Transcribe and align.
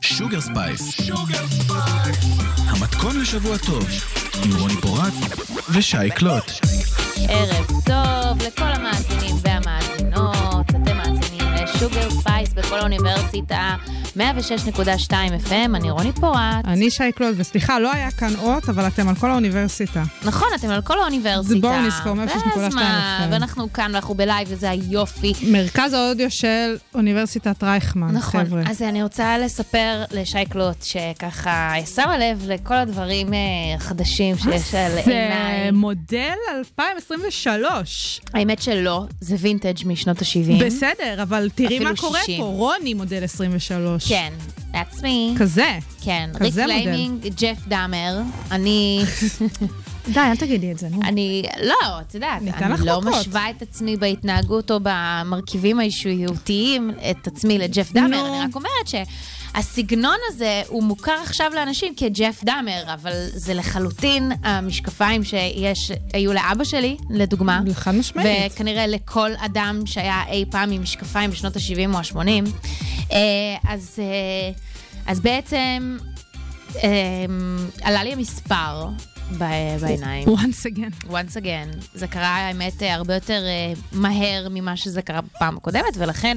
שוגר 0.00 0.40
ספייס. 0.40 1.10
המתכון 2.66 3.20
לשבוע 3.20 3.56
טוב, 3.58 3.88
עם 4.44 4.50
רוני 4.60 4.74
פורט 4.74 5.12
ושי 5.70 6.10
קלוט. 6.14 6.50
ערב 7.28 7.66
טוב 7.66 8.42
לכל 8.46 8.72
המאזינים 8.72 9.36
והמאזינות, 9.42 10.70
אתם 10.70 10.96
מאזינים 10.96 11.52
לשוגר 11.54 12.10
ספייס 12.10 12.39
בכל 12.60 12.78
האוניברסיטה, 12.78 13.74
106.2 14.16 15.10
FM, 15.48 15.52
אני 15.52 15.90
רוני 15.90 16.12
פורט. 16.12 16.64
אני 16.64 16.90
שי 16.90 17.12
קלוט, 17.14 17.34
וסליחה, 17.36 17.78
לא 17.78 17.92
היה 17.92 18.10
כאן 18.10 18.32
אות, 18.38 18.68
אבל 18.68 18.86
אתם 18.86 19.08
על 19.08 19.14
כל 19.14 19.30
האוניברסיטה. 19.30 20.02
נכון, 20.24 20.48
אתם 20.54 20.70
על 20.70 20.82
כל 20.82 21.00
האוניברסיטה. 21.00 21.60
בואו 21.60 21.80
נזכור 21.80 22.12
106.2 22.12 22.58
ואז 22.58 22.74
מה, 22.74 23.18
FM. 23.20 23.32
ואנחנו 23.32 23.72
כאן 23.72 23.90
ואנחנו 23.92 24.14
בלייב 24.14 24.48
וזה 24.50 24.70
היופי. 24.70 25.32
מרכז 25.42 25.92
האודיו 25.92 26.30
של 26.30 26.76
אוניברסיטת 26.94 27.62
רייכמן, 27.62 28.10
נכון, 28.10 28.44
חבר'ה. 28.44 28.62
אז 28.70 28.82
אני 28.82 29.02
רוצה 29.02 29.38
לספר 29.38 30.04
לשי 30.10 30.44
קלוט, 30.48 30.82
שככה 30.82 31.72
שמה 31.94 32.18
לב 32.18 32.44
לכל 32.48 32.74
הדברים 32.74 33.34
אה, 33.34 33.38
החדשים 33.76 34.36
שיש 34.38 34.46
על 34.74 34.90
זה 34.90 35.00
עיניי. 35.06 35.70
מודל 35.70 36.34
2023. 36.58 38.20
האמת 38.34 38.62
שלא, 38.62 39.04
זה 39.20 39.36
וינטג' 39.38 39.86
משנות 39.86 40.22
ה-70. 40.22 40.64
בסדר, 40.64 41.22
אבל 41.22 41.48
תראי 41.54 41.78
מה 41.78 41.90
קורה 41.96 42.20
60. 42.20 42.40
פה. 42.40 42.49
רוני 42.50 42.94
מודל 42.94 43.24
23. 43.24 44.08
כן, 44.08 44.32
that's 44.72 45.00
me. 45.00 45.38
כזה. 45.38 45.78
כן, 46.00 46.30
כזה 46.34 46.62
מודל. 46.62 46.82
פליימינג, 46.82 47.28
ג'ף 47.36 47.58
דאמר, 47.68 48.20
אני, 48.50 49.04
די, 50.14 50.20
אל 50.20 50.36
תגידי 50.36 50.72
את 50.72 50.78
זה, 50.78 50.88
נו. 50.88 51.00
אני, 51.04 51.42
לא, 51.62 52.00
את 52.00 52.14
יודעת, 52.14 52.42
אני 52.42 52.86
לא. 52.86 53.00
משווה 53.00 53.50
את 53.50 53.62
עצמי 53.62 53.96
בהתנהגות 53.96 54.70
או 54.70 54.78
במרכיבים 54.82 55.80
האישיותיים 55.80 56.90
את 57.10 57.26
עצמי 57.26 57.58
לג'ף 57.58 57.92
דאמר. 57.92 58.28
אני 58.28 58.40
רק 58.40 58.54
אומרת 58.54 58.86
שהסגנון 59.56 60.16
הזה 60.28 60.62
הוא 60.68 60.82
מוכר 60.82 61.16
עכשיו 61.22 61.52
לאנשים 61.54 61.94
כג'ף 61.96 62.44
דאמר, 62.44 62.94
אבל 62.94 63.12
זה 63.34 63.54
לחלוטין 63.54 64.32
המשקפיים 64.42 65.24
שיש, 65.24 65.90
היו 66.12 66.32
לאבא 66.32 66.64
שלי, 66.64 66.96
לדוגמה. 67.10 67.60
חד 67.74 67.94
משמעית. 67.94 68.52
וכנראה 68.52 68.86
לכל 68.86 69.30
אדם 69.38 69.82
שהיה 69.86 70.22
אי 70.28 70.44
פעם 70.50 70.70
עם 70.72 70.82
משקפיים 70.82 71.30
בשנות 71.30 71.56
ה-70 71.56 71.94
או 71.94 71.98
ה-80. 71.98 73.14
אז, 73.68 73.98
אה, 73.98 74.50
אז 75.06 75.20
בעצם 75.20 75.98
אה, 76.84 76.90
עלה 77.82 78.04
לי 78.04 78.12
המספר 78.12 78.88
בעיניים. 79.38 80.28
once 80.28 80.66
again. 80.66 81.06
once 81.06 81.36
again. 81.36 81.84
זה 81.94 82.06
קרה, 82.06 82.36
האמת, 82.36 82.82
אה, 82.82 82.94
הרבה 82.94 83.14
יותר 83.14 83.42
אה, 83.44 83.72
מהר 83.92 84.48
ממה 84.50 84.76
שזה 84.76 85.02
קרה 85.02 85.20
בפעם 85.20 85.56
הקודמת, 85.56 85.96
ולכן 85.96 86.36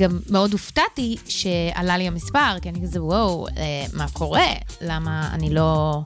גם 0.00 0.18
מאוד 0.30 0.52
הופתעתי 0.52 1.16
שעלה 1.28 1.98
לי 1.98 2.06
המספר, 2.06 2.58
כי 2.62 2.68
אני 2.68 2.82
כזה, 2.82 3.02
וואו, 3.02 3.46
אה, 3.48 3.86
מה 3.92 4.06
קורה? 4.12 4.52
למה 4.80 5.30
אני 5.32 5.54
לא... 5.54 6.00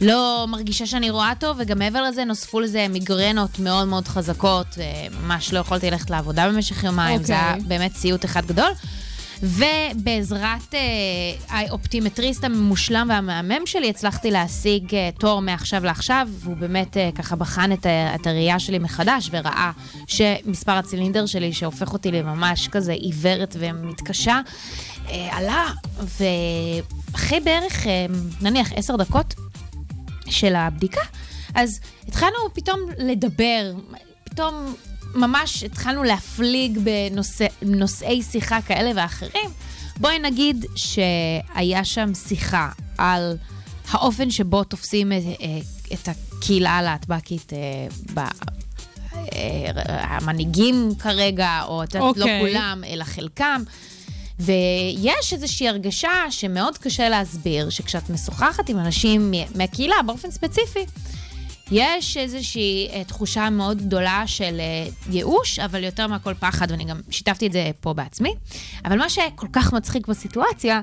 לא 0.00 0.46
מרגישה 0.48 0.86
שאני 0.86 1.10
רואה 1.10 1.32
טוב, 1.38 1.56
וגם 1.60 1.78
מעבר 1.78 2.02
לזה 2.02 2.24
נוספו 2.24 2.60
לזה 2.60 2.86
מיגרנות 2.88 3.58
מאוד 3.58 3.88
מאוד 3.88 4.08
חזקות, 4.08 4.66
אה, 4.80 5.06
ממש 5.22 5.52
לא 5.52 5.58
יכולתי 5.58 5.90
ללכת 5.90 6.10
לעבודה 6.10 6.48
במשך 6.48 6.84
יומיים, 6.84 7.20
אוקיי. 7.20 7.26
זה 7.26 7.32
היה 7.32 7.54
באמת 7.66 7.96
סיוט 7.96 8.24
אחד 8.24 8.46
גדול. 8.46 8.70
ובעזרת 9.42 10.74
אה, 10.74 10.78
האופטימטריסט 11.48 12.44
המושלם 12.44 13.06
והמהמם 13.10 13.66
שלי, 13.66 13.90
הצלחתי 13.90 14.30
להשיג 14.30 14.94
אה, 14.94 15.10
תור 15.18 15.42
מעכשיו 15.42 15.84
לעכשיו, 15.84 16.28
והוא 16.30 16.56
באמת 16.56 16.96
אה, 16.96 17.10
ככה 17.14 17.36
בחן 17.36 17.72
את, 17.72 17.86
את 17.86 18.26
הראייה 18.26 18.58
שלי 18.58 18.78
מחדש, 18.78 19.28
וראה 19.32 19.70
שמספר 20.06 20.72
הצילינדר 20.72 21.26
שלי, 21.26 21.52
שהופך 21.52 21.92
אותי 21.92 22.10
לממש 22.10 22.68
כזה 22.68 22.92
עיוורת 22.92 23.56
ומתקשה, 23.58 24.40
אה, 25.08 25.36
עלה. 25.36 25.66
ואחרי 26.20 27.40
בערך, 27.40 27.86
אה, 27.86 28.06
נניח, 28.40 28.72
עשר 28.76 28.96
דקות 28.96 29.34
של 30.26 30.54
הבדיקה, 30.54 31.00
אז 31.54 31.80
התחלנו 32.08 32.36
פתאום 32.54 32.80
לדבר, 32.98 33.72
פתאום 34.24 34.74
ממש 35.14 35.62
התחלנו 35.64 36.02
להפליג 36.02 36.78
בנושא- 36.78 37.52
בנושאי 37.62 38.22
שיחה 38.22 38.62
כאלה 38.62 38.90
ואחרים. 38.94 39.50
בואי 39.96 40.18
נגיד 40.18 40.64
שהיה 40.76 41.84
שם 41.84 42.14
שיחה 42.14 42.68
על 42.98 43.36
האופן 43.90 44.30
שבו 44.30 44.64
תופסים 44.64 45.12
את, 45.12 45.16
אה, 45.40 45.58
את 45.92 46.08
הקהילה 46.08 46.70
הלהטב"קית 46.70 47.52
אה, 47.52 47.58
ב... 48.14 48.18
אה, 48.18 49.70
המנהיגים 50.16 50.90
כרגע, 50.98 51.62
או 51.66 51.82
את 51.82 51.94
יודעת, 51.94 52.16
לא 52.16 52.22
אוקיי. 52.24 52.40
כולם, 52.40 52.82
אלא 52.86 53.04
חלקם. 53.04 53.62
ויש 54.40 55.32
איזושהי 55.32 55.68
הרגשה 55.68 56.10
שמאוד 56.30 56.78
קשה 56.78 57.08
להסביר, 57.08 57.70
שכשאת 57.70 58.10
משוחחת 58.10 58.68
עם 58.68 58.78
אנשים 58.78 59.32
מהקהילה 59.54 59.94
באופן 60.06 60.30
ספציפי, 60.30 60.84
יש 61.70 62.16
איזושהי 62.16 62.88
אה, 62.92 63.04
תחושה 63.04 63.50
מאוד 63.50 63.82
גדולה 63.82 64.22
של 64.26 64.60
אה, 64.60 64.88
ייאוש, 65.10 65.58
אבל 65.58 65.84
יותר 65.84 66.06
מהכל 66.06 66.34
פחד, 66.34 66.70
ואני 66.70 66.84
גם 66.84 67.00
שיתפתי 67.10 67.46
את 67.46 67.52
זה 67.52 67.70
פה 67.80 67.92
בעצמי. 67.92 68.34
אבל 68.84 68.98
מה 68.98 69.08
שכל 69.08 69.46
כך 69.52 69.72
מצחיק 69.72 70.06
בסיטואציה, 70.06 70.80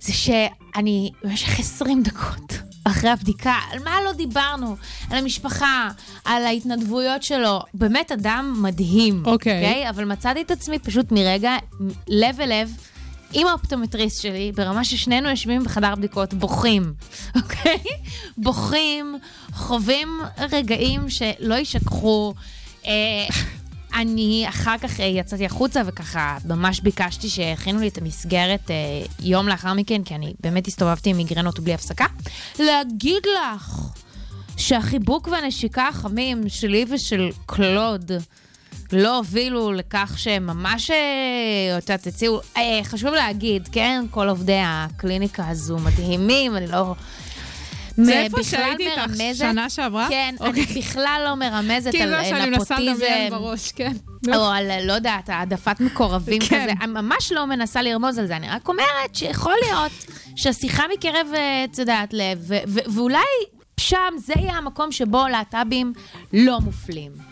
זה 0.00 0.12
שאני 0.12 1.10
במשך 1.24 1.60
20 1.60 2.02
דקות 2.02 2.52
אחרי 2.84 3.10
הבדיקה, 3.10 3.54
על 3.72 3.78
מה 3.84 3.96
לא 4.04 4.12
דיברנו? 4.12 4.76
על 5.10 5.18
המשפחה, 5.18 5.88
על 6.24 6.44
ההתנדבויות 6.44 7.22
שלו. 7.22 7.60
באמת 7.74 8.12
אדם 8.12 8.58
מדהים. 8.62 9.22
אוקיי. 9.26 9.90
אבל 9.90 10.04
מצאתי 10.04 10.40
את 10.40 10.50
עצמי 10.50 10.78
פשוט 10.78 11.12
מרגע, 11.12 11.56
לב 12.08 12.40
אל 12.40 12.60
לב, 12.60 12.70
עם 13.32 13.46
האופטומטריסט 13.46 14.22
שלי, 14.22 14.52
ברמה 14.54 14.84
ששנינו 14.84 15.30
יושבים 15.30 15.64
בחדר 15.64 15.94
בדיקות, 15.94 16.34
בוכים, 16.34 16.92
אוקיי? 17.42 17.78
בוכים, 18.38 19.16
חווים 19.52 20.20
רגעים 20.52 21.10
שלא 21.10 21.54
יישכחו. 21.54 22.34
אה, 22.86 22.92
אני 23.94 24.44
אחר 24.48 24.78
כך 24.78 25.00
אה, 25.00 25.04
יצאתי 25.04 25.46
החוצה 25.46 25.82
וככה 25.86 26.38
ממש 26.44 26.80
ביקשתי 26.80 27.28
שיכינו 27.28 27.80
לי 27.80 27.88
את 27.88 27.98
המסגרת 27.98 28.70
אה, 28.70 28.76
יום 29.20 29.48
לאחר 29.48 29.74
מכן, 29.74 30.02
כי 30.02 30.14
אני 30.14 30.34
באמת 30.40 30.68
הסתובבתי 30.68 31.10
עם 31.10 31.16
מיגרנות 31.16 31.60
בלי 31.60 31.74
הפסקה. 31.74 32.06
להגיד 32.58 33.22
לך 33.26 33.80
שהחיבוק 34.56 35.28
והנשיקה 35.28 35.88
החמים 35.88 36.48
שלי 36.48 36.84
ושל 36.90 37.30
קלוד 37.46 38.12
לא 38.92 39.16
הובילו 39.16 39.72
לכך 39.72 40.14
שהם 40.16 40.46
ממש, 40.46 40.90
אה, 40.90 41.78
את 41.78 41.82
יודעת, 41.82 42.06
הציעו, 42.06 42.40
אה, 42.56 42.80
חשוב 42.84 43.10
להגיד, 43.10 43.68
כן, 43.72 44.04
כל 44.10 44.28
עובדי 44.28 44.60
הקליניקה 44.64 45.48
הזו 45.48 45.78
מדהימים, 45.78 46.56
אני 46.56 46.66
לא... 46.66 46.94
זה 47.96 48.12
איפה 48.12 48.42
שהייתי 48.42 48.88
איתך 48.90 49.12
שנה 49.34 49.70
שעברה? 49.70 50.06
כן, 50.08 50.34
אוקיי. 50.40 50.64
אני 50.64 50.80
בכלל 50.80 51.22
לא 51.24 51.34
מרמזת 51.34 51.90
כאילו 51.90 52.04
על 52.04 52.10
זה 52.10 52.16
אה, 52.16 52.24
שאני 52.24 52.50
מנסה 52.50 52.74
לדמיין 52.74 52.96
נפוטיזם. 52.96 53.30
בראש, 53.30 53.72
כן. 53.72 53.92
או 54.34 54.44
על, 54.44 54.86
לא 54.86 54.92
יודעת, 54.92 55.28
העדפת 55.28 55.80
מקורבים 55.80 56.40
כן. 56.40 56.46
כזה. 56.46 56.72
אני 56.82 56.92
ממש 56.92 57.32
לא 57.32 57.46
מנסה 57.46 57.82
לרמוז 57.82 58.18
על 58.18 58.26
זה, 58.26 58.36
אני 58.36 58.48
רק 58.48 58.68
אומרת 58.68 59.14
שיכול 59.14 59.54
להיות 59.66 59.92
שהשיחה 60.36 60.84
מקרב, 60.94 61.26
אה, 61.34 61.64
את 61.64 61.78
יודעת, 61.78 62.12
לב, 62.12 62.50
ואולי 62.66 63.18
שם 63.80 64.14
זה 64.18 64.32
יהיה 64.36 64.52
המקום 64.52 64.92
שבו 64.92 65.28
להט"בים 65.28 65.92
לא 66.32 66.60
מופלים. 66.60 67.29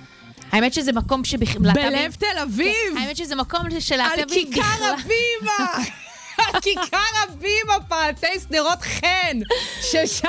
האמת 0.52 0.74
שזה 0.74 0.92
מקום 0.92 1.24
שבכלל... 1.24 1.72
בלב 1.74 2.14
תל 2.18 2.38
אביב! 2.42 2.96
האמת 2.96 3.16
שזה 3.16 3.36
מקום 3.36 3.60
על 3.66 3.80
שלהט"בים 3.80 4.52
כיכר 4.52 4.84
הבימה! 4.84 5.84
כיכר 6.62 6.98
הבימה, 7.22 7.80
פעתי 7.88 8.26
שדרות 8.48 8.82
חן! 8.82 9.38
ששם, 9.82 10.28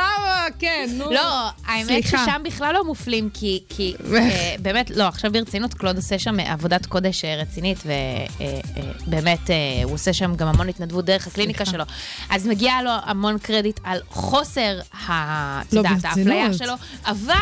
כן, 0.59 0.89
נו. 0.93 1.11
לא, 1.11 1.49
האמת. 1.65 2.03
ששם 2.03 2.41
בכלל 2.43 2.73
לא 2.73 2.85
מופלים, 2.85 3.29
כי, 3.33 3.63
כי 3.69 3.95
אה, 4.15 4.55
באמת, 4.59 4.89
לא, 4.89 5.03
עכשיו 5.03 5.31
ברצינות, 5.31 5.73
קלוד 5.73 5.95
עושה 5.95 6.19
שם 6.19 6.39
עבודת 6.39 6.85
קודש 6.85 7.25
אה, 7.25 7.35
רצינית, 7.35 7.77
ובאמת, 9.07 9.49
הוא 9.83 9.93
עושה 9.93 10.13
שם 10.13 10.35
גם 10.35 10.47
המון 10.47 10.69
התנדבות 10.69 11.05
דרך 11.05 11.27
הקליניקה 11.27 11.65
שלו. 11.65 11.83
אז 12.29 12.47
מגיע 12.47 12.73
לו 12.83 12.91
המון 13.03 13.37
קרדיט 13.37 13.79
על 13.83 13.99
חוסר, 14.09 14.79
את 14.79 15.73
לא, 15.73 15.79
יודעת, 15.79 15.93
ברצינות. 15.93 16.17
האפליה 16.17 16.53
שלו, 16.53 16.73
אבל, 17.05 17.35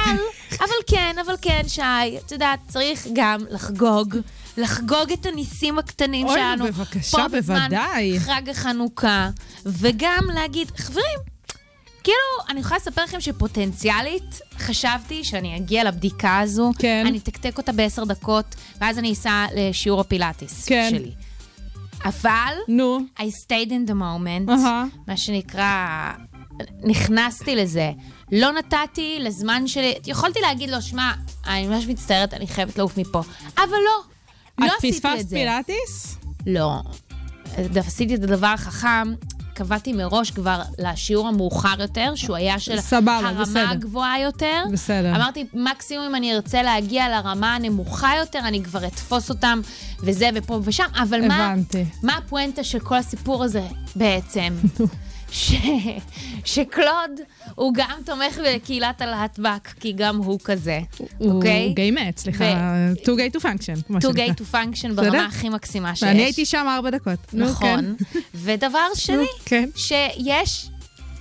אבל 0.60 0.75
כן, 0.88 1.16
אבל 1.25 1.36
כן, 1.42 1.62
שי, 1.68 1.81
את 2.25 2.31
יודעת, 2.31 2.60
צריך 2.68 3.08
גם 3.13 3.40
לחגוג. 3.50 4.16
לחגוג 4.57 5.12
את 5.13 5.25
הניסים 5.25 5.80
הקטנים 5.80 6.27
אוי, 6.27 6.36
שלנו. 6.36 6.65
בבקשה, 6.65 7.18
פה 7.18 7.27
בזמן 7.27 7.68
בוודאי. 7.69 8.19
חג 8.19 8.50
החנוכה, 8.50 9.30
וגם 9.65 10.24
להגיד, 10.33 10.71
חברים, 10.77 11.19
כאילו, 12.04 12.50
אני 12.50 12.59
יכולה 12.59 12.77
לספר 12.77 13.04
לכם 13.04 13.21
שפוטנציאלית 13.21 14.39
חשבתי 14.57 15.24
שאני 15.24 15.57
אגיע 15.57 15.83
לבדיקה 15.83 16.39
הזו, 16.39 16.71
כן. 16.80 17.04
אני 17.07 17.18
אתקתק 17.18 17.57
אותה 17.57 17.71
בעשר 17.71 18.04
דקות, 18.04 18.56
ואז 18.81 19.00
אני 19.00 19.13
אסע 19.13 19.45
לשיעור 19.56 20.01
הפילאטיס 20.01 20.65
כן. 20.65 20.88
שלי. 20.89 21.12
אבל, 22.06 22.53
נו. 22.68 23.00
I 23.18 23.21
stayed 23.21 23.69
in 23.69 23.89
the 23.89 23.94
moment, 23.94 24.51
אהה. 24.51 24.86
מה 25.07 25.18
שנקרא, 25.18 26.12
נכנסתי 26.83 27.56
לזה. 27.56 27.92
לא 28.31 28.51
נתתי 28.51 29.18
לזמן 29.19 29.68
שלי, 29.68 29.95
יכולתי 30.06 30.39
להגיד 30.39 30.69
לו, 30.69 30.81
שמע, 30.81 31.12
אני 31.48 31.68
ממש 31.68 31.88
מצטערת, 31.88 32.33
אני 32.33 32.48
חייבת 32.48 32.77
לעוף 32.77 32.98
מפה. 32.98 33.21
אבל 33.57 33.68
לא, 33.86 34.03
לא 34.59 34.65
את 34.65 34.71
עשיתי 34.77 35.00
פספסת 35.00 35.19
את 35.19 35.30
זה. 35.30 35.36
פילאטיס? 35.36 36.18
לא. 36.48 36.81
עשיתי 37.75 38.15
את 38.15 38.24
הדבר 38.24 38.48
החכם, 38.48 39.13
קבעתי 39.54 39.94
מראש 39.94 40.31
כבר 40.31 40.62
לשיעור 40.77 41.27
המאוחר 41.27 41.81
יותר, 41.81 42.15
שהוא 42.15 42.36
היה 42.36 42.59
של 42.59 42.81
סבבה, 42.81 43.18
הרמה 43.18 43.42
בסדר. 43.42 43.69
הגבוהה 43.69 44.19
יותר. 44.21 44.63
בסדר. 44.71 45.15
אמרתי, 45.15 45.45
מקסימום 45.54 46.06
אם 46.06 46.15
אני 46.15 46.36
ארצה 46.36 46.63
להגיע 46.63 47.09
לרמה 47.09 47.56
הנמוכה 47.56 48.12
יותר, 48.19 48.39
אני 48.39 48.63
כבר 48.63 48.88
אתפוס 48.88 49.30
אותם, 49.30 49.62
וזה 50.00 50.30
ופה 50.36 50.60
ושם, 50.63 50.86
אבל 51.01 51.27
מה, 51.27 51.45
הבנתי. 51.48 51.86
מה 52.03 52.18
הפואנטה 52.18 52.63
של 52.63 52.80
כל 52.80 52.95
הסיפור 52.95 53.44
הזה 53.44 53.63
בעצם? 53.95 54.53
ש... 55.31 55.53
שקלוד 56.45 57.12
הוא 57.56 57.74
גם 57.74 58.00
תומך 58.06 58.39
בקהילת 58.45 59.01
הלהטב"ק, 59.01 59.74
כי 59.79 59.91
גם 59.91 60.18
הוא 60.18 60.39
כזה, 60.44 60.79
הוא 61.18 61.33
אוקיי? 61.33 61.74
גיי 61.75 61.91
מת, 61.91 62.18
סליחה, 62.18 62.45
too 62.94 63.07
gay 63.09 63.38
to 63.38 63.39
function, 63.39 63.83
כמו 63.88 63.97
to 63.97 64.01
שנקרא. 64.01 64.25
gay 64.27 64.29
to 64.29 64.53
function? 64.53 64.94
ברמה 64.95 65.25
הכי 65.25 65.50
מקסימה 65.50 65.95
שיש. 65.95 66.03
ואני 66.03 66.24
הייתי 66.24 66.45
שם 66.45 66.65
ארבע 66.69 66.89
דקות. 66.89 67.19
נכון. 67.33 67.95
ודבר 68.44 68.88
שני, 68.95 69.27
כן. 69.45 69.69
שיש... 69.75 70.69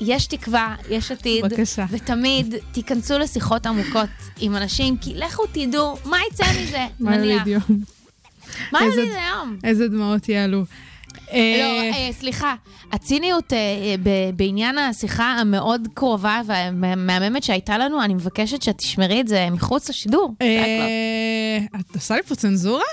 יש 0.00 0.26
תקווה, 0.26 0.74
יש 0.90 1.10
עתיד, 1.10 1.44
בבקשה. 1.44 1.84
ותמיד 1.90 2.54
תיכנסו 2.72 3.18
לשיחות 3.18 3.66
עמוקות 3.66 4.08
עם 4.40 4.56
אנשים, 4.56 4.96
כי 4.96 5.14
לכו 5.14 5.42
תדעו 5.52 5.96
מה 6.04 6.18
יצא 6.30 6.44
מזה, 6.62 6.86
מה 7.00 7.16
נניח. 7.16 7.46
יוליד 7.46 7.46
יום? 7.46 7.80
מה 8.72 8.80
יוליד 8.84 9.12
היום? 9.12 9.56
איזה 9.64 9.88
דמעות 9.88 10.28
יעלו. 10.28 10.64
לא, 11.32 11.38
אה, 11.38 11.90
אה, 11.94 12.08
סליחה, 12.12 12.54
הציניות 12.92 13.52
אה, 13.52 13.58
אה, 13.58 14.30
בעניין 14.36 14.78
השיחה 14.78 15.24
המאוד 15.24 15.88
קרובה 15.94 16.40
והמהממת 16.46 17.42
שהייתה 17.42 17.78
לנו, 17.78 18.02
אני 18.02 18.14
מבקשת 18.14 18.62
שתשמרי 18.62 19.20
את 19.20 19.28
זה 19.28 19.48
מחוץ 19.50 19.88
לשידור. 19.88 20.34
אה, 20.42 21.58
את 21.80 21.94
עושה 21.94 22.16
לי 22.16 22.22
פה 22.22 22.34
צנזורה? 22.34 22.84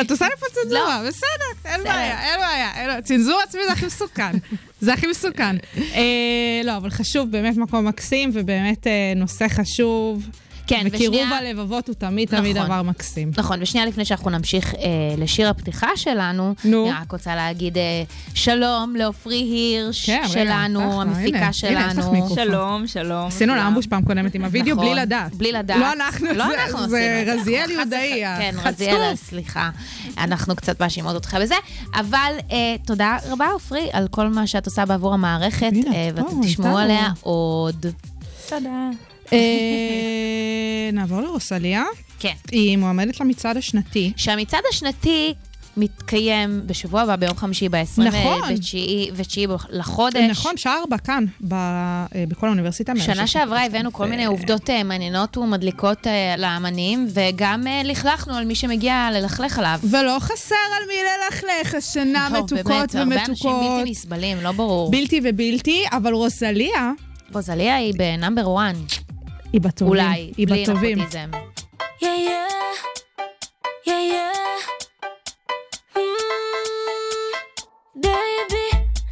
את 0.00 0.10
עושה 0.10 0.24
לי 0.24 0.36
פה 0.40 0.46
צנזורה, 0.52 1.02
לא. 1.02 1.08
בסדר, 1.08 1.70
אין. 1.72 1.84
בעיה, 1.84 2.32
אין 2.32 2.40
בעיה. 2.40 3.02
צנזור 3.02 3.40
עצמי 3.44 3.60
זה 3.66 3.72
הכי 3.72 3.86
מסוכן. 3.86 4.32
זה 4.80 4.92
הכי 4.92 5.06
מסוכן. 5.06 5.56
אה, 5.96 6.60
לא, 6.64 6.76
אבל 6.76 6.90
חשוב, 6.90 7.30
באמת 7.30 7.56
מקום 7.56 7.88
מקסים, 7.88 8.30
ובאמת 8.32 8.86
אה, 8.86 9.12
נושא 9.16 9.48
חשוב. 9.48 10.26
כן, 10.66 10.86
וקירוב 10.92 11.16
ושנייה- 11.20 11.38
הלבבות 11.38 11.88
הוא 11.88 11.94
תמיד 11.94 12.28
תמיד 12.28 12.56
נכון. 12.56 12.66
דבר 12.68 12.82
מקסים. 12.82 13.30
נכון, 13.38 13.62
ושנייה 13.62 13.86
לפני 13.86 14.04
שאנחנו 14.04 14.30
נמשיך 14.30 14.74
אה, 14.74 14.80
לשיר 15.18 15.48
הפתיחה 15.48 15.88
שלנו, 15.96 16.54
נו. 16.64 16.84
אני 16.90 16.98
רק 17.02 17.12
רוצה 17.12 17.34
להגיד 17.36 17.78
אה, 17.78 17.82
שלום 18.34 18.96
לעופרי 18.96 19.36
הירש 19.36 20.06
כן, 20.06 20.20
רגע, 20.24 20.28
שלנו, 20.32 20.80
הנה, 20.80 21.02
המפיקה 21.02 21.38
הנה, 21.38 21.52
שלנו. 21.52 22.12
מיקרופון. 22.12 22.36
שלום, 22.44 22.86
שלום. 22.86 23.26
עשינו 23.26 23.54
לה. 23.54 23.68
אמבוש 23.68 23.86
פעם 23.86 24.02
קודמת 24.04 24.34
עם 24.34 24.44
הוידאו 24.44 24.74
נכון, 24.74 24.86
בלי 24.86 24.94
לדעת. 24.94 25.34
בלי 25.34 25.52
לדעת. 25.52 25.78
לא 25.78 25.92
אנחנו, 25.92 26.26
לא 26.34 26.46
זה- 26.46 26.64
אנחנו 26.64 26.88
זה 26.88 26.98
עשינו 26.98 27.32
את 27.32 27.36
זה. 27.36 27.40
רזיאל 27.42 27.70
יהודאי, 27.70 28.22
כן, 28.38 28.54
החצוף. 28.58 28.66
רזיאל, 28.72 29.14
סליחה. 29.16 29.70
אנחנו 30.18 30.56
קצת 30.56 30.80
מאשימות 30.80 31.14
אותך 31.14 31.36
בזה, 31.40 31.54
אבל 31.94 32.32
אה, 32.52 32.56
תודה 32.86 33.16
רבה, 33.28 33.46
עופרי, 33.52 33.88
על 33.92 34.08
כל 34.10 34.28
מה 34.28 34.46
שאת 34.46 34.66
עושה 34.66 34.84
בעבור 34.86 35.14
המערכת, 35.14 35.72
הנה, 35.72 35.94
אה, 35.94 36.08
ואתם 36.14 36.42
תשמעו. 36.42 36.78
עליה 36.78 37.08
עוד. 37.20 37.86
תודה. 38.48 38.90
אה, 39.32 40.90
נעבור 40.92 41.20
לרוסליה. 41.20 41.84
כן. 42.18 42.32
היא 42.50 42.76
מועמדת 42.78 43.20
למצעד 43.20 43.56
השנתי. 43.56 44.12
שהמצעד 44.16 44.62
השנתי 44.70 45.34
מתקיים 45.76 46.60
בשבוע 46.66 47.00
הבא, 47.00 47.16
ביום 47.16 47.36
חמישי, 47.36 47.68
ב-29 47.68 48.00
נכון. 48.02 48.40
לחודש. 49.70 50.16
נכון, 50.30 50.56
שעה 50.56 50.78
ארבע 50.78 50.98
כאן, 50.98 51.24
ב- 51.40 51.54
אה, 51.54 52.06
בכל 52.28 52.46
האוניברסיטה. 52.46 52.92
שנה. 52.96 53.26
שעברה 53.26 53.66
הבאנו 53.66 53.92
כל 53.92 54.06
מיני 54.06 54.24
עובדות 54.24 54.70
אה, 54.70 54.82
מעניינות 54.84 55.36
ומדליקות 55.36 56.06
אה, 56.06 56.34
לאמנים, 56.38 57.06
וגם 57.10 57.66
אה, 57.66 57.80
לכלכנו 57.84 58.34
על 58.34 58.44
מי 58.44 58.54
שמגיע 58.54 59.08
ללכלך 59.12 59.58
עליו. 59.58 59.78
ולא 59.90 60.16
חסר 60.20 60.54
על 60.76 60.88
מי 60.88 60.94
ללכלך 61.24 61.74
השנה, 61.74 62.28
לא, 62.32 62.38
מתוקות 62.38 62.64
באמת, 62.66 62.94
הרבה 62.94 63.24
אנשים 63.24 63.50
ומתוקות. 63.50 63.78
בלתי 63.78 63.90
נסבלים, 63.90 64.40
לא 64.42 64.52
ברור. 64.52 64.90
בלתי 64.90 65.20
ובלתי, 65.24 65.84
אבל 65.92 66.12
רוסליה 66.12 66.92
רוזליה 67.34 67.76
היא 67.76 67.94
בנאמבר 67.96 68.56
1, 68.56 68.74
היא 69.52 69.60
בטובים. 69.60 69.88
אולי, 69.88 70.32
היא 70.36 70.46
בלי 70.48 70.62
בטובים. 70.62 70.98
נפוטיזם. 70.98 71.30
Yeah, 72.02 72.18
yeah. 72.28 72.48
Yeah, 73.88 74.02
yeah. 74.14 74.32
Mm, 75.96 76.62
baby, 78.04 78.66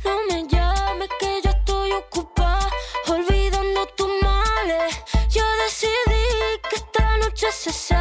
no 0.05 0.13
me 0.29 0.39
llames 0.53 1.11
que 1.21 1.31
yo 1.45 1.51
estoy 1.57 1.91
ocupada 2.03 2.69
olvidando 3.13 3.81
tus 3.97 4.11
males. 4.25 4.93
Yo 5.37 5.45
decidí 5.63 6.25
que 6.69 6.77
esta 6.83 7.05
noche 7.23 7.49
se 7.63 7.73
sale 7.87 8.00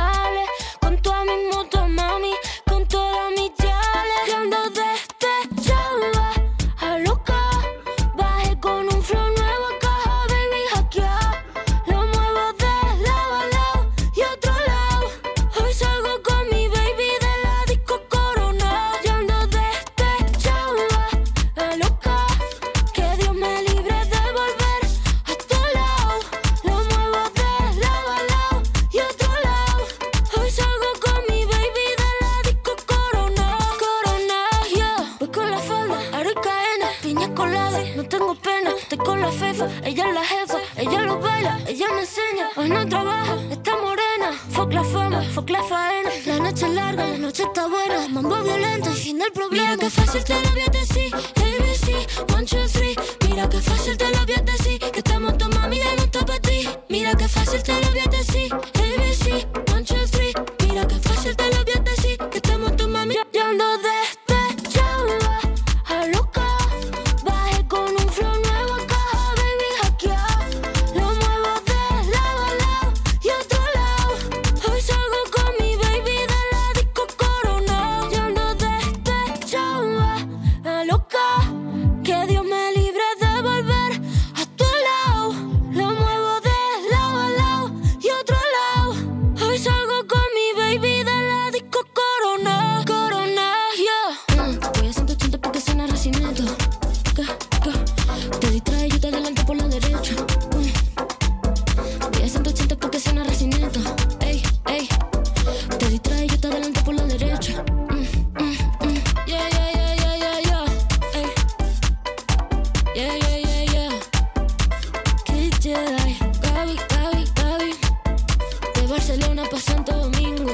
Barcelona 119.00 119.44
pa' 119.52 119.62
Santo 119.68 119.94
Domingo. 119.94 120.54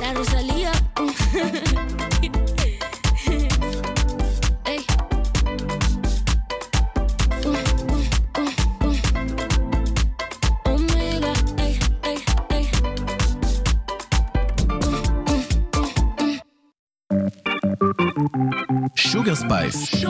La 0.00 0.08
Rosalía. 0.18 0.72
mm. 0.98 1.12
Ey. 4.72 4.80
Uh, 7.46 7.62
uh, 7.92 8.04
uh, 8.42 8.52
uh. 8.88 8.98
Omega, 10.72 11.32
ey, 11.64 11.72
ey, 12.10 12.18
ey. 12.56 12.64
Uh, 14.82 15.02
uh, 15.32 15.42
uh, 15.78 15.90
uh. 16.24 16.36
שוגר 18.94 19.34
ספייס. 19.34 20.04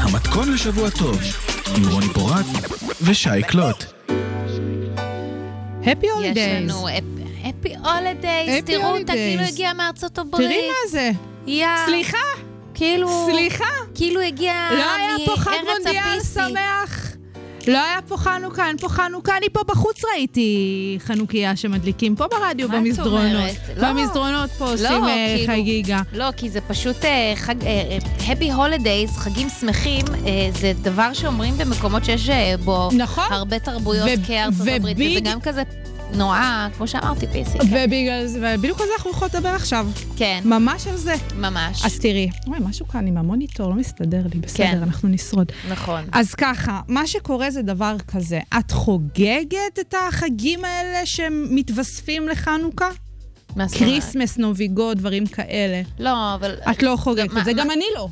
המתכון 0.00 0.52
לשבוע 0.52 0.90
טוב, 0.90 1.20
עם 1.76 1.88
רוני 1.88 2.08
פורט 2.08 2.46
ושי 3.02 3.42
קלוט. 3.48 3.99
הפי 5.82 6.06
יש 6.06 6.12
הולידייז. 6.12 6.70
לנו 6.70 6.88
אפי 6.88 7.74
הולידייז, 7.84 8.64
Happy 8.64 8.66
תראו 8.66 8.96
אותה 8.98 9.12
holidays. 9.12 9.16
כאילו 9.16 9.42
הגיעה 9.42 9.74
מארצות 9.74 10.18
הברית. 10.18 10.48
תראי 10.48 10.68
מה 10.68 10.90
זה. 10.90 11.10
יא... 11.46 11.66
סליחה, 11.86 12.16
כאילו... 12.74 13.26
סליחה. 13.30 13.64
כאילו 13.94 14.20
הגיע 14.20 14.54
לא 14.70 14.84
היה 14.94 15.16
פה 15.26 15.36
חג 15.36 15.50
מארץ 15.50 15.66
מונדיאל 15.84 16.02
הפיסי. 16.18 16.40
שמח. 16.50 16.99
לא 17.68 17.78
היה 17.84 17.98
פה 18.08 18.16
חנוכה, 18.16 18.68
אין 18.68 18.76
פה 18.78 18.88
חנוכה, 18.88 19.36
אני 19.36 19.46
פה 19.52 19.60
בחוץ 19.68 20.02
ראיתי 20.14 20.48
חנוכיה 21.00 21.56
שמדליקים 21.56 22.16
פה 22.16 22.24
ברדיו 22.30 22.68
מה 22.68 22.76
את 22.76 22.80
במסדרונות. 22.82 23.20
אומרת? 23.34 23.54
לא. 23.76 23.88
במסדרונות 23.92 24.50
פה 24.50 24.70
עושים 24.70 24.86
אה, 25.04 25.34
כאילו- 25.36 25.52
חגיגה. 25.52 26.00
לא, 26.12 26.26
כי 26.36 26.50
זה 26.50 26.60
פשוט 26.60 27.04
אה, 27.04 27.32
חג... 27.36 27.54
אה, 27.64 27.98
Happy 28.18 28.52
Holidays, 28.56 29.12
חגים 29.18 29.48
שמחים, 29.60 30.04
אה, 30.26 30.30
זה 30.60 30.72
דבר 30.82 31.12
שאומרים 31.12 31.58
במקומות 31.58 32.04
שיש 32.04 32.30
בו 32.64 32.88
נכון. 32.92 33.24
הרבה 33.30 33.58
תרבויות 33.58 34.08
ו- 34.08 34.26
כארצות 34.26 34.68
הברית, 34.76 34.96
וזה 35.10 35.20
גם 35.20 35.40
כזה 35.40 35.62
נורא, 36.14 36.68
כמו 36.76 36.88
שאמרתי, 36.88 37.26
פיסי. 37.26 37.58
כן. 37.58 37.66
ובגלל 37.66 38.26
זה, 38.26 38.54
ובדיוק 38.54 38.80
על 38.80 38.86
זה 38.86 38.92
אנחנו 38.96 39.10
יכולות 39.10 39.34
לדבר 39.34 39.48
עכשיו. 39.48 39.86
כן, 40.16 40.40
ממש 40.44 40.86
על 40.86 40.96
זה. 40.96 41.14
ממש. 41.36 41.84
אז 41.84 41.98
תראי, 41.98 42.30
וואי, 42.46 42.58
משהו 42.62 42.88
כאן 42.88 43.06
עם 43.06 43.16
המוניטור 43.16 43.68
לא 43.68 43.74
מסתדר 43.74 44.22
לי, 44.34 44.40
בסדר, 44.40 44.66
כן. 44.66 44.82
אנחנו 44.82 45.08
נשרוד. 45.08 45.52
נכון. 45.70 46.04
אז 46.12 46.34
ככה, 46.34 46.80
מה 46.88 47.06
שקורה 47.06 47.50
זה 47.50 47.62
דבר 47.62 47.96
כזה, 48.08 48.40
את 48.58 48.70
חוגגת 48.70 49.78
את 49.80 49.94
החגים 50.08 50.64
האלה 50.64 51.06
שמתווספים 51.06 52.28
לחנוכה? 52.28 52.88
מה 53.56 53.66
זאת 53.66 53.80
אומרת? 53.80 53.92
כריסמס, 53.92 54.38
נוביגוד, 54.38 54.98
דברים 54.98 55.26
כאלה. 55.26 55.82
לא, 55.98 56.34
אבל... 56.34 56.54
את 56.70 56.82
לא 56.82 56.96
חוגגת 56.96 57.36
את 57.38 57.44
זה, 57.44 57.52
גם 57.52 57.70
אני 57.70 57.84
לא. 57.94 58.08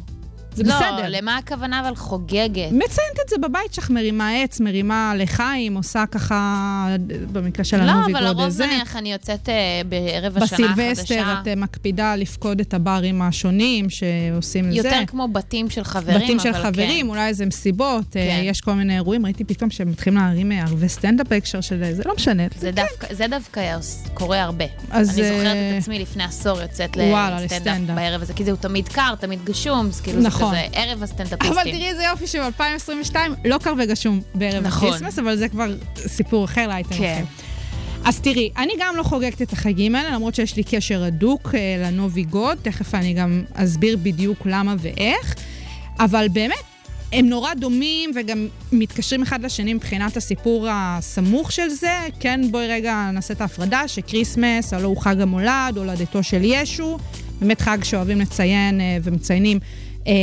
זה 0.58 0.64
לא, 0.64 0.76
בסדר. 0.76 1.04
למה 1.08 1.36
הכוונה 1.36 1.80
אבל 1.80 1.94
חוגגת? 1.94 2.72
מציינת 2.72 3.18
את 3.24 3.28
זה 3.28 3.36
בבית 3.38 3.74
שלך, 3.74 3.90
מרימה 3.90 4.30
עץ, 4.30 4.60
מרימה 4.60 5.12
לחיים, 5.16 5.74
עושה 5.74 6.04
ככה, 6.10 6.86
במקרה 7.32 7.64
של 7.64 7.76
לא, 7.76 7.90
הנוביגוד 7.90 8.22
אבל 8.22 8.30
לרוב. 8.30 8.62
נניח 8.62 8.96
אני 8.96 9.12
יוצאת 9.12 9.48
אה, 9.48 9.54
בערב 9.88 10.42
השנה 10.42 10.66
החדשה. 10.66 10.72
בסילבסטר 10.72 11.32
את 11.42 11.48
אה, 11.48 11.54
מקפידה 11.54 12.16
לפקוד 12.16 12.60
את 12.60 12.74
הברים 12.74 13.22
השונים 13.22 13.90
שעושים 13.90 14.72
יותר 14.72 14.90
זה. 14.90 15.04
כמו 15.06 15.28
בתים 15.28 15.70
של 15.70 15.84
חברים, 15.84 16.20
בתים 16.20 16.38
של 16.38 16.48
אבל 16.48 16.62
חברים, 16.62 17.06
כן. 17.06 17.10
אולי 17.10 17.28
איזה 17.28 17.46
מסיבות, 17.46 18.16
אה, 18.16 18.26
כן. 18.28 18.40
יש 18.44 18.60
כל 18.60 18.72
מיני 18.72 18.94
אירועים, 18.94 19.24
ראיתי 19.24 19.44
פתאום 19.44 19.70
שהם 19.70 19.90
מתחילים 19.90 20.18
להרים 20.18 20.52
אה, 20.52 20.62
ערבי 20.62 20.88
סטנדאפ 20.88 21.26
בהקשר 21.28 21.60
של 21.60 21.94
זה, 21.94 22.02
לא 22.06 22.14
משנה. 22.14 22.42
זה 22.58 22.70
דווקא, 22.70 23.14
זה 23.14 23.26
דווקא 23.30 23.78
קורה 24.14 24.42
הרבה. 24.42 24.64
אז, 24.90 25.18
אני 25.18 25.28
זוכרת 25.28 25.56
אה, 25.56 25.76
את 25.76 25.82
עצמי 25.82 25.98
לפני 25.98 26.24
עשור 26.24 26.60
יוצאת 26.60 26.96
לסטנדאפ. 26.96 27.96
בערב 27.96 28.22
הזה, 28.22 28.34
כי 28.34 28.44
זה 28.44 28.50
הוא 28.50 28.58
תמיד 28.58 28.88
קר, 28.88 29.14
תמיד 29.20 29.44
גשום, 29.44 29.86
אז 29.86 30.00
כאילו 30.00 30.20
נכון. 30.20 30.47
זה 30.50 30.66
כזה 30.68 30.80
ערב 30.80 31.02
הסטנדאפיסטים. 31.02 31.52
אבל 31.52 31.62
תראי 31.70 31.88
איזה 31.88 32.04
יופי 32.04 32.26
שב-2022 32.26 33.16
לא 33.44 33.58
קר 33.58 33.72
וגשום 33.78 34.20
בערב 34.34 34.66
נכון. 34.66 34.88
הקריסמס, 34.88 35.18
אבל 35.18 35.36
זה 35.36 35.48
כבר 35.48 35.74
סיפור 35.96 36.44
אחר 36.44 36.68
לאייטם 36.68 36.94
כן. 36.94 37.22
אחר. 37.24 37.48
אז 38.04 38.20
תראי, 38.20 38.50
אני 38.56 38.72
גם 38.78 38.96
לא 38.96 39.02
חוגגת 39.02 39.42
את 39.42 39.52
החגים 39.52 39.94
האלה, 39.94 40.10
למרות 40.10 40.34
שיש 40.34 40.56
לי 40.56 40.64
קשר 40.64 41.04
הדוק 41.04 41.54
אה, 41.54 41.60
לנובי 41.78 42.22
גוד, 42.22 42.58
תכף 42.62 42.94
אני 42.94 43.12
גם 43.14 43.44
אסביר 43.54 43.96
בדיוק 44.02 44.38
למה 44.44 44.74
ואיך, 44.78 45.34
אבל 46.00 46.26
באמת, 46.32 46.54
הם 47.12 47.26
נורא 47.28 47.54
דומים 47.54 48.10
וגם 48.14 48.48
מתקשרים 48.72 49.22
אחד 49.22 49.44
לשני 49.44 49.74
מבחינת 49.74 50.16
הסיפור 50.16 50.66
הסמוך 50.70 51.52
של 51.52 51.68
זה. 51.68 51.98
כן, 52.20 52.40
בואי 52.50 52.66
רגע 52.68 53.10
נעשה 53.12 53.34
את 53.34 53.40
ההפרדה, 53.40 53.88
שקריסמס, 53.88 54.72
הלוא 54.72 54.88
הוא 54.88 55.02
חג 55.02 55.20
המולד, 55.20 55.76
הולדתו 55.76 56.22
של 56.22 56.40
ישו, 56.42 56.98
באמת 57.40 57.60
חג 57.60 57.84
שאוהבים 57.84 58.20
לציין 58.20 58.80
אה, 58.80 58.98
ומציינים 59.02 59.58
אה, 60.08 60.14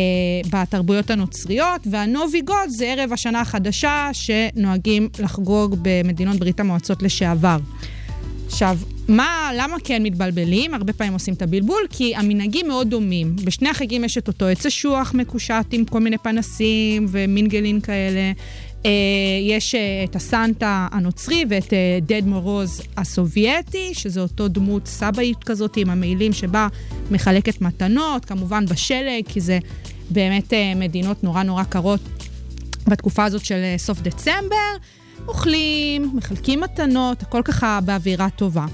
בתרבויות 0.49 1.09
הנוצריות, 1.09 1.81
והנובי 1.91 2.41
גוד 2.41 2.69
זה 2.69 2.85
ערב 2.85 3.13
השנה 3.13 3.41
החדשה 3.41 4.09
שנוהגים 4.13 5.09
לחגוג 5.19 5.75
במדינות 5.81 6.37
ברית 6.37 6.59
המועצות 6.59 7.03
לשעבר. 7.03 7.57
עכשיו, 8.47 8.77
מה, 9.07 9.51
למה 9.57 9.77
כן 9.83 10.03
מתבלבלים? 10.03 10.73
הרבה 10.73 10.93
פעמים 10.93 11.13
עושים 11.13 11.33
את 11.33 11.41
הבלבול, 11.41 11.81
כי 11.89 12.15
המנהגים 12.15 12.67
מאוד 12.67 12.89
דומים. 12.89 13.35
בשני 13.43 13.69
החגים 13.69 14.03
יש 14.03 14.17
את 14.17 14.27
אותו 14.27 14.45
עץ 14.45 14.65
אשוח 14.65 15.13
מקושט 15.13 15.65
עם 15.71 15.85
כל 15.85 15.99
מיני 15.99 16.17
פנסים 16.17 17.05
ומינגלין 17.09 17.81
כאלה. 17.81 18.31
אה, 18.85 18.89
יש 19.41 19.75
אה, 19.75 20.03
את 20.03 20.15
הסנטה 20.15 20.87
הנוצרי 20.91 21.45
ואת 21.49 21.73
אה, 21.73 21.99
דד 22.01 22.27
מורוז 22.27 22.81
הסובייטי, 22.97 23.93
שזה 23.93 24.21
אותו 24.21 24.47
דמות 24.47 24.87
סבאית 24.87 25.43
כזאת 25.43 25.77
עם 25.77 25.89
המעילים 25.89 26.33
שבה 26.33 26.67
מחלקת 27.11 27.61
מתנות, 27.61 28.25
כמובן 28.25 28.65
בשלג, 28.65 29.23
כי 29.27 29.41
זה 29.41 29.59
באמת 30.09 30.53
מדינות 30.75 31.23
נורא 31.23 31.43
נורא 31.43 31.63
קרות 31.63 31.99
בתקופה 32.87 33.23
הזאת 33.23 33.45
של 33.45 33.63
סוף 33.77 34.01
דצמבר. 34.01 34.55
אוכלים, 35.27 36.11
מחלקים 36.13 36.61
מתנות, 36.61 37.21
הכל 37.21 37.41
ככה 37.45 37.79
באווירה 37.85 38.29
טובה. 38.29 38.65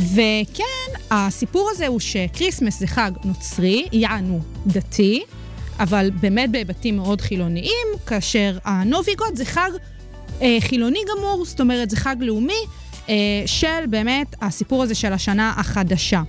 וכן, 0.00 0.98
הסיפור 1.10 1.70
הזה 1.72 1.86
הוא 1.86 2.00
שקריסמס 2.00 2.78
זה 2.78 2.86
חג 2.86 3.10
נוצרי, 3.24 3.86
יענו 3.92 4.40
דתי, 4.66 5.22
אבל 5.80 6.10
באמת 6.20 6.50
בהיבטים 6.50 6.96
מאוד 6.96 7.20
חילוניים, 7.20 7.86
כאשר 8.06 8.58
הנוביגוד 8.64 9.36
זה 9.36 9.44
חג 9.44 9.70
אה, 10.42 10.56
חילוני 10.60 10.98
גמור, 11.16 11.44
זאת 11.44 11.60
אומרת 11.60 11.90
זה 11.90 11.96
חג 11.96 12.16
לאומי 12.20 12.62
אה, 13.08 13.14
של 13.46 13.86
באמת 13.90 14.34
הסיפור 14.40 14.82
הזה 14.82 14.94
של 14.94 15.12
השנה 15.12 15.54
החדשה. 15.56 16.22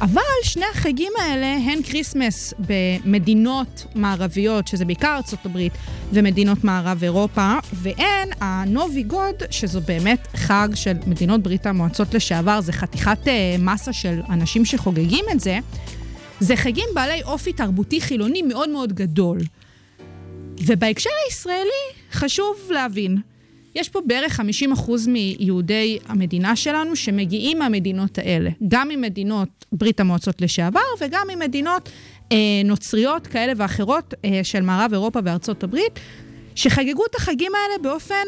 אבל 0.00 0.22
שני 0.42 0.64
החגים 0.72 1.12
האלה 1.18 1.56
הן 1.56 1.82
כריסמס 1.82 2.54
במדינות 2.58 3.86
מערביות, 3.94 4.68
שזה 4.68 4.84
בעיקר 4.84 5.14
ארצות 5.16 5.46
הברית 5.46 5.72
ומדינות 6.12 6.64
מערב 6.64 7.02
אירופה, 7.02 7.54
והן 7.72 8.28
הנובי 8.40 9.02
גוד, 9.02 9.34
שזו 9.50 9.80
באמת 9.80 10.28
חג 10.36 10.68
של 10.74 10.92
מדינות 11.06 11.42
ברית 11.42 11.66
המועצות 11.66 12.14
לשעבר, 12.14 12.60
זה 12.60 12.72
חתיכת 12.72 13.28
אה, 13.28 13.56
מסה 13.58 13.92
של 13.92 14.20
אנשים 14.30 14.64
שחוגגים 14.64 15.24
את 15.32 15.40
זה, 15.40 15.58
זה 16.42 16.56
חגים 16.56 16.88
בעלי 16.94 17.22
אופי 17.22 17.52
תרבותי 17.52 18.00
חילוני 18.00 18.42
מאוד 18.42 18.68
מאוד 18.68 18.92
גדול. 18.92 19.38
ובהקשר 20.66 21.10
הישראלי 21.26 22.02
חשוב 22.12 22.56
להבין, 22.70 23.18
יש 23.74 23.88
פה 23.88 24.00
בערך 24.06 24.40
50% 24.40 24.42
מיהודי 25.08 25.98
המדינה 26.06 26.56
שלנו 26.56 26.96
שמגיעים 26.96 27.58
מהמדינות 27.58 28.18
האלה, 28.18 28.50
גם 28.68 28.88
ממדינות 28.88 29.48
ברית 29.72 30.00
המועצות 30.00 30.40
לשעבר 30.40 30.80
וגם 31.00 31.26
ממדינות 31.34 31.88
אה, 32.32 32.36
נוצריות 32.64 33.26
כאלה 33.26 33.52
ואחרות 33.56 34.14
אה, 34.24 34.40
של 34.42 34.60
מערב 34.60 34.92
אירופה 34.92 35.20
וארצות 35.24 35.64
הברית, 35.64 36.00
שחגגו 36.54 37.02
את 37.10 37.14
החגים 37.14 37.52
האלה 37.54 37.82
באופן 37.82 38.24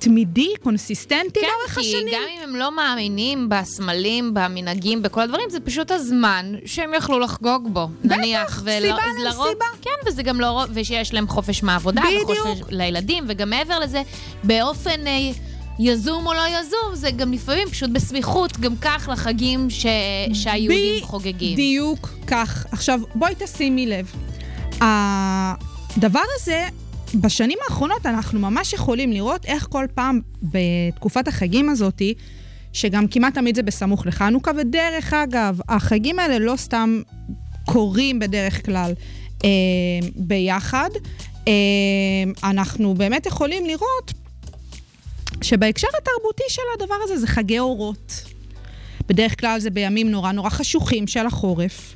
תמידי, 0.00 0.48
קונסיסטנטי 0.62 1.40
לאורך 1.40 1.74
כן, 1.74 1.80
כי 1.80 1.88
השנים. 1.88 2.14
גם 2.14 2.22
אם 2.36 2.48
הם 2.48 2.56
לא 2.56 2.76
מאמינים 2.76 3.48
בסמלים, 3.48 4.34
במנהגים, 4.34 5.02
בכל 5.02 5.20
הדברים, 5.20 5.50
זה 5.50 5.60
פשוט 5.60 5.90
הזמן 5.90 6.54
שהם 6.64 6.90
יכלו 6.96 7.18
לחגוג 7.18 7.68
בו, 7.72 7.88
נניח. 8.04 8.62
ולא- 8.64 8.80
סיבה 8.80 8.96
לרוב- 9.24 9.46
למסיבה. 9.46 9.64
כן, 9.82 9.90
וזה 10.06 10.22
גם 10.22 10.40
לא... 10.40 10.64
ושיש 10.74 11.14
להם 11.14 11.28
חופש 11.28 11.62
מהעבודה, 11.62 12.02
בדיוק. 12.06 12.30
וחופש 12.30 12.60
לילדים, 12.70 13.24
וגם 13.28 13.50
מעבר 13.50 13.78
לזה, 13.78 14.02
באופן 14.44 15.06
אה, 15.06 15.30
יזום 15.78 16.26
או 16.26 16.32
לא 16.34 16.42
יזום, 16.60 16.94
זה 16.94 17.10
גם 17.10 17.32
לפעמים 17.32 17.68
פשוט 17.68 17.90
בסמיכות, 17.90 18.58
גם 18.60 18.76
כך 18.76 19.08
לחגים 19.12 19.70
ש... 19.70 19.86
שהיהודים 20.32 21.04
חוגגים. 21.04 21.52
בדיוק 21.52 22.08
כך. 22.26 22.66
עכשיו, 22.72 23.00
בואי 23.14 23.34
תשימי 23.38 23.86
לב. 23.86 24.12
הדבר 24.80 26.20
הזה, 26.40 26.68
בשנים 27.14 27.58
האחרונות 27.68 28.06
אנחנו 28.06 28.40
ממש 28.40 28.72
יכולים 28.72 29.12
לראות 29.12 29.44
איך 29.44 29.66
כל 29.70 29.86
פעם 29.94 30.20
בתקופת 30.42 31.28
החגים 31.28 31.68
הזאתי, 31.68 32.14
שגם 32.72 33.08
כמעט 33.08 33.34
תמיד 33.34 33.54
זה 33.54 33.62
בסמוך 33.62 34.06
לחנוכה, 34.06 34.50
ודרך 34.58 35.12
אגב, 35.12 35.60
החגים 35.68 36.18
האלה 36.18 36.38
לא 36.38 36.56
סתם 36.56 37.02
קורים 37.64 38.18
בדרך 38.18 38.66
כלל 38.66 38.92
אה, 39.44 39.48
ביחד. 40.16 40.90
אה, 41.48 41.52
אנחנו 42.50 42.94
באמת 42.94 43.26
יכולים 43.26 43.66
לראות 43.66 44.12
שבהקשר 45.42 45.88
התרבותי 45.88 46.42
של 46.48 46.62
הדבר 46.74 46.94
הזה 47.04 47.18
זה 47.18 47.26
חגי 47.26 47.58
אורות. 47.58 48.24
בדרך 49.08 49.40
כלל 49.40 49.60
זה 49.60 49.70
בימים 49.70 50.10
נורא 50.10 50.32
נורא 50.32 50.50
חשוכים 50.50 51.06
של 51.06 51.26
החורף. 51.26 51.94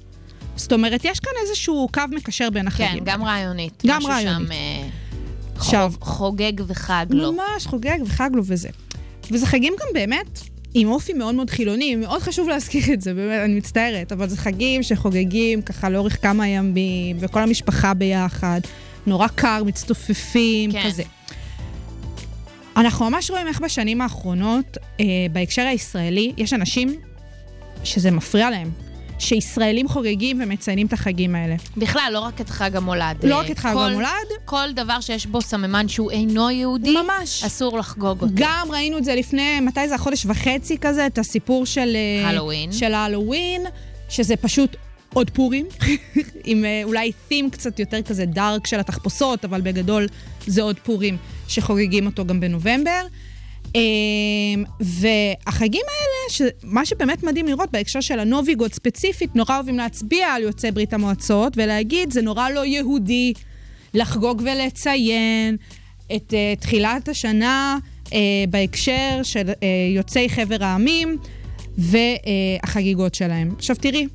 זאת 0.57 0.73
אומרת, 0.73 1.05
יש 1.05 1.21
כאן 1.21 1.33
איזשהו 1.43 1.89
קו 1.93 2.03
מקשר 2.11 2.51
בין 2.51 2.71
כן, 2.71 2.87
החגים. 2.87 3.05
גם 3.05 3.25
רעיונית. 3.25 3.83
גם 3.87 4.07
רעיונית. 4.07 4.49
שם 4.49 4.53
אה, 4.53 4.89
עכשיו- 5.57 5.93
חוג- 6.01 6.05
חוגג 6.05 6.53
וחג 6.67 7.07
לו. 7.11 7.33
ממש 7.33 7.67
חוגג 7.67 7.99
וחג 8.07 8.31
לו 8.35 8.43
וזה. 8.47 8.69
וזה 9.31 9.47
חגים 9.47 9.73
גם 9.81 9.87
באמת 9.95 10.41
עם 10.75 10.89
אופי 10.89 11.13
מאוד 11.13 11.35
מאוד 11.35 11.51
חילוני, 11.51 11.97
מאוד 11.97 12.23
חשוב 12.23 12.49
להזכיר 12.49 12.93
את 12.93 13.01
זה, 13.01 13.15
באמת, 13.15 13.41
אני 13.45 13.55
מצטערת, 13.55 14.13
אבל 14.13 14.29
זה 14.29 14.37
חגים 14.37 14.83
שחוגגים 14.83 15.63
ככה 15.63 15.89
לאורך 15.91 16.23
כמה 16.23 16.49
ימים, 16.49 17.17
וכל 17.21 17.43
המשפחה 17.43 17.95
ביחד, 17.95 18.61
נורא 19.07 19.29
קר, 19.29 19.63
מצטופפים, 19.67 20.73
כן. 20.73 20.83
כזה. 20.87 21.03
אנחנו 22.77 23.11
ממש 23.11 23.31
רואים 23.31 23.47
איך 23.47 23.61
בשנים 23.61 24.01
האחרונות, 24.01 24.79
אה, 25.01 25.05
בהקשר 25.33 25.63
הישראלי, 25.63 26.33
יש 26.37 26.53
אנשים 26.53 26.95
שזה 27.85 28.11
מפריע 28.11 28.51
להם, 28.51 28.71
שישראלים 29.25 29.89
חוגגים 29.89 30.41
ומציינים 30.43 30.87
את 30.87 30.93
החגים 30.93 31.35
האלה. 31.35 31.55
בכלל, 31.77 32.11
לא 32.13 32.19
רק 32.21 32.41
את 32.41 32.51
חג 32.51 32.77
המולד. 32.77 33.17
לא 33.25 33.39
רק 33.39 33.51
את 33.51 33.59
חג 33.59 33.73
כל- 33.73 33.79
המולד, 33.91 34.09
כל 34.45 34.69
דבר 34.75 35.01
שיש 35.01 35.27
בו 35.27 35.41
סממן 35.43 35.89
שהוא 35.89 36.11
אינו 36.11 36.51
יהודי, 36.51 36.95
ממש. 36.97 37.45
אסור 37.45 37.79
לחגוג 37.79 38.21
אותו. 38.23 38.33
גם 38.35 38.69
ראינו 38.71 38.99
את 38.99 39.05
זה 39.05 39.15
לפני, 39.15 39.61
מתי 39.61 39.89
זה, 39.89 39.95
החודש 39.95 40.27
וחצי 40.27 40.77
כזה, 40.81 41.07
את 41.07 41.19
הסיפור 41.19 41.67
של... 41.67 41.97
אה, 41.97 42.29
הלואוין. 42.29 42.73
של 42.73 42.95
ההלואוין, 42.95 43.63
שזה 44.09 44.37
פשוט 44.37 44.77
עוד 45.15 45.31
פורים, 45.31 45.67
עם 46.45 46.65
אה, 46.65 46.81
אולי 46.85 47.13
תים 47.29 47.51
קצת 47.51 47.79
יותר 47.79 48.03
כזה 48.03 48.27
דארק 48.27 48.67
של 48.67 48.81
התחפושות, 48.81 49.45
אבל 49.45 49.61
בגדול 49.61 50.07
זה 50.47 50.63
עוד 50.63 50.79
פורים 50.79 51.17
שחוגגים 51.49 52.07
אותו 52.07 52.25
גם 52.27 52.41
בנובמבר. 52.41 53.01
אה, 53.77 53.81
והחגים 54.81 55.83
האלה, 55.89 56.51
מה 56.63 56.87
שבאמת 56.87 57.23
מדהים 57.23 57.47
לראות 57.47 57.71
בהקשר 57.73 58.01
של 58.01 58.19
הנוביגוד 58.19 58.73
ספציפית, 58.73 59.37
נורא 59.37 59.55
אוהבים 59.55 59.77
להצביע 59.77 60.29
על 60.29 60.43
יוצאי 60.43 60.71
ברית 60.71 60.93
המועצות 60.93 61.53
ולהגיד, 61.57 62.13
זה 62.13 62.23
נורא 62.23 62.51
לא 62.51 62.65
יהודי 62.65 63.33
לחגוג 63.95 64.43
ולציין 64.45 65.57
את 66.17 66.33
uh, 66.33 66.61
תחילת 66.61 67.09
השנה 67.09 67.79
uh, 68.05 68.11
בהקשר 68.51 69.21
של 69.23 69.49
uh, 69.49 69.55
יוצאי 69.97 70.29
חבר 70.29 70.65
העמים 70.65 71.19
והחגיגות 71.79 73.15
שלהם. 73.15 73.55
עכשיו 73.57 73.77
תראי, 73.77 74.07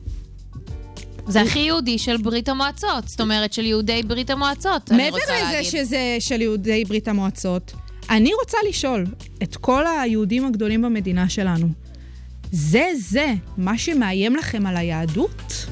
זה 1.28 1.42
הכי 1.42 1.60
יהודי 1.60 1.98
של 1.98 2.18
ברית 2.18 2.50
המועצות, 2.50 3.08
זאת 3.08 3.22
אומרת, 3.22 3.54
של 3.54 3.66
יהודי 3.66 4.04
ברית 4.04 4.30
המועצות, 4.30 4.92
אני 4.92 5.10
רוצה 5.10 5.26
להגיד. 5.28 5.46
מעבר 5.46 5.60
לזה 5.60 5.72
שזה 5.72 6.18
של 6.20 6.42
יהודי 6.42 6.86
ברית 6.86 7.08
המועצות, 7.08 7.74
אני 8.10 8.32
רוצה 8.42 8.58
לשאול 8.70 9.06
את 9.44 9.56
כל 9.56 9.84
היהודים 9.88 10.46
הגדולים 10.46 10.82
במדינה 10.82 11.30
שלנו, 11.30 11.68
זה 12.52 12.86
זה 12.98 13.34
מה 13.58 13.78
שמאיים 13.78 14.36
לכם 14.36 14.66
על 14.66 14.78
היהדות? 14.78 15.66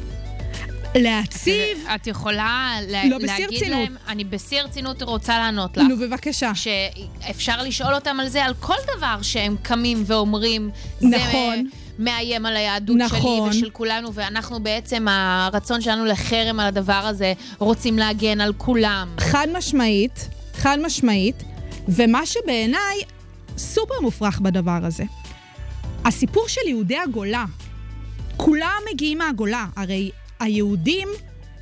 להציב... 0.95 1.77
את 1.95 2.07
יכולה 2.07 2.75
לה, 2.87 3.05
לא, 3.05 3.17
להגיד 3.19 3.59
צינות. 3.59 3.79
להם, 3.79 3.95
אני 4.07 4.23
בשיא 4.23 4.61
הרצינות 4.61 5.01
רוצה 5.01 5.37
לענות 5.39 5.77
לך. 5.77 5.83
נו, 5.89 5.97
בבקשה. 5.97 6.51
שאפשר 6.55 7.61
לשאול 7.61 7.95
אותם 7.95 8.19
על 8.19 8.27
זה, 8.27 8.45
על 8.45 8.53
כל 8.59 8.75
דבר 8.97 9.21
שהם 9.21 9.55
קמים 9.61 10.03
ואומרים. 10.05 10.69
נכון. 11.01 11.63
זה, 11.71 11.77
מאיים 11.99 12.45
על 12.45 12.57
היהדות 12.57 12.97
נכון. 12.97 13.51
שלי 13.51 13.59
ושל 13.59 13.69
כולנו, 13.69 14.13
ואנחנו 14.13 14.59
בעצם, 14.59 15.07
הרצון 15.09 15.81
שלנו 15.81 16.05
לחרם 16.05 16.59
על 16.59 16.67
הדבר 16.67 16.93
הזה, 16.93 17.33
רוצים 17.57 17.97
להגן 17.97 18.41
על 18.41 18.53
כולם. 18.57 19.07
חד 19.19 19.47
משמעית, 19.57 20.29
חד 20.53 20.77
משמעית, 20.85 21.43
ומה 21.87 22.25
שבעיניי 22.25 22.97
סופר 23.57 24.01
מופרך 24.01 24.39
בדבר 24.39 24.79
הזה, 24.83 25.03
הסיפור 26.05 26.47
של 26.47 26.67
יהודי 26.67 26.97
הגולה, 26.97 27.45
כולם 28.37 28.81
מגיעים 28.93 29.17
מהגולה, 29.17 29.65
הרי 29.75 30.11
היהודים 30.39 31.07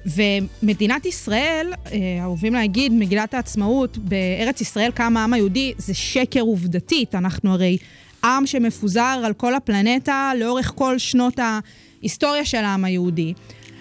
ומדינת 0.06 1.06
ישראל, 1.06 1.74
אה, 1.92 1.98
אהובים 2.22 2.54
להגיד, 2.54 2.94
מגילת 2.94 3.34
העצמאות, 3.34 3.98
בארץ 3.98 4.62
ישראל 4.62 4.92
קם 4.92 5.18
העם 5.18 5.34
היהודי, 5.34 5.74
זה 5.78 5.94
שקר 5.94 6.42
עובדתית. 6.42 7.16
אנחנו 7.16 7.54
הרי 7.54 7.78
עם 8.24 8.46
שמפוזר 8.46 9.22
על 9.26 9.34
כל 9.34 9.56
הפלנטה 9.56 10.32
לאורך 10.40 10.72
כל 10.76 10.98
שנות 10.98 11.40
ההיסטוריה 11.40 12.46
של 12.46 12.58
העם 12.58 12.86
היהודי. 12.86 13.34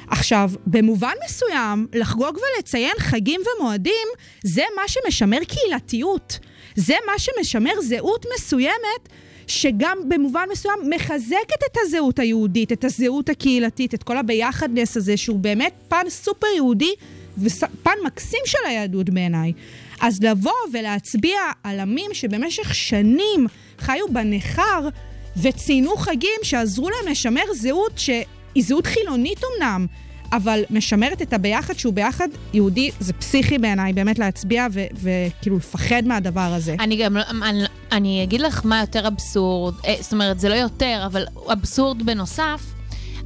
עכשיו, 0.08 0.50
במובן 0.66 1.14
מסוים, 1.24 1.86
לחגוג 1.94 2.38
ולציין 2.38 2.94
חגים 2.98 3.40
ומועדים, 3.58 4.08
זה 4.42 4.62
מה 4.76 4.82
שמשמר 4.88 5.38
קהילתיות. 5.44 6.38
זה 6.76 6.94
מה 7.06 7.12
שמשמר 7.18 7.80
זהות 7.80 8.26
מסוימת, 8.36 9.08
שגם 9.46 9.98
במובן 10.08 10.44
מסוים 10.52 10.78
מחזקת 10.90 11.62
את 11.70 11.76
הזהות 11.82 12.18
היהודית, 12.18 12.72
את 12.72 12.84
הזהות 12.84 13.28
הקהילתית, 13.28 13.94
את 13.94 14.02
כל 14.02 14.16
הביחדנס 14.16 14.96
הזה, 14.96 15.16
שהוא 15.16 15.38
באמת 15.38 15.72
פן 15.88 16.04
סופר 16.08 16.46
יהודי 16.56 16.94
ופן 17.38 17.92
מקסים 18.04 18.40
של 18.44 18.58
היהדות 18.66 19.10
בעיניי. 19.10 19.52
אז 20.00 20.22
לבוא 20.22 20.52
ולהצביע 20.72 21.40
על 21.62 21.80
עמים 21.80 22.14
שבמשך 22.14 22.74
שנים 22.74 23.46
חיו 23.78 24.08
בניכר 24.10 24.88
וציינו 25.42 25.96
חגים 25.96 26.40
שעזרו 26.42 26.90
להם 26.90 27.12
לשמר 27.12 27.44
זהות 27.54 27.98
שהיא 28.54 28.64
זהות 28.64 28.86
חילונית 28.86 29.40
אמנם, 29.44 29.86
אבל 30.32 30.64
משמרת 30.70 31.22
את 31.22 31.32
הביחד 31.32 31.74
שהוא 31.74 31.94
ביחד 31.94 32.28
יהודי, 32.52 32.90
זה 33.00 33.12
פסיכי 33.12 33.58
בעיניי, 33.58 33.92
באמת 33.92 34.18
להצביע 34.18 34.66
וכאילו 34.94 35.56
לפחד 35.56 36.02
מהדבר 36.06 36.40
הזה. 36.40 36.76
אני 36.80 36.96
גם, 36.96 37.16
אני, 37.16 37.64
אני 37.92 38.22
אגיד 38.22 38.40
לך 38.40 38.60
מה 38.64 38.80
יותר 38.80 39.08
אבסורד, 39.08 39.74
אה, 39.86 39.94
זאת 40.00 40.12
אומרת, 40.12 40.40
זה 40.40 40.48
לא 40.48 40.54
יותר, 40.54 41.02
אבל 41.06 41.24
אבסורד 41.52 42.02
בנוסף. 42.02 42.60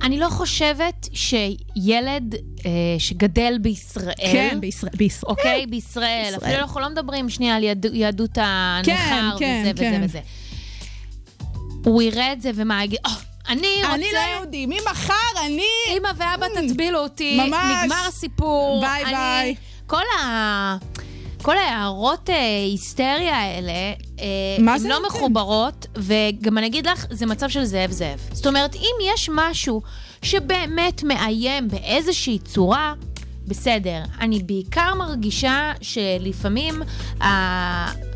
אני 0.02 0.18
לא 0.18 0.28
חושבת 0.28 1.08
שילד 1.12 2.34
אה, 2.66 2.70
שגדל 2.98 3.58
בישראל... 3.60 4.12
כן, 4.32 4.58
בישראל. 4.60 4.92
בישראל. 4.96 5.30
אוקיי, 5.30 5.66
בישראל. 5.66 6.24
בישראל. 6.24 6.34
אפילו 6.36 6.62
אנחנו 6.62 6.80
לא 6.80 6.88
מדברים 6.88 7.28
שנייה 7.28 7.56
על 7.56 7.64
יד, 7.64 7.86
יהדות 7.92 8.38
הנכר 8.40 9.36
כן, 9.38 9.62
וזה 9.64 9.72
כן, 9.74 9.74
וזה 9.74 9.90
כן. 9.90 10.00
וזה. 10.04 10.20
הוא 11.84 12.02
יראה 12.02 12.32
את 12.32 12.42
זה 12.42 12.50
ומה 12.54 12.84
יגיד, 12.84 12.98
oh, 13.06 13.27
אני 13.48 13.74
רוצה... 13.76 13.94
אני 13.94 14.06
לא 14.12 14.18
יהודי, 14.18 14.66
ממחר 14.66 15.14
אני... 15.46 15.66
אמא 15.96 16.08
ואבא 16.16 16.46
mm, 16.46 16.60
תטבילו 16.68 16.98
אותי, 16.98 17.36
ממש. 17.40 17.84
נגמר 17.84 18.06
הסיפור. 18.08 18.80
ביי 18.80 19.04
אני... 19.04 19.12
ביי. 19.12 19.54
כל 19.86 20.02
ה... 20.20 20.76
כל 21.42 21.56
ההערות 21.56 22.30
אה, 22.30 22.64
היסטריה 22.70 23.36
האלה, 23.36 23.72
אה, 24.20 24.56
הן 24.58 24.86
לא 24.86 25.06
מחוברות, 25.06 25.86
וגם 25.96 26.58
אני 26.58 26.66
אגיד 26.66 26.86
לך, 26.86 27.06
זה 27.10 27.26
מצב 27.26 27.48
של 27.48 27.64
זאב 27.64 27.90
זאב. 27.90 28.20
זאת 28.32 28.46
אומרת, 28.46 28.74
אם 28.74 29.12
יש 29.14 29.30
משהו 29.32 29.82
שבאמת 30.22 31.02
מאיים 31.02 31.68
באיזושהי 31.68 32.38
צורה, 32.38 32.94
בסדר. 33.46 34.02
אני 34.20 34.42
בעיקר 34.42 34.94
מרגישה 34.94 35.72
שלפעמים 35.80 36.82
ה- 37.20 37.26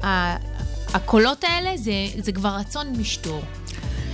ה- 0.07 0.37
הקולות 0.95 1.45
האלה 1.45 1.77
זה, 1.77 1.93
זה 2.19 2.33
כבר 2.33 2.57
רצון 2.61 2.93
משטור. 2.99 3.43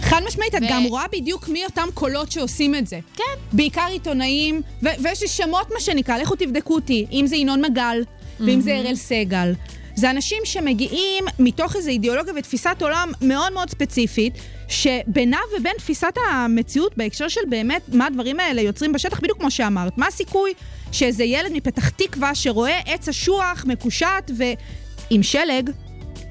חד 0.02 0.20
משמעית, 0.26 0.54
ו... 0.54 0.56
את 0.56 0.62
גם 0.70 0.84
רואה 0.84 1.04
בדיוק 1.12 1.48
מי 1.48 1.64
אותם 1.64 1.88
קולות 1.94 2.32
שעושים 2.32 2.74
את 2.74 2.86
זה. 2.86 2.98
כן. 3.16 3.24
בעיקר 3.52 3.86
עיתונאים, 3.90 4.62
ו- 4.82 5.02
ויש 5.02 5.22
לי 5.22 5.28
שמות 5.28 5.70
מה 5.74 5.80
שנקרא, 5.80 6.18
לכו 6.18 6.36
תבדקו 6.36 6.74
אותי, 6.74 7.06
אם 7.12 7.26
זה 7.26 7.36
ינון 7.36 7.64
מגל, 7.64 8.04
ואם 8.40 8.60
זה 8.60 8.74
אראל 8.74 8.94
סגל. 8.94 9.52
זה 9.94 10.10
אנשים 10.10 10.38
שמגיעים 10.44 11.24
מתוך 11.38 11.76
איזו 11.76 11.90
אידיאולוגיה 11.90 12.32
ותפיסת 12.36 12.76
עולם 12.80 13.12
מאוד 13.22 13.52
מאוד 13.52 13.70
ספציפית, 13.70 14.34
שבינה 14.68 15.38
ובין 15.56 15.72
תפיסת 15.78 16.14
המציאות 16.30 16.96
בהקשר 16.96 17.28
של 17.28 17.40
באמת 17.48 17.82
מה 17.92 18.06
הדברים 18.06 18.40
האלה 18.40 18.60
יוצרים 18.60 18.92
בשטח, 18.92 19.20
בדיוק 19.20 19.38
כמו 19.38 19.50
שאמרת. 19.50 19.98
מה 19.98 20.06
הסיכוי 20.06 20.52
שאיזה 20.92 21.24
ילד 21.24 21.52
מפתח 21.52 21.88
תקווה 21.88 22.34
שרואה 22.34 22.78
עץ 22.86 23.08
אשוח 23.08 23.64
מקושט 23.68 24.30
ועם 24.36 25.22
שלג, 25.22 25.70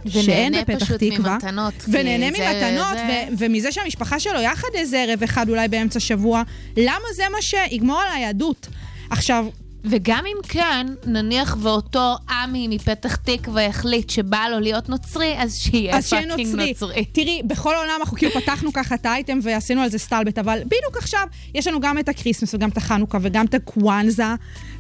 שאין 0.07 0.53
בפתח 0.61 0.91
תקווה. 0.91 1.33
ממתנות. 1.33 1.73
ונהנה 1.87 2.31
ממתנות, 2.31 2.97
זה... 2.97 3.25
ו- 3.31 3.33
ומזה 3.37 3.71
שהמשפחה 3.71 4.19
שלו 4.19 4.41
יחד 4.41 4.67
איזה 4.73 5.03
ערב 5.03 5.23
אחד 5.23 5.49
אולי 5.49 5.67
באמצע 5.67 5.99
שבוע, 5.99 6.43
למה 6.77 7.05
זה 7.15 7.23
מה 7.31 7.41
שיגמור 7.41 8.01
על 8.01 8.07
היהדות? 8.15 8.67
עכשיו, 9.09 9.45
וגם 9.89 10.23
אם 10.25 10.37
כן, 10.47 10.87
נניח 11.05 11.57
ואותו 11.61 12.15
עמי 12.29 12.67
מפתח 12.67 13.15
תקווה 13.15 13.65
החליט 13.65 14.09
שבא 14.09 14.47
לו 14.51 14.59
להיות 14.59 14.89
נוצרי, 14.89 15.35
אז 15.37 15.57
שיהיה 15.57 16.01
fucking 16.01 16.31
נוצרי. 16.31 16.69
נוצרי. 16.69 17.05
תראי, 17.05 17.41
בכל 17.45 17.75
העולם 17.75 17.93
אנחנו 17.99 18.17
כאילו 18.17 18.31
פתחנו 18.31 18.73
ככה 18.73 18.95
את 18.95 19.05
האייטם 19.05 19.39
ועשינו 19.43 19.81
על 19.81 19.89
זה 19.89 19.97
סטלבט, 19.97 20.37
אבל 20.37 20.59
בדיוק 20.65 20.97
עכשיו 20.97 21.27
יש 21.53 21.67
לנו 21.67 21.79
גם 21.79 21.99
את 21.99 22.09
הקריסמס 22.09 22.53
וגם 22.53 22.69
את 22.69 22.77
החנוכה 22.77 23.17
וגם 23.21 23.45
את 23.45 23.53
הקוואנזה, 23.53 24.23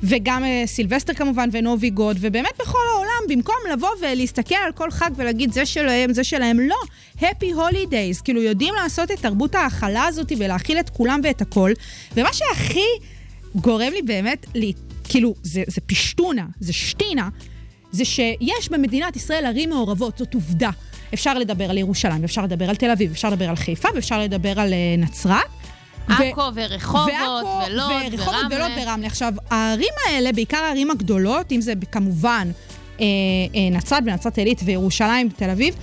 וגם 0.03 0.43
uh, 0.43 0.67
סילבסטר 0.67 1.13
כמובן 1.13 1.49
ונובי 1.51 1.89
גוד, 1.89 2.17
ובאמת 2.19 2.51
בכל 2.59 2.79
העולם, 2.93 3.06
במקום 3.27 3.55
לבוא 3.73 3.89
ולהסתכל 4.01 4.55
על 4.65 4.71
כל 4.71 4.91
חג 4.91 5.09
ולהגיד 5.15 5.51
זה 5.51 5.65
שלהם, 5.65 6.13
זה 6.13 6.23
שלהם, 6.23 6.59
לא. 6.59 6.75
Happy 7.19 7.55
Holidays, 7.55 8.23
כאילו 8.23 8.41
יודעים 8.41 8.73
לעשות 8.83 9.11
את 9.11 9.19
תרבות 9.19 9.55
ההכלה 9.55 10.05
הזאת 10.05 10.31
ולהכיל 10.37 10.79
את 10.79 10.89
כולם 10.89 11.19
ואת 11.23 11.41
הכל, 11.41 11.71
ומה 12.15 12.33
שהכי... 12.33 12.85
גורם 13.55 13.93
לי 13.93 14.01
באמת 14.01 14.45
כאילו, 15.03 15.33
זה, 15.43 15.63
זה 15.67 15.81
פשטונה, 15.81 16.45
זה 16.59 16.73
שטינה, 16.73 17.29
זה 17.91 18.05
שיש 18.05 18.69
במדינת 18.71 19.15
ישראל 19.15 19.45
ערים 19.45 19.69
מעורבות, 19.69 20.17
זאת 20.17 20.33
עובדה. 20.33 20.69
אפשר 21.13 21.33
לדבר 21.33 21.69
על 21.69 21.77
ירושלים, 21.77 22.23
אפשר 22.23 22.43
לדבר 22.43 22.69
על 22.69 22.75
תל 22.75 22.91
אביב, 22.91 23.11
אפשר 23.11 23.29
לדבר 23.29 23.49
על 23.49 23.55
חיפה, 23.55 23.87
ואפשר 23.95 24.19
לדבר 24.19 24.59
על 24.59 24.73
uh, 24.73 25.01
נצרת. 25.01 25.41
עכו 26.07 26.41
ו- 26.41 26.43
ורחובות, 26.55 27.47
ולוד, 27.67 27.91
ורחובות 28.13 28.45
ולוד 28.51 28.71
ורמלה. 28.81 29.07
עכשיו, 29.07 29.33
הערים 29.49 29.93
האלה, 30.07 30.31
בעיקר 30.31 30.57
הערים 30.57 30.91
הגדולות, 30.91 31.51
אם 31.51 31.61
זה 31.61 31.73
כמובן 31.91 32.51
נצרת 33.71 34.03
ונצרת 34.05 34.37
עילית 34.37 34.61
וירושלים 34.65 35.29
ותל 35.33 35.49
אביב, 35.49 35.75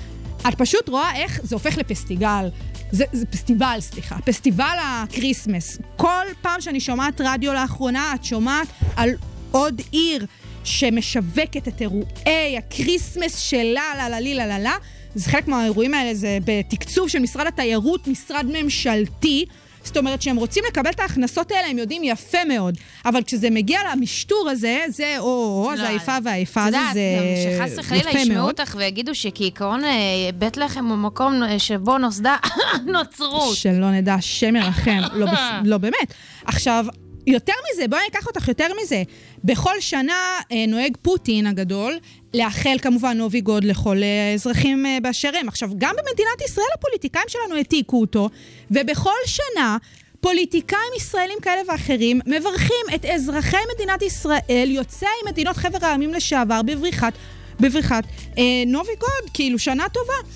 את 0.48 0.54
פשוט 0.54 0.88
רואה 0.88 1.16
איך 1.16 1.40
זה 1.42 1.54
הופך 1.54 1.78
לפסטיגל. 1.78 2.48
זה, 2.90 3.04
זה 3.12 3.26
פסטיבל, 3.26 3.76
סליחה. 3.80 4.16
פסטיבל 4.24 4.76
הקריסמס. 4.82 5.78
כל 5.96 6.24
פעם 6.42 6.60
שאני 6.60 6.80
שומעת 6.80 7.20
רדיו 7.24 7.52
לאחרונה, 7.52 8.14
את 8.14 8.24
שומעת 8.24 8.68
על 8.96 9.10
עוד 9.50 9.82
עיר 9.92 10.26
שמשווקת 10.64 11.68
את 11.68 11.80
אירועי 11.80 12.58
הקריסמס 12.58 13.38
שלה, 13.38 13.62
לה 13.96 14.08
לה 14.08 14.20
לה 14.20 14.46
לה 14.46 14.58
לה. 14.58 14.74
זה 15.14 15.30
חלק 15.30 15.48
מהאירועים 15.48 15.94
האלה, 15.94 16.14
זה 16.14 16.38
בתקצוב 16.44 17.08
של 17.08 17.18
משרד 17.18 17.46
התיירות, 17.46 18.08
משרד 18.08 18.46
ממשלתי. 18.52 19.44
זאת 19.84 19.96
אומרת 19.96 20.22
שהם 20.22 20.36
רוצים 20.36 20.64
לקבל 20.68 20.90
את 20.90 21.00
ההכנסות 21.00 21.52
האלה, 21.52 21.68
הם 21.68 21.78
יודעים 21.78 22.04
יפה 22.04 22.44
מאוד. 22.48 22.78
אבל 23.04 23.22
כשזה 23.22 23.50
מגיע 23.50 23.80
למשטור 23.92 24.48
הזה, 24.50 24.78
זה 24.88 25.14
או-או, 25.18 25.70
לא, 25.70 25.76
זה 25.76 25.88
האיפה 25.88 26.16
והאיפה 26.24 26.64
הזה, 26.64 26.76
זה 26.92 27.00
יפה 27.00 27.58
מאוד. 27.58 27.68
שחס 27.68 27.78
וחלילה 27.78 28.10
ישמעו 28.10 28.46
אותך 28.46 28.74
ויגידו 28.78 29.14
שכעיקרון 29.14 29.84
אה, 29.84 29.90
בית 30.34 30.56
לחם 30.56 30.86
הוא 30.86 30.96
מקום 30.96 31.42
אה, 31.42 31.58
שבו 31.58 31.98
נוסדה 31.98 32.36
נוצרות. 32.94 33.56
שלא 33.56 33.90
נדע, 33.90 34.16
שם 34.20 34.56
ירחם. 34.56 35.00
לא, 35.20 35.26
לא 35.64 35.78
באמת. 35.78 36.14
עכשיו, 36.44 36.86
יותר 37.26 37.52
מזה, 37.72 37.88
בואי 37.88 38.00
אני 38.00 38.08
אקח 38.08 38.26
אותך 38.26 38.48
יותר 38.48 38.66
מזה. 38.82 39.02
בכל 39.44 39.80
שנה 39.80 40.14
אה, 40.52 40.64
נוהג 40.68 40.96
פוטין 41.02 41.46
הגדול 41.46 41.98
לאחל 42.34 42.76
כמובן 42.82 43.18
נובי 43.18 43.40
גוד 43.40 43.64
לכל 43.64 44.02
אה, 44.02 44.30
האזרחים 44.32 44.86
אה, 44.86 44.98
באשר 45.02 45.30
הם. 45.40 45.48
עכשיו, 45.48 45.70
גם 45.78 45.94
במדינת 45.98 46.42
ישראל 46.44 46.66
הפוליטיקאים 46.74 47.24
שלנו 47.28 47.54
העתיקו 47.56 48.00
אותו, 48.00 48.28
ובכל 48.70 49.10
שנה 49.26 49.76
פוליטיקאים 50.20 50.92
ישראלים 50.96 51.38
כאלה 51.42 51.60
ואחרים 51.68 52.20
מברכים 52.26 52.86
את 52.94 53.04
אזרחי 53.04 53.56
מדינת 53.74 54.02
ישראל, 54.02 54.66
יוצאי 54.70 55.08
מדינות 55.26 55.56
חבר 55.56 55.86
העמים 55.86 56.14
לשעבר, 56.14 56.62
בבריחת, 56.62 57.12
בבריחת 57.60 58.04
אה, 58.38 58.42
נובי 58.66 58.92
גוד, 59.00 59.30
כאילו 59.34 59.58
שנה 59.58 59.88
טובה. 59.88 60.28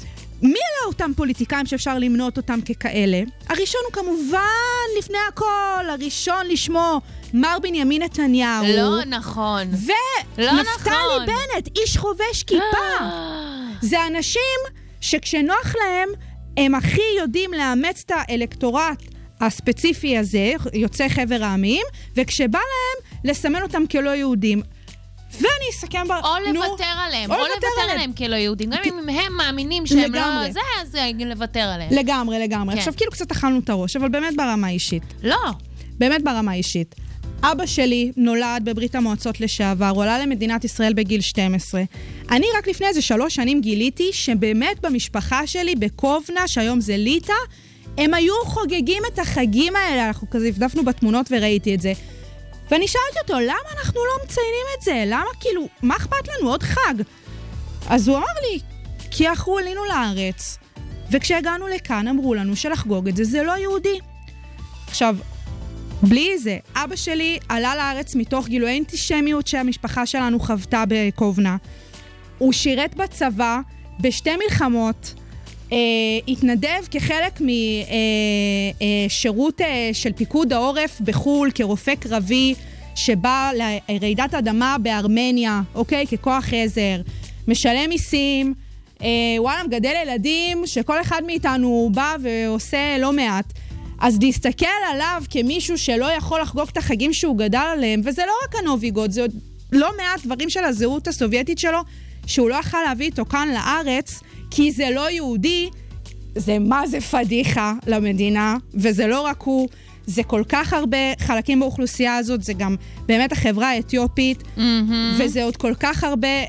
מי 0.42 0.48
אלה 0.48 0.86
אותם 0.86 1.12
פוליטיקאים 1.16 1.66
שאפשר 1.66 1.98
למנות 1.98 2.36
אותם 2.36 2.60
ככאלה? 2.60 3.22
הראשון 3.48 3.80
הוא 3.84 3.92
כמובן, 3.92 4.98
לפני 4.98 5.18
הכל, 5.28 5.84
הראשון 5.90 6.46
לשמו 6.48 7.00
מר 7.34 7.58
בנימין 7.62 8.02
נתניהו. 8.02 8.64
לא 8.76 9.04
נכון. 9.04 9.62
ונפתלי 9.62 10.46
לא 10.46 10.52
נכון. 10.62 11.26
בנט, 11.26 11.68
איש 11.78 11.96
חובש 11.96 12.42
כיפה. 12.46 13.04
זה 13.90 14.06
אנשים 14.06 14.58
שכשנוח 15.00 15.74
להם, 15.84 16.08
הם 16.56 16.74
הכי 16.74 17.02
יודעים 17.18 17.52
לאמץ 17.52 18.02
את 18.06 18.12
האלקטורט 18.14 19.02
הספציפי 19.40 20.18
הזה, 20.18 20.52
יוצאי 20.72 21.10
חבר 21.10 21.44
העמים, 21.44 21.82
וכשבא 22.16 22.58
להם, 22.58 23.20
לסמן 23.24 23.62
אותם 23.62 23.86
כלא 23.86 24.10
יהודים. 24.10 24.62
ואני 25.32 25.70
אסכם 25.70 26.08
ב... 26.08 26.10
או 26.10 26.52
נו, 26.52 26.52
לוותר 26.52 26.84
עליהם, 27.06 27.30
או 27.30 27.36
או 27.36 27.40
לוותר 27.40 27.66
עליהם. 27.82 27.90
עליהם 27.94 28.12
כלא 28.12 28.36
יהודים. 28.36 28.70
גם 28.70 28.78
אם 28.84 29.08
הם 29.08 29.32
מאמינים 29.36 29.86
שהם 29.86 29.98
לא 30.14 30.20
לגמרי. 30.20 30.52
זה, 30.52 30.60
אז 30.82 30.96
לוותר 31.18 31.60
עליהם. 31.60 31.90
לגמרי, 31.92 32.38
לגמרי. 32.38 32.74
כן. 32.74 32.78
עכשיו, 32.78 32.94
כאילו 32.96 33.12
קצת 33.12 33.30
אכלנו 33.30 33.58
את 33.58 33.70
הראש, 33.70 33.96
אבל 33.96 34.08
באמת 34.08 34.36
ברמה 34.36 34.66
האישית. 34.66 35.02
לא. 35.22 35.36
באמת 35.98 36.24
ברמה 36.24 36.52
האישית. 36.52 36.94
אבא 37.42 37.66
שלי 37.66 38.12
נולד 38.16 38.62
בברית 38.64 38.94
המועצות 38.94 39.40
לשעבר, 39.40 39.88
הוא 39.88 40.02
עלה 40.02 40.18
למדינת 40.18 40.64
ישראל 40.64 40.92
בגיל 40.92 41.20
12. 41.20 41.82
אני 42.30 42.46
רק 42.58 42.68
לפני 42.68 42.86
איזה 42.86 43.02
שלוש 43.02 43.34
שנים 43.34 43.60
גיליתי 43.60 44.12
שבאמת 44.12 44.80
במשפחה 44.80 45.46
שלי, 45.46 45.74
בקובנה, 45.74 46.48
שהיום 46.48 46.80
זה 46.80 46.96
ליטא, 46.96 47.32
הם 47.98 48.14
היו 48.14 48.34
חוגגים 48.44 49.02
את 49.12 49.18
החגים 49.18 49.76
האלה, 49.76 50.06
אנחנו 50.06 50.30
כזה 50.30 50.48
הבדפנו 50.48 50.84
בתמונות 50.84 51.26
וראיתי 51.30 51.74
את 51.74 51.80
זה. 51.80 51.92
ואני 52.70 52.88
שאלתי 52.88 53.18
אותו, 53.22 53.40
למה 53.40 53.70
אנחנו 53.78 53.94
לא 53.94 54.24
מציינים 54.24 54.66
את 54.78 54.82
זה? 54.82 55.04
למה 55.06 55.30
כאילו, 55.40 55.68
מה 55.82 55.96
אכפת 55.96 56.28
לנו? 56.28 56.50
עוד 56.50 56.62
חג. 56.62 56.94
אז 57.88 58.08
הוא 58.08 58.16
אמר 58.16 58.26
לי, 58.50 58.58
כי 59.10 59.28
אנחנו 59.28 59.58
עלינו 59.58 59.80
לארץ, 59.84 60.58
וכשהגענו 61.10 61.68
לכאן 61.68 62.08
אמרו 62.08 62.34
לנו 62.34 62.56
שלחגוג 62.56 63.08
את 63.08 63.16
זה 63.16 63.24
זה 63.24 63.42
לא 63.42 63.52
יהודי. 63.52 63.98
עכשיו, 64.88 65.16
בלי 66.02 66.38
זה, 66.38 66.58
אבא 66.74 66.96
שלי 66.96 67.38
עלה 67.48 67.76
לארץ 67.76 68.14
מתוך 68.14 68.48
גילויי 68.48 68.78
אנטישמיות 68.78 69.46
שהמשפחה 69.46 70.06
שלנו 70.06 70.40
חוותה 70.40 70.84
בקובנה. 70.88 71.56
הוא 72.38 72.52
שירת 72.52 72.94
בצבא 72.94 73.60
בשתי 74.00 74.30
מלחמות, 74.44 75.14
אה, 75.72 75.78
התנדב 76.28 76.86
כחלק 76.90 77.40
משירות 78.80 79.60
אה, 79.60 79.90
של 79.92 80.12
פיקוד 80.12 80.52
העורף 80.52 81.00
בחו"ל 81.00 81.50
כרופא 81.54 81.94
קרבי 81.94 82.54
שבא 82.94 83.50
לרעידת 83.54 84.34
אדמה 84.34 84.76
בארמניה, 84.82 85.60
אוקיי? 85.74 86.06
ככוח 86.06 86.44
עזר, 86.52 87.00
משלם 87.48 87.88
מיסים, 87.88 88.54
אה, 89.02 89.08
וואלה, 89.38 89.62
מגדל 89.64 89.94
ילדים, 90.02 90.66
שכל 90.66 91.00
אחד 91.00 91.22
מאיתנו 91.26 91.90
בא 91.94 92.16
ועושה 92.22 92.98
לא 92.98 93.12
מעט. 93.12 93.52
אז 93.98 94.18
להסתכל 94.22 94.66
עליו 94.92 95.22
כמישהו 95.30 95.78
שלא 95.78 96.12
יכול 96.12 96.40
לחגוג 96.40 96.68
את 96.72 96.76
החגים 96.76 97.12
שהוא 97.12 97.38
גדל 97.38 97.58
עליהם, 97.58 98.00
וזה 98.04 98.22
לא 98.26 98.32
רק 98.44 98.54
הנוביגוד, 98.54 99.10
זה 99.10 99.20
עוד 99.20 99.32
לא 99.72 99.90
מעט 99.96 100.24
דברים 100.24 100.50
של 100.50 100.64
הזהות 100.64 101.08
הסובייטית 101.08 101.58
שלו, 101.58 101.78
שהוא 102.26 102.50
לא 102.50 102.54
יכל 102.54 102.78
להביא 102.86 103.06
איתו 103.06 103.24
כאן 103.24 103.48
לארץ, 103.54 104.20
כי 104.50 104.72
זה 104.72 104.88
לא 104.94 105.10
יהודי, 105.10 105.70
זה 106.34 106.58
מה 106.58 106.86
זה 106.86 107.00
פדיחה 107.00 107.74
למדינה, 107.86 108.56
וזה 108.74 109.06
לא 109.06 109.20
רק 109.20 109.42
הוא, 109.42 109.68
זה 110.08 110.22
כל 110.22 110.42
כך 110.48 110.72
הרבה 110.72 110.98
חלקים 111.18 111.60
באוכלוסייה 111.60 112.16
הזאת, 112.16 112.42
זה 112.42 112.52
גם 112.52 112.76
באמת 113.06 113.32
החברה 113.32 113.68
האתיופית, 113.70 114.42
וזה 115.18 115.44
עוד 115.44 115.56
כל 115.56 115.74
כך 115.80 116.04
הרבה 116.04 116.28
אה, 116.28 116.46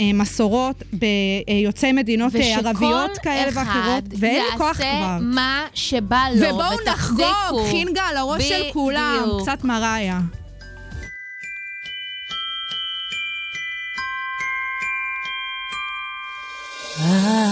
אה, 0.00 0.12
מסורות 0.14 0.82
ביוצאי 0.92 1.92
מדינות 1.92 2.36
אה, 2.36 2.56
ערביות 2.56 3.18
כאלה 3.18 3.50
ואחרות, 3.54 4.04
ואין 4.18 4.42
לי 4.42 4.58
כוח 4.58 4.80
יעשה 4.80 4.98
כבר. 4.98 5.18
מה 5.22 5.66
שבא 5.74 6.28
לו, 6.34 6.46
ובואו 6.48 6.76
נחגוג. 6.86 7.70
חינגה 7.70 8.02
על 8.02 8.16
הראש 8.16 8.48
של 8.48 8.62
כולם, 8.72 9.20
בדיוק. 9.22 9.42
קצת 9.42 9.64
מראיה. 9.64 10.20
Don't 16.98 17.47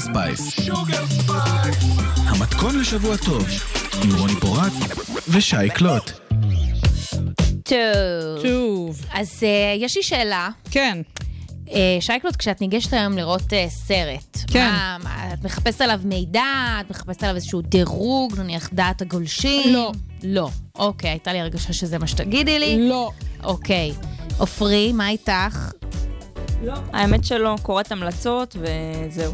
Space. 0.00 0.68
המתכון 2.16 2.78
לשבוע 2.80 3.16
טוב, 3.16 3.46
עם 4.04 4.18
רוני 4.18 4.32
פורט 4.40 4.72
ושי 5.28 5.70
קלוט. 5.74 6.10
טוב. 8.42 9.00
אז 9.12 9.42
אה, 9.42 9.74
יש 9.78 9.96
לי 9.96 10.02
שאלה. 10.02 10.48
כן. 10.70 10.98
אה, 11.70 11.96
שי 12.00 12.13
קלוט, 12.13 12.36
כשאת 12.36 12.60
ניגשת 12.60 12.92
היום 12.92 13.16
לראות 13.16 13.52
אה, 13.52 13.66
סרט, 13.68 14.38
כן. 14.46 14.70
מה, 14.70 14.96
מה, 15.02 15.34
את 15.34 15.44
מחפשת 15.44 15.80
עליו 15.80 16.00
מידע, 16.04 16.44
את 16.80 16.90
מחפשת 16.90 17.22
עליו 17.22 17.34
איזשהו 17.36 17.62
דירוג, 17.62 18.38
נניח 18.38 18.70
דעת 18.72 19.02
הגולשים? 19.02 19.74
לא. 19.74 19.92
לא. 20.22 20.48
אוקיי, 20.74 21.10
הייתה 21.10 21.32
לי 21.32 21.40
הרגשה 21.40 21.72
שזה 21.72 21.98
מה 21.98 22.06
שתגידי 22.06 22.58
לי. 22.58 22.88
לא. 22.88 23.10
אוקיי. 23.44 23.92
עופרי, 24.38 24.92
מה 24.92 25.08
איתך? 25.08 25.70
לא. 26.62 26.74
האמת 26.92 27.24
שלא, 27.24 27.56
קוראת 27.62 27.92
המלצות 27.92 28.56
וזהו. 28.60 29.32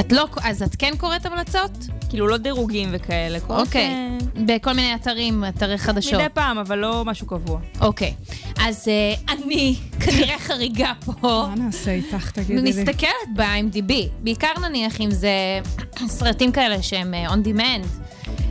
את 0.00 0.12
לא, 0.12 0.26
אז 0.42 0.62
את 0.62 0.76
כן 0.78 0.96
קוראת 0.96 1.26
המלצות? 1.26 1.70
כאילו 2.08 2.26
לא 2.26 2.36
דירוגים 2.36 2.88
וכאלה. 2.92 3.38
אוקיי. 3.48 3.86
אה, 3.86 4.18
בכל 4.46 4.72
מיני 4.72 4.94
אתרים, 4.94 5.44
אתרי 5.48 5.78
חדשות. 5.78 6.14
מדי 6.14 6.28
פעם, 6.34 6.58
אבל 6.58 6.78
לא 6.78 7.04
משהו 7.04 7.26
קבוע. 7.26 7.60
אוקיי. 7.80 8.14
אז 8.60 8.88
אה, 8.88 9.34
אני 9.34 9.76
כנראה 10.04 10.38
חריגה 10.38 10.92
פה. 11.04 11.12
מה 11.22 11.54
נעשה 11.56 11.90
איתך, 11.90 12.30
תגידי 12.30 12.60
לי? 12.60 12.70
מסתכלת 12.70 13.10
ב-IMDb, 13.36 13.92
בעיקר 14.18 14.52
נניח 14.68 15.00
אם 15.00 15.10
זה 15.10 15.30
סרטים 16.06 16.52
כאלה 16.52 16.82
שהם 16.82 17.14
אה, 17.14 17.34
on 17.34 17.46
demand, 17.46 17.86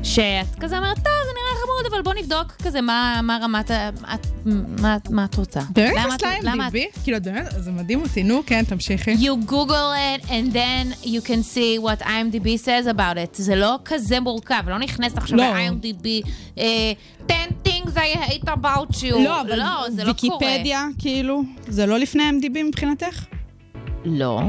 שאת 0.04 0.56
כזה 0.60 0.78
אומרת, 0.78 0.96
טוב, 0.96 1.06
זה 1.06 1.32
נראה 1.34 1.62
חמוד, 1.64 1.94
אבל 1.94 2.02
בוא 2.02 2.14
נבדוק 2.14 2.52
כזה 2.64 2.82
מה, 2.82 3.20
מה 3.24 3.38
רמת 3.42 3.72
ה... 3.72 3.90
את, 4.14 4.28
מה, 4.82 4.98
מה 5.10 5.26
את 5.26 5.36
רוצה. 5.36 5.60
באמת 5.70 5.96
את- 6.16 6.24
ל-IMDb? 6.44 6.78
כאילו, 7.04 7.18
באמת, 7.24 7.46
זה 7.58 7.72
מדהים 7.72 8.02
אותי. 8.02 8.24
נו, 8.24 8.42
כן, 8.46 8.64
תמשיכי. 8.64 9.14
You 9.14 9.50
Google 9.50 9.94
it 10.22 10.26
and 10.26 10.54
then 10.54 11.06
you 11.06 11.22
can 11.28 11.42
see 11.56 11.84
what 11.86 12.06
IMDb 12.06 12.46
says 12.66 12.88
about 12.98 13.16
it. 13.18 13.42
זה 13.42 13.56
לא 13.56 13.76
כזה 13.86 14.20
מורכב, 14.20 14.64
לא 14.68 14.78
נכנסת 14.80 15.18
עכשיו 15.18 15.38
לא. 15.38 15.44
ל-IMDb, 15.44 16.28
אה, 16.58 16.92
10 17.30 17.34
things 17.68 17.90
I 17.96 18.18
hate 18.18 18.48
about 18.50 18.92
you. 18.96 19.16
לא, 19.24 19.42
אבל 19.42 19.60
לא, 19.60 19.90
זה 19.90 20.04
לא 20.04 20.14
קורה. 20.14 20.38
ויקיפדיה, 20.42 20.86
כאילו, 21.00 21.42
זה 21.68 21.86
לא 21.86 22.00
לפני 22.00 22.24
IMDb 22.30 22.64
מבחינתך? 22.68 23.26
לא, 24.06 24.42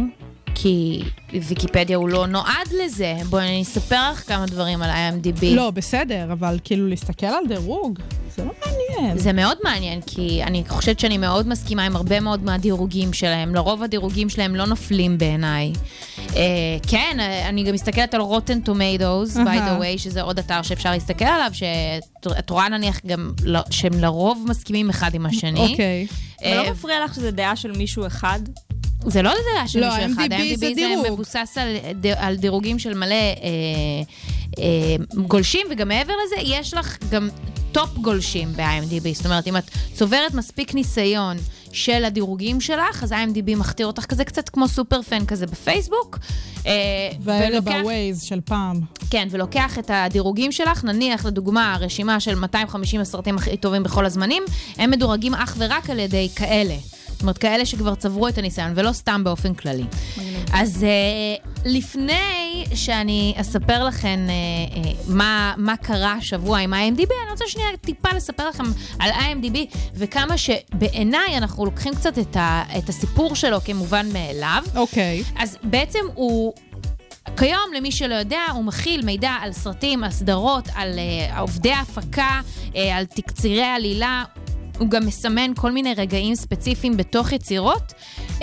כי 0.55 1.03
ויקיפדיה 1.49 1.97
הוא 1.97 2.09
לא 2.09 2.27
נועד 2.27 2.69
לזה. 2.85 3.15
בואי 3.29 3.43
אני 3.49 3.63
אספר 3.63 4.11
לך 4.13 4.29
כמה 4.29 4.47
דברים 4.47 4.83
על 4.83 4.91
IMDb. 4.91 5.45
לא, 5.47 5.71
בסדר, 5.71 6.33
אבל 6.33 6.59
כאילו 6.65 6.89
להסתכל 6.89 7.27
על 7.27 7.45
דירוג, 7.49 7.99
זה 8.37 8.45
לא 8.45 8.51
מעניין. 8.67 9.19
זה 9.19 9.33
מאוד 9.33 9.57
מעניין, 9.65 10.01
כי 10.07 10.43
אני 10.43 10.63
חושבת 10.69 11.01
שאני 11.01 11.19
מאוד 11.19 11.49
מסכימה 11.49 11.85
עם 11.85 11.97
הרבה 11.97 12.21
מאוד 12.21 12.43
מהדירוגים 12.45 13.13
שלהם. 13.13 13.55
לרוב 13.55 13.83
הדירוגים 13.83 14.29
שלהם 14.29 14.55
לא 14.57 14.67
נופלים 14.67 15.19
בעיניי. 15.19 15.73
אה, 16.37 16.43
כן, 16.89 17.17
אה, 17.21 17.49
אני 17.49 17.65
גם 17.65 17.75
מסתכלת 17.75 18.15
על 18.15 18.21
רוטן 18.21 18.61
טומטוס, 18.61 19.37
by 19.37 19.41
אהה. 19.47 19.79
the 19.79 19.81
way, 19.81 19.99
שזה 19.99 20.23
עוד 20.23 20.39
אתר 20.39 20.63
שאפשר 20.63 20.91
להסתכל 20.91 21.25
עליו, 21.25 21.51
שאת 21.53 22.51
רואה 22.51 22.69
נניח 22.69 23.01
גם 23.07 23.33
לא- 23.45 23.61
שהם 23.71 23.93
לרוב 24.01 24.45
מסכימים 24.49 24.91
אחד 24.91 25.15
עם 25.15 25.27
השני. 25.27 25.61
אוקיי. 25.71 26.07
אה, 26.45 26.53
אבל 26.61 26.67
לא 26.67 26.73
מפריע 26.73 27.05
לך 27.05 27.15
שזה 27.15 27.31
דעה 27.31 27.57
של 27.57 27.73
מישהו 27.73 28.07
אחד? 28.07 28.41
זה 29.07 29.23
לא 29.23 29.31
דעה 29.55 29.69
של 29.69 29.81
לא, 29.81 29.87
מישהו 29.97 30.13
אחד, 30.15 30.33
IMDb 30.33 30.57
זה 30.57 30.67
ה-MDB 30.67 30.75
דירוג. 30.75 31.07
זה 31.07 31.11
מבוסס 31.13 31.59
על, 31.61 31.77
על 32.17 32.37
דירוגים 32.37 32.79
של 32.79 32.95
מלא 32.95 33.15
אה, 33.15 33.35
אה, 34.59 34.65
גולשים, 35.27 35.67
וגם 35.71 35.89
מעבר 35.89 36.13
לזה, 36.27 36.37
יש 36.43 36.75
לך 36.75 36.99
גם 37.11 37.29
טופ 37.73 37.99
גולשים 37.99 38.53
ב-IMDb. 38.53 39.15
זאת 39.15 39.27
אומרת, 39.27 39.47
אם 39.47 39.57
את 39.57 39.65
צוברת 39.95 40.35
מספיק 40.35 40.75
ניסיון 40.75 41.37
של 41.73 42.05
הדירוגים 42.05 42.61
שלך, 42.61 43.03
אז 43.03 43.13
ה-IMDb 43.13 43.57
מכתיר 43.57 43.87
אותך 43.87 44.05
כזה 44.05 44.25
קצת 44.25 44.49
כמו 44.49 44.69
super 44.69 45.03
fan 45.03 45.27
כזה 45.27 45.47
בפייסבוק. 45.47 46.19
אה, 46.67 46.73
ולוקח- 47.21 47.73
ב 47.83 47.91
Waze 47.91 48.23
של 48.23 48.41
פעם. 48.45 48.81
כן, 49.11 49.29
ולוקח 49.31 49.79
את 49.79 49.91
הדירוגים 49.95 50.53
שלך, 50.53 50.85
נניח 50.85 51.25
לדוגמה 51.27 51.77
רשימה 51.81 52.21
של 52.21 52.35
250 52.35 53.01
הסרטים 53.01 53.37
הכי 53.37 53.57
טובים 53.57 53.83
בכל 53.83 54.07
הזמנים, 54.07 54.43
הם 54.79 54.91
מדורגים 54.91 55.35
אך 55.35 55.55
ורק 55.59 55.91
על 55.91 55.99
ידי 55.99 56.29
כאלה. 56.37 56.75
זאת 57.15 57.23
אומרת, 57.23 57.39
כאלה 57.39 57.67
שכבר 57.67 57.95
צברו 57.95 58.29
את 58.29 58.39
הניסיון, 58.39 58.73
ולא 58.75 58.93
סתם 58.93 59.25
באופן 59.25 59.55
כללי. 59.55 59.85
אז 60.53 60.87
uh, 60.87 61.49
לפני 61.65 62.65
שאני 62.75 63.35
אספר 63.37 63.85
לכם 63.85 64.27
uh, 64.27 64.75
uh, 64.75 64.89
מה, 65.09 65.55
מה 65.57 65.77
קרה 65.77 66.13
השבוע 66.13 66.59
עם 66.59 66.73
ה-IMDb, 66.73 67.13
אני 67.23 67.31
רוצה 67.31 67.45
שנייה 67.49 67.69
טיפה 67.81 68.09
לספר 68.17 68.49
לכם 68.49 68.65
על 68.99 69.11
IMDb, 69.11 69.77
וכמה 69.95 70.39
שבעיניי 70.39 71.37
אנחנו 71.37 71.65
לוקחים 71.65 71.95
קצת 71.95 72.19
את, 72.19 72.37
ה, 72.37 72.63
את 72.79 72.89
הסיפור 72.89 73.35
שלו 73.35 73.61
כמובן 73.65 74.07
מאליו. 74.13 74.65
אוקיי. 74.77 75.23
אז 75.39 75.59
בעצם 75.63 76.01
הוא... 76.15 76.53
כיום, 77.37 77.73
למי 77.77 77.93
שלא 77.93 78.15
יודע, 78.15 78.41
הוא 78.53 78.65
מכיל 78.65 79.05
מידע 79.05 79.31
על 79.31 79.53
סרטים, 79.53 80.05
על 80.05 80.11
סדרות, 80.11 80.69
על 80.75 80.99
uh, 80.99 81.39
עובדי 81.39 81.73
הפקה, 81.73 82.41
uh, 82.73 82.79
על 82.95 83.05
תקצירי 83.05 83.65
עלילה. 83.65 84.25
הוא 84.79 84.89
גם 84.89 85.07
מסמן 85.07 85.51
כל 85.57 85.73
מיני 85.73 85.95
רגעים 85.95 86.35
ספציפיים 86.35 86.97
בתוך 86.97 87.33
יצירות, 87.33 87.93
uh, 88.39 88.43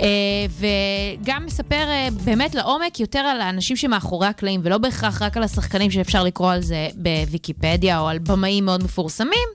וגם 1.20 1.46
מספר 1.46 1.86
uh, 1.86 2.24
באמת 2.24 2.54
לעומק 2.54 3.00
יותר 3.00 3.18
על 3.18 3.40
האנשים 3.40 3.76
שמאחורי 3.76 4.26
הקלעים, 4.26 4.60
ולא 4.64 4.78
בהכרח 4.78 5.22
רק 5.22 5.36
על 5.36 5.42
השחקנים 5.42 5.90
שאפשר 5.90 6.24
לקרוא 6.24 6.52
על 6.52 6.62
זה 6.62 6.88
בוויקיפדיה 6.94 8.00
או 8.00 8.08
על 8.08 8.18
במאים 8.18 8.64
מאוד 8.64 8.84
מפורסמים. 8.84 9.48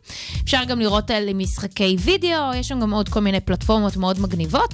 אפשר 0.43 0.63
גם 0.63 0.79
לראות 0.79 1.11
על 1.11 1.33
משחקי 1.33 1.95
וידאו, 1.99 2.53
יש 2.55 2.67
שם 2.67 2.79
גם 2.79 2.93
עוד 2.93 3.09
כל 3.09 3.19
מיני 3.19 3.39
פלטפורמות 3.39 3.97
מאוד 3.97 4.19
מגניבות. 4.19 4.73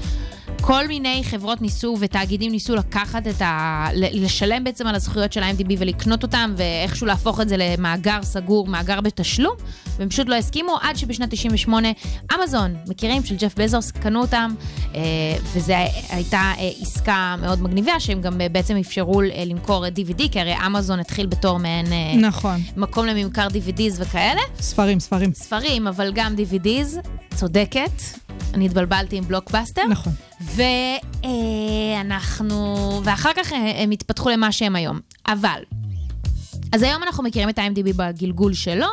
כל 0.62 0.88
מיני 0.88 1.22
חברות 1.24 1.62
ניסו 1.62 1.98
ותאגידים 2.00 2.52
ניסו 2.52 2.76
לקחת 2.76 3.28
את 3.28 3.42
ה... 3.42 3.88
לשלם 3.94 4.64
בעצם 4.64 4.88
על 4.88 4.96
הזכויות 4.96 5.34
של 5.34 5.44
ה-IMDb 5.44 5.74
ולקנות 5.78 6.24
אותם, 6.24 6.54
ואיכשהו 6.58 7.08
להפוך 7.08 7.42
את 7.42 7.50
זה 7.50 7.56
למאגר 7.58 8.24
סגור, 8.24 8.68
מאגר 8.68 9.02
בתשלום, 9.02 9.56
והם 9.98 10.10
פשוט 10.10 10.30
לא 10.30 10.36
הסכימו, 10.36 10.78
עד 10.82 10.96
שבשנת 10.96 11.30
98 11.30 11.88
אמזון, 12.36 12.76
מכירים? 12.88 13.26
של 13.26 13.36
ג'ף 13.36 13.56
בזוס, 13.58 13.92
קנו 13.92 14.22
אותם, 14.22 14.54
אה, 14.96 15.02
וזו 15.54 15.74
הייתה 16.10 16.54
אה, 16.58 16.70
עסקה 16.82 17.36
מאוד 17.42 17.62
מגניבה, 17.62 18.00
שהם 18.00 18.22
גם 18.22 18.42
אה, 18.42 18.50
בעצם 18.50 18.78
אפשרו 18.78 19.22
למכור 19.22 19.86
DVD, 19.86 20.24
כי 20.32 20.40
הרי 20.40 20.54
אמזון 20.66 21.00
התחיל 21.00 21.26
בתור 21.26 21.60
מעין 21.60 21.86
נכון. 22.22 22.62
מקום 22.78 23.06
לממכר 23.06 23.48
DVDs 23.48 23.94
וכאלה. 23.98 24.42
ספרים, 24.60 25.00
ספרים. 25.00 25.34
ספרים, 25.34 25.88
אבל 25.88 26.12
גם 26.14 26.36
DVDs, 26.36 27.08
צודקת. 27.36 28.21
אני 28.54 28.66
התבלבלתי 28.66 29.18
עם 29.18 29.24
בלוקבאסטר. 29.24 29.82
נכון. 29.90 30.14
ואנחנו... 32.06 33.02
ואחר 33.04 33.32
כך 33.36 33.54
אה, 33.54 33.84
הם 33.84 33.92
התפתחו 33.92 34.30
למה 34.30 34.52
שהם 34.52 34.76
היום. 34.76 35.00
אבל, 35.28 35.62
אז 36.72 36.84
היום 36.84 37.04
אנחנו 37.04 37.24
מכירים 37.24 37.50
את 37.50 37.60
ה-IMDb 37.60 37.94
בגלגול 37.96 38.54
שלו. 38.54 38.88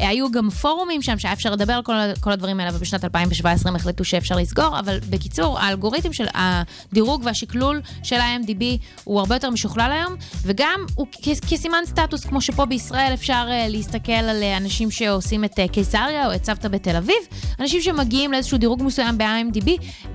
אה, 0.00 0.08
היו 0.08 0.30
גם 0.30 0.50
פורומים 0.50 1.02
שם 1.02 1.18
שהיה 1.18 1.32
אפשר 1.32 1.50
לדבר 1.50 1.72
על 1.72 1.82
כל, 1.82 1.92
כל 2.20 2.32
הדברים 2.32 2.60
האלה, 2.60 2.76
ובשנת 2.76 3.04
2017 3.04 3.70
הם 3.70 3.76
החליטו 3.76 4.04
שאפשר 4.04 4.36
לסגור, 4.36 4.78
אבל 4.78 4.98
בקיצור, 5.10 5.58
האלגוריתם 5.58 6.12
של 6.12 6.26
הדירוג 6.34 7.22
והשקלול 7.24 7.80
של 8.02 8.16
ה-IMDb 8.16 8.64
הוא 9.04 9.20
הרבה 9.20 9.34
יותר 9.34 9.50
משוכלל 9.50 9.92
היום, 9.92 10.14
וגם 10.42 10.80
הוא 10.94 11.06
כסימן 11.48 11.78
סטטוס, 11.86 12.24
כמו 12.24 12.40
שפה 12.40 12.64
בישראל 12.64 13.14
אפשר 13.14 13.46
uh, 13.48 13.70
להסתכל 13.70 14.12
על 14.12 14.42
uh, 14.42 14.56
אנשים 14.56 14.90
שעושים 14.90 15.44
את 15.44 15.58
uh, 15.58 15.72
קיסריה 15.72 16.26
או 16.26 16.34
את 16.34 16.44
סבתא 16.44 16.68
בתל 16.68 16.96
אביב, 16.96 17.16
אנשים 17.60 17.80
שמגיעים 17.80 18.32
לאיזשהו 18.32 18.58
דירוג 18.58 18.82
מסוים 18.82 19.18
ב-IMDb, 19.18 19.70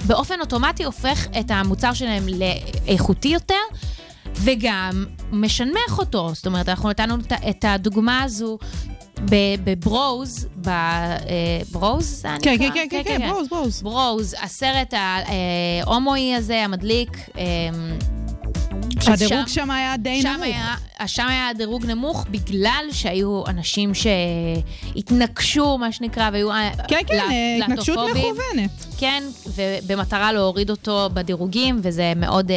באופן 0.05 0.41
אוטומטי 0.41 0.83
הופך 0.83 1.27
את 1.39 1.51
המוצר 1.51 1.93
שלהם 1.93 2.25
לאיכותי 2.27 3.27
יותר. 3.27 3.55
וגם 4.35 5.05
משנמך 5.31 5.97
אותו. 5.97 6.29
זאת 6.33 6.45
אומרת, 6.45 6.69
אנחנו 6.69 6.89
נתנו 6.89 7.15
את 7.49 7.65
הדוגמה 7.67 8.23
הזו 8.23 8.57
בברוז, 9.25 10.47
בברוז 10.57 12.05
זה 12.21 12.27
היה 12.27 12.37
כן, 12.41 12.53
נקרא? 12.53 12.69
כן, 12.73 12.87
כן, 12.89 13.01
כן, 13.03 13.17
כן, 13.19 13.29
ברוז, 13.29 13.47
ברוז. 13.49 13.81
ברוז, 13.81 14.35
הסרט 14.41 14.93
ההומואי 14.93 16.35
הזה, 16.35 16.63
המדליק. 16.63 17.17
אה, 17.37 17.43
שהדירוג 19.01 19.47
שם- 19.47 19.53
שם 19.53 19.71
היה 19.71 19.97
די 19.97 20.21
שם 20.21 20.29
נמוך. 20.29 20.43
היה, 20.43 20.75
שם 21.07 21.27
היה 21.27 21.49
דירוג 21.57 21.85
נמוך 21.85 22.25
בגלל 22.31 22.85
שהיו 22.91 23.43
אנשים 23.47 23.91
שהתנקשו, 23.93 25.77
מה 25.77 25.91
שנקרא, 25.91 26.29
והיו 26.33 26.51
אה, 26.51 26.71
כן, 26.87 26.99
כן, 27.07 27.13
אה, 27.19 27.57
להט"בופובים. 27.67 28.15
מכוונת. 28.35 28.85
כן, 28.97 29.23
ובמטרה 29.55 30.31
להוריד 30.31 30.69
אותו 30.69 31.09
בדירוגים, 31.13 31.79
וזה 31.83 32.13
מאוד 32.15 32.51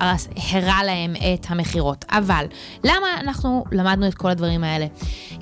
אה, 0.00 0.14
הרע 0.52 0.82
להם 0.84 1.14
את 1.34 1.46
המכירות. 1.48 2.04
אבל, 2.10 2.44
למה 2.84 3.06
אנחנו 3.20 3.64
למדנו 3.72 4.08
את 4.08 4.14
כל 4.14 4.30
הדברים 4.30 4.64
האלה? 4.64 4.86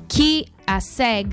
כי 0.09 0.43
הסג, 0.67 1.23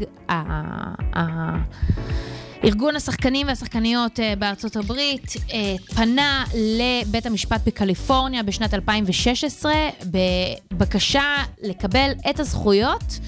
ארגון 2.65 2.97
השחקנים 2.97 3.47
והשחקניות 3.47 4.21
אה, 4.21 4.35
בארצות 4.39 4.77
הברית 4.77 5.35
אה, 5.53 5.75
פנה 5.95 6.45
לבית 6.55 7.27
המשפט 7.27 7.61
בקליפורניה 7.67 8.43
בשנת 8.43 8.75
2016 8.75 9.73
בבקשה 10.05 11.37
לקבל 11.63 12.11
את 12.31 12.41
הזכויות, 12.41 13.19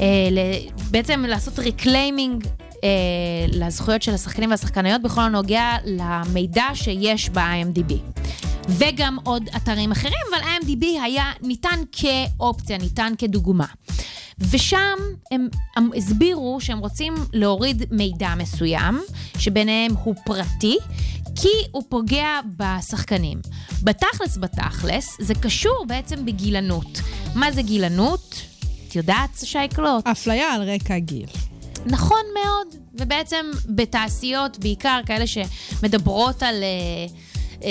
אה, 0.00 0.04
בעצם 0.90 1.24
לעשות 1.28 1.58
reclaiming 1.58 2.46
לזכויות 3.48 4.02
של 4.02 4.14
השחקנים 4.14 4.50
והשחקניות 4.50 5.02
בכל 5.02 5.20
הנוגע 5.20 5.76
למידע 5.84 6.64
שיש 6.74 7.30
ב-IMDb. 7.30 7.92
וגם 8.68 9.16
עוד 9.24 9.48
אתרים 9.56 9.92
אחרים, 9.92 10.14
אבל 10.30 10.42
IMDb 10.42 10.84
היה 11.02 11.24
ניתן 11.42 11.80
כאופציה, 11.92 12.78
ניתן 12.78 13.12
כדוגמה. 13.18 13.66
ושם 14.38 14.98
הם, 15.30 15.48
הם 15.76 15.90
הסבירו 15.96 16.60
שהם 16.60 16.78
רוצים 16.78 17.14
להוריד 17.32 17.82
מידע 17.90 18.34
מסוים, 18.36 19.00
שביניהם 19.38 19.92
הוא 20.04 20.14
פרטי, 20.24 20.76
כי 21.36 21.48
הוא 21.70 21.82
פוגע 21.88 22.40
בשחקנים. 22.56 23.40
בתכלס 23.82 24.36
בתכלס, 24.36 25.16
זה 25.20 25.34
קשור 25.34 25.84
בעצם 25.88 26.26
בגילנות. 26.26 27.00
מה 27.34 27.52
זה 27.52 27.62
גילנות? 27.62 28.42
את 28.88 28.96
יודעת, 28.96 29.30
שייקלוט? 29.44 30.06
אפליה 30.06 30.54
על 30.54 30.70
רקע 30.70 30.98
גיל. 30.98 31.26
נכון 31.86 32.22
מאוד, 32.34 32.74
ובעצם 32.94 33.46
בתעשיות, 33.66 34.58
בעיקר 34.58 35.00
כאלה 35.06 35.24
שמדברות 35.26 36.42
על 36.42 36.62
אה, 36.62 36.68
אה, 37.62 37.68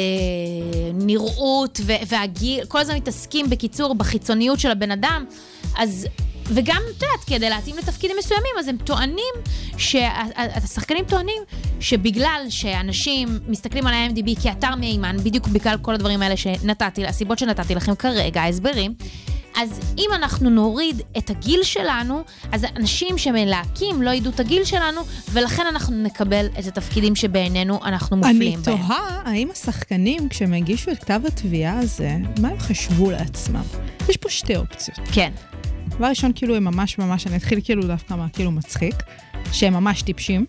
נראות 0.93 1.79
והגיל, 2.07 2.65
כל 2.65 2.79
הזמן 2.79 2.95
מתעסקים 2.95 3.49
בקיצור 3.49 3.95
בחיצוניות 3.95 4.59
של 4.59 4.71
הבן 4.71 4.91
אדם, 4.91 5.25
אז... 5.77 6.07
וגם, 6.45 6.81
את 6.97 7.01
יודעת, 7.01 7.23
כדי 7.27 7.49
להתאים 7.49 7.77
לתפקידים 7.77 8.17
מסוימים, 8.19 8.51
אז 8.59 8.67
הם 8.67 8.77
טוענים, 8.77 9.33
השחקנים 10.37 11.05
טוענים 11.05 11.41
שבגלל 11.79 12.45
שאנשים 12.49 13.39
מסתכלים 13.47 13.87
על 13.87 13.93
ה-MDB 13.93 14.43
כאתר 14.43 14.75
מהימן, 14.75 15.17
בדיוק 15.23 15.47
בגלל 15.47 15.77
כל 15.81 15.93
הדברים 15.93 16.21
האלה 16.21 16.37
שנתתי, 16.37 17.05
הסיבות 17.05 17.39
שנתתי 17.39 17.75
לכם 17.75 17.95
כרגע, 17.95 18.41
ההסברים, 18.41 18.93
אז 19.57 19.79
אם 19.97 20.09
אנחנו 20.15 20.49
נוריד 20.49 21.01
את 21.17 21.29
הגיל 21.29 21.63
שלנו, 21.63 22.23
אז 22.51 22.65
אנשים 22.75 23.17
שמלהקים 23.17 24.01
לא 24.01 24.09
ידעו 24.09 24.31
את 24.31 24.39
הגיל 24.39 24.65
שלנו, 24.65 25.01
ולכן 25.31 25.63
אנחנו 25.69 26.03
נקבל 26.03 26.45
את 26.59 26.67
התפקידים 26.67 27.15
שבעינינו 27.15 27.79
אנחנו 27.85 28.17
אני 28.17 28.33
מופלים 28.33 28.61
בהם. 28.61 28.77
תוהה 28.77 29.21
האם 29.25 29.47
השחקנים, 29.51 30.29
כשהם 30.29 30.53
הגישו 30.53 30.91
את 30.91 30.99
כתב 31.03 31.21
התביעה 31.27 31.79
הזה, 31.79 32.11
מה 32.39 32.47
הם 32.47 32.59
חשבו 32.59 33.11
לעצמם? 33.11 33.63
יש 34.09 34.17
פה 34.17 34.29
שתי 34.29 34.55
אופציות. 34.55 34.99
כן. 35.13 35.31
דבר 35.97 36.07
ראשון, 36.07 36.31
כאילו 36.35 36.55
הם 36.55 36.63
ממש 36.63 36.97
ממש, 36.97 37.27
אני 37.27 37.35
אתחיל 37.35 37.59
כאילו 37.63 37.87
דווקא 37.87 38.13
מהכאילו 38.13 38.51
מצחיק, 38.51 38.95
שהם 39.51 39.73
ממש 39.73 40.01
טיפשים, 40.01 40.45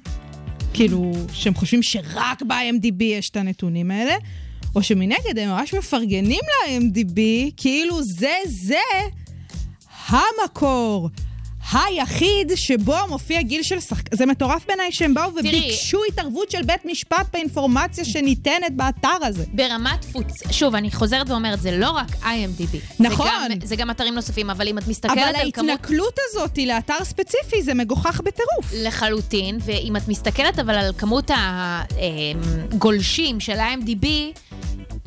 כאילו, 0.74 1.12
שהם 1.32 1.55
חושבים 1.55 1.82
שרק 1.82 2.42
ב-IMDb 2.42 3.03
יש 3.05 3.30
את 3.30 3.36
הנתונים 3.36 3.90
האלה, 3.90 4.14
או 4.74 4.82
שמנגד 4.82 5.38
הם 5.38 5.49
ממש 5.49 5.74
מפרגנים 5.74 6.40
ל-IMDb, 6.40 7.20
כאילו 7.57 8.03
זה 8.03 8.34
זה 8.47 8.80
המקור. 10.09 11.11
היחיד 11.72 12.52
שבו 12.54 12.96
מופיע 13.08 13.42
גיל 13.42 13.62
של 13.62 13.80
שחקן, 13.80 14.16
זה 14.16 14.26
מטורף 14.26 14.66
בעיניי 14.66 14.92
שהם 14.92 15.14
באו 15.14 15.30
וביקשו 15.34 16.00
התערבות 16.08 16.50
של 16.50 16.62
בית 16.62 16.84
משפט 16.84 17.26
באינפורמציה 17.32 18.04
שניתנת 18.04 18.72
באתר 18.72 19.08
הזה. 19.22 19.44
ברמת 19.52 20.00
תפוצ... 20.00 20.52
שוב, 20.52 20.74
אני 20.74 20.90
חוזרת 20.90 21.30
ואומרת, 21.30 21.60
זה 21.60 21.78
לא 21.78 21.90
רק 21.90 22.10
IMDb. 22.10 22.76
נכון. 23.00 23.28
זה 23.48 23.54
גם, 23.54 23.66
זה 23.66 23.76
גם 23.76 23.90
אתרים 23.90 24.14
נוספים, 24.14 24.50
אבל 24.50 24.68
אם 24.68 24.78
את 24.78 24.88
מסתכלת 24.88 25.18
אבל 25.18 25.22
על 25.22 25.50
כמות... 25.52 25.70
ההתנכלות 25.70 26.18
הזאת 26.30 26.58
לאתר 26.58 27.04
ספציפי 27.04 27.62
זה 27.62 27.74
מגוחך 27.74 28.20
בטירוף. 28.24 28.72
לחלוטין, 28.72 29.58
ואם 29.64 29.96
את 29.96 30.08
מסתכלת 30.08 30.58
אבל 30.58 30.74
על 30.74 30.92
כמות 30.98 31.30
הגולשים 32.72 33.40
של 33.40 33.58
ה-IMDb, 33.58 34.06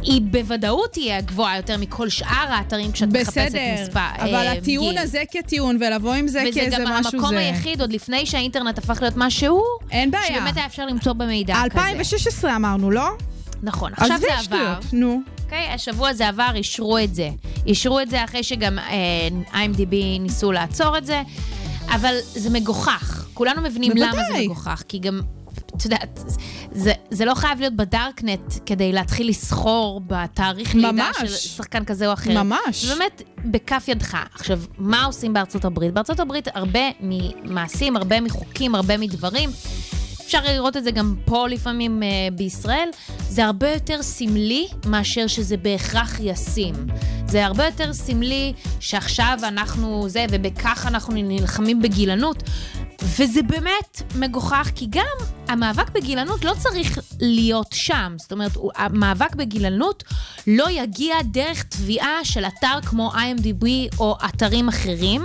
היא 0.02 0.22
בוודאות 0.22 0.94
תהיה 0.94 1.22
גבוהה 1.22 1.58
יותר 1.58 1.78
מכל 1.78 2.10
שאר 2.10 2.46
האתרים 2.50 2.92
כשאת 2.92 3.10
מחפשת 3.10 3.46
בסדר, 3.46 3.60
מספר 3.84 4.00
אבל 4.18 4.34
אה, 4.34 4.52
הטיעון 4.52 4.90
גיל. 4.90 4.98
הזה 4.98 5.24
כטיעון 5.32 5.78
ולבוא 5.80 6.14
עם 6.14 6.28
זה 6.28 6.44
וזה 6.48 6.60
כאיזה 6.60 6.78
גם 6.78 6.92
משהו 6.92 7.20
המקום 7.20 7.30
זה... 7.30 7.40
היחיד, 7.40 7.82
עוד 7.82 7.94
לפני 7.94 8.26
שהאינטרנט 8.26 8.78
הפך 8.78 9.02
להיות 9.02 9.16
מה 9.16 9.30
שהוא, 9.32 9.64
אין 9.92 10.12
בעיה. 10.12 10.28
שבאמת 10.28 10.58
היה 10.58 10.66
אפשר 10.66 10.86
למצוא 10.86 11.14
במידע 11.14 11.54
כזה. 11.54 11.64
2016 11.80 12.56
אמרנו, 12.56 12.92
לא? 12.92 13.10
נכון, 13.64 13.92
עכשיו 13.94 14.16
עזבי 14.16 14.28
זה 14.28 14.34
עבר. 14.34 14.44
שטויות, 14.44 14.94
נו. 14.94 15.22
אוקיי, 15.44 15.68
השבוע 15.68 16.14
זה 16.14 16.28
עבר, 16.28 16.52
אישרו 16.56 16.98
את 16.98 17.16
זה. 17.16 17.30
אישרו 17.68 18.00
את 18.00 18.10
זה 18.10 18.24
אחרי 18.24 18.44
שגם 18.44 18.80
אה, 18.80 19.66
IMDb 19.66 20.20
ניסו 20.20 20.52
לעצור 20.52 20.98
את 20.98 21.06
זה, 21.06 21.22
אבל 21.90 22.16
זה 22.24 22.50
מגוחך. 22.50 23.26
כולנו 23.34 23.62
מבינים 23.62 23.92
בוודאי. 23.92 24.10
למה 24.14 24.24
זה 24.28 24.44
מגוחך, 24.44 24.84
כי 24.88 25.00
גם... 25.00 25.22
את 25.76 25.86
יודעת, 25.86 26.20
זה, 26.72 26.94
זה 27.12 27.26
לא 27.26 27.34
חייב 27.34 27.60
להיות 27.60 27.74
בדארקנט 27.74 28.54
כדי 28.66 28.92
להתחיל 28.92 29.30
לסחור 29.30 30.02
בתאריך 30.08 30.76
לידה. 30.76 31.10
של 31.20 31.28
שחקן 31.28 31.86
כזה 31.86 32.08
או 32.08 32.14
אחר. 32.14 32.44
ממש. 32.44 32.86
זה 32.86 32.96
באמת 32.96 33.22
בכף 33.46 33.86
ידך. 33.88 34.18
עכשיו, 34.36 34.60
מה 34.78 35.06
עושים 35.06 35.34
בארצות 35.34 35.66
הברית? 35.66 35.94
בארצות 35.94 36.20
הברית 36.20 36.48
הרבה 36.54 36.90
ממעשים, 37.00 37.98
הרבה 37.98 38.22
מחוקים, 38.22 38.76
הרבה 38.76 38.98
מדברים. 38.98 39.50
אפשר 40.30 40.44
לראות 40.44 40.78
את 40.78 40.84
זה 40.84 40.92
גם 40.92 41.16
פה 41.26 41.48
לפעמים 41.48 42.04
אה, 42.04 42.08
בישראל, 42.34 42.90
זה 43.20 43.46
הרבה 43.46 43.74
יותר 43.74 44.02
סמלי 44.02 44.68
מאשר 44.86 45.28
שזה 45.28 45.58
בהכרח 45.58 46.20
ישים. 46.20 46.76
זה 47.28 47.46
הרבה 47.46 47.66
יותר 47.66 47.94
סמלי 47.94 48.54
שעכשיו 48.80 49.40
אנחנו 49.44 50.10
זה, 50.10 50.26
ובכך 50.32 50.86
אנחנו 50.88 51.14
נלחמים 51.16 51.82
בגילנות. 51.82 52.44
וזה 53.02 53.42
באמת 53.42 54.02
מגוחך, 54.16 54.72
כי 54.76 54.88
גם 54.90 55.28
המאבק 55.48 55.90
בגילנות 55.90 56.46
לא 56.46 56.54
צריך 56.58 57.00
להיות 57.20 57.68
שם. 57.74 58.16
זאת 58.18 58.32
אומרת, 58.32 58.52
המאבק 58.76 59.36
בגילנות 59.36 60.04
לא 60.48 60.70
יגיע 60.70 61.16
דרך 61.24 61.64
תביעה 61.64 62.20
של 62.24 62.46
אתר 62.46 62.82
כמו 62.86 63.12
IMDb 63.12 63.66
או 64.00 64.18
אתרים 64.26 64.68
אחרים. 64.68 65.22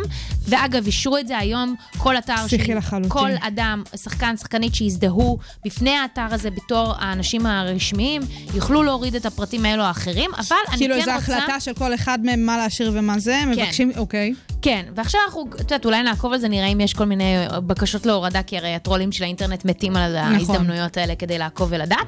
ואגב, 0.48 0.86
אישרו 0.86 1.18
את 1.18 1.28
זה 1.28 1.38
היום, 1.38 1.74
כל 1.98 2.18
אתר, 2.18 2.46
פסיכי 2.46 2.74
לחלוטין. 2.74 3.10
כל 3.10 3.30
אדם, 3.40 3.82
שחקן, 3.96 4.36
שחקנית 4.36 4.74
שיזדהו 4.74 5.38
בפני 5.64 5.96
האתר 5.96 6.26
הזה 6.30 6.50
בתור 6.50 6.94
האנשים 6.98 7.46
הרשמיים, 7.46 8.22
יוכלו 8.54 8.82
להוריד 8.82 9.14
את 9.14 9.26
הפרטים 9.26 9.64
האלו 9.64 9.82
האחרים, 9.82 10.30
אבל 10.34 10.56
אני 10.68 10.78
כאילו 10.78 10.94
כן 10.94 11.00
רוצה... 11.00 11.16
החלטה 11.16 11.60
של 11.60 11.74
כל 11.74 11.94
אחד 11.94 12.18
מהם 12.22 12.46
מה 12.46 12.56
להשאיר 12.56 12.90
ומה 12.94 13.18
זה, 13.18 13.40
כן. 13.42 13.48
מבקשים, 13.48 13.92
אוקיי. 13.96 14.34
כן, 14.64 14.84
ועכשיו 14.94 15.20
אנחנו, 15.26 15.44
את 15.54 15.60
יודעת, 15.60 15.84
אולי 15.84 16.02
נעקוב 16.02 16.32
על 16.32 16.38
זה, 16.38 16.48
נראה 16.48 16.66
אם 16.66 16.80
יש 16.80 16.94
כל 16.94 17.04
מיני 17.04 17.34
בקשות 17.66 18.06
להורדה, 18.06 18.42
כי 18.42 18.58
הרי 18.58 18.74
הטרולים 18.74 19.12
של 19.12 19.24
האינטרנט 19.24 19.64
מתים 19.64 19.96
על 19.96 20.16
נכון. 20.18 20.34
ההזדמנויות 20.34 20.96
האלה 20.96 21.14
כדי 21.14 21.38
לעקוב 21.38 21.68
ולדעת. 21.72 22.06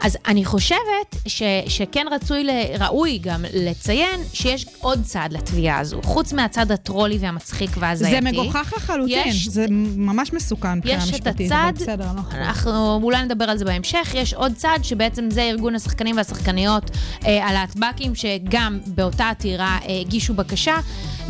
אז 0.00 0.18
אני 0.28 0.44
חושבת 0.44 0.78
ש, 1.26 1.42
שכן 1.68 2.06
רצוי, 2.10 2.44
ל- 2.44 2.50
ראוי 2.78 3.18
גם 3.22 3.44
לציין 3.54 4.20
שיש 4.32 4.66
עוד 4.80 5.00
צד 5.02 5.28
לתביעה 5.32 5.78
הזו, 5.78 6.00
חוץ 6.02 6.32
מהצד 6.32 6.72
הטרולי 6.72 7.18
והמצחיק 7.20 7.70
והזייתי. 7.78 8.14
זה 8.26 8.42
מגוחך 8.42 8.72
לחלוטין, 8.76 9.28
יש- 9.28 9.48
זה 9.48 9.66
ממש 9.96 10.32
מסוכן 10.32 10.74
מבחינה 10.78 11.02
יש 11.02 11.08
את 11.08 11.14
משפטית, 11.14 11.46
הצד, 11.52 11.72
אבל 11.76 11.82
בסדר, 11.82 12.06
לא 12.16 12.20
חשוב. 12.22 12.40
אנחנו 12.40 12.94
אולי 13.02 13.22
נדבר 13.22 13.44
על 13.44 13.58
זה 13.58 13.64
בהמשך, 13.64 14.10
יש 14.14 14.34
עוד 14.34 14.52
צד 14.56 14.78
שבעצם 14.82 15.30
זה 15.30 15.42
ארגון 15.42 15.74
השחקנים 15.74 16.16
והשחקניות 16.16 16.90
אה, 17.26 17.46
הלהטב"קים, 17.48 18.14
שגם 18.14 18.78
באותה 18.86 19.28
עתירה 19.30 19.78
אה, 19.88 20.00
הגישו 20.00 20.34
בקשה 20.34 20.74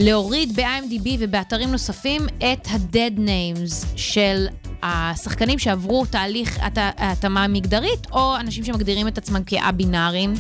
להוריד 0.03 0.57
ב-IMDb 0.57 1.09
ובאתרים 1.19 1.71
נוספים 1.73 2.23
את 2.39 2.67
ה-dead 2.71 3.19
names 3.19 3.87
של 3.97 4.47
השחקנים 4.83 5.59
שעברו 5.59 6.07
תהליך 6.07 6.59
הת- 6.61 6.95
התאמה 6.99 7.49
מגדרית, 7.49 8.07
או 8.13 8.37
אנשים 8.37 8.65
שמגדירים 8.65 9.09
את 9.09 9.19
עצמם 9.19 9.41
כא-בינאריים. 9.47 10.35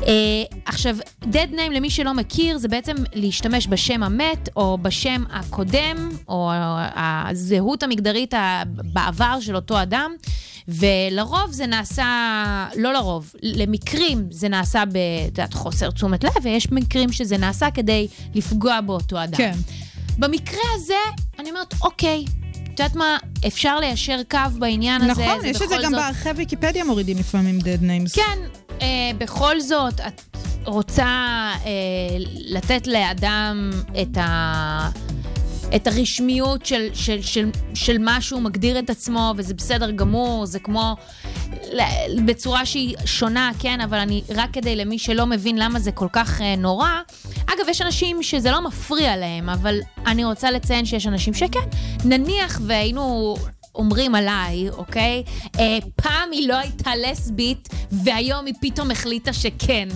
Uh, 0.00 0.04
עכשיו, 0.64 0.96
dead 1.22 1.52
name, 1.52 1.72
למי 1.72 1.90
שלא 1.90 2.14
מכיר, 2.14 2.58
זה 2.58 2.68
בעצם 2.68 2.96
להשתמש 3.14 3.66
בשם 3.68 4.02
המת, 4.02 4.48
או 4.56 4.78
בשם 4.82 5.24
הקודם, 5.30 6.08
או 6.28 6.50
הזהות 6.94 7.82
המגדרית 7.82 8.34
בעבר 8.66 9.38
של 9.40 9.56
אותו 9.56 9.82
אדם, 9.82 10.12
ולרוב 10.68 11.50
זה 11.50 11.66
נעשה, 11.66 12.06
לא 12.76 12.92
לרוב, 12.92 13.32
למקרים 13.42 14.26
זה 14.30 14.48
נעשה 14.48 14.84
ב- 14.84 14.96
את 14.96 15.38
יודעת, 15.38 15.54
חוסר 15.54 15.90
תשומת 15.90 16.24
לב, 16.24 16.32
ויש 16.42 16.72
מקרים 16.72 17.12
שזה 17.12 17.36
נעשה 17.38 17.70
כדי 17.70 18.08
לפגוע 18.34 18.80
באותו 18.80 19.24
אדם. 19.24 19.36
כן. 19.36 19.52
במקרה 20.18 20.60
הזה, 20.74 20.94
אני 21.38 21.50
אומרת, 21.50 21.74
אוקיי, 21.82 22.24
את 22.78 22.92
יודעת 22.92 22.96
מה, 22.96 23.16
אפשר 23.46 23.78
ליישר 23.80 24.20
קו 24.30 24.38
בעניין 24.58 25.02
הזה, 25.02 25.10
נכון, 25.26 25.44
יש 25.44 25.62
את 25.62 25.68
זה 25.68 25.74
גם 25.84 25.90
זאת- 25.90 26.00
בערכי 26.00 26.28
ויקיפדיה 26.36 26.84
מורידים 26.84 27.18
לפעמים 27.18 27.58
dead 27.60 27.82
names. 27.82 28.14
כן, 28.14 28.38
אה, 28.82 28.86
בכל 29.18 29.60
זאת, 29.60 30.00
את 30.00 30.20
רוצה 30.64 31.04
אה, 31.64 31.70
לתת 32.50 32.86
לאדם 32.86 33.70
את, 34.02 34.16
ה, 34.16 34.88
את 35.76 35.86
הרשמיות 35.86 36.66
של, 36.66 36.88
של, 36.94 37.22
של, 37.22 37.50
של 37.74 37.98
מה 37.98 38.20
שהוא 38.20 38.42
מגדיר 38.42 38.78
את 38.78 38.90
עצמו, 38.90 39.34
וזה 39.36 39.54
בסדר 39.54 39.90
גמור, 39.90 40.46
זה 40.46 40.58
כמו... 40.58 40.96
בצורה 42.24 42.66
שהיא 42.66 42.96
שונה, 43.04 43.50
כן, 43.58 43.80
אבל 43.80 43.98
אני, 43.98 44.22
רק 44.34 44.50
כדי 44.52 44.76
למי 44.76 44.98
שלא 44.98 45.26
מבין 45.26 45.58
למה 45.58 45.78
זה 45.78 45.92
כל 45.92 46.06
כך 46.12 46.40
אה, 46.40 46.56
נורא, 46.56 46.90
אגב, 47.46 47.68
יש 47.68 47.82
אנשים 47.82 48.22
שזה 48.22 48.50
לא 48.50 48.60
מפריע 48.60 49.16
להם, 49.16 49.48
אבל 49.48 49.80
אני 50.06 50.24
רוצה 50.24 50.50
לציין 50.50 50.84
שיש 50.84 51.06
אנשים 51.06 51.34
שכן. 51.34 51.60
נניח 52.04 52.60
והיינו 52.66 53.36
אומרים 53.78 54.14
עליי, 54.14 54.70
אוקיי? 54.70 55.22
אה, 55.58 55.78
פעם 55.96 56.28
היא 56.32 56.48
לא 56.48 56.56
הייתה 56.56 56.90
לסבית, 56.96 57.68
והיום 57.92 58.46
היא 58.46 58.54
פתאום 58.60 58.90
החליטה 58.90 59.32
שכן, 59.32 59.88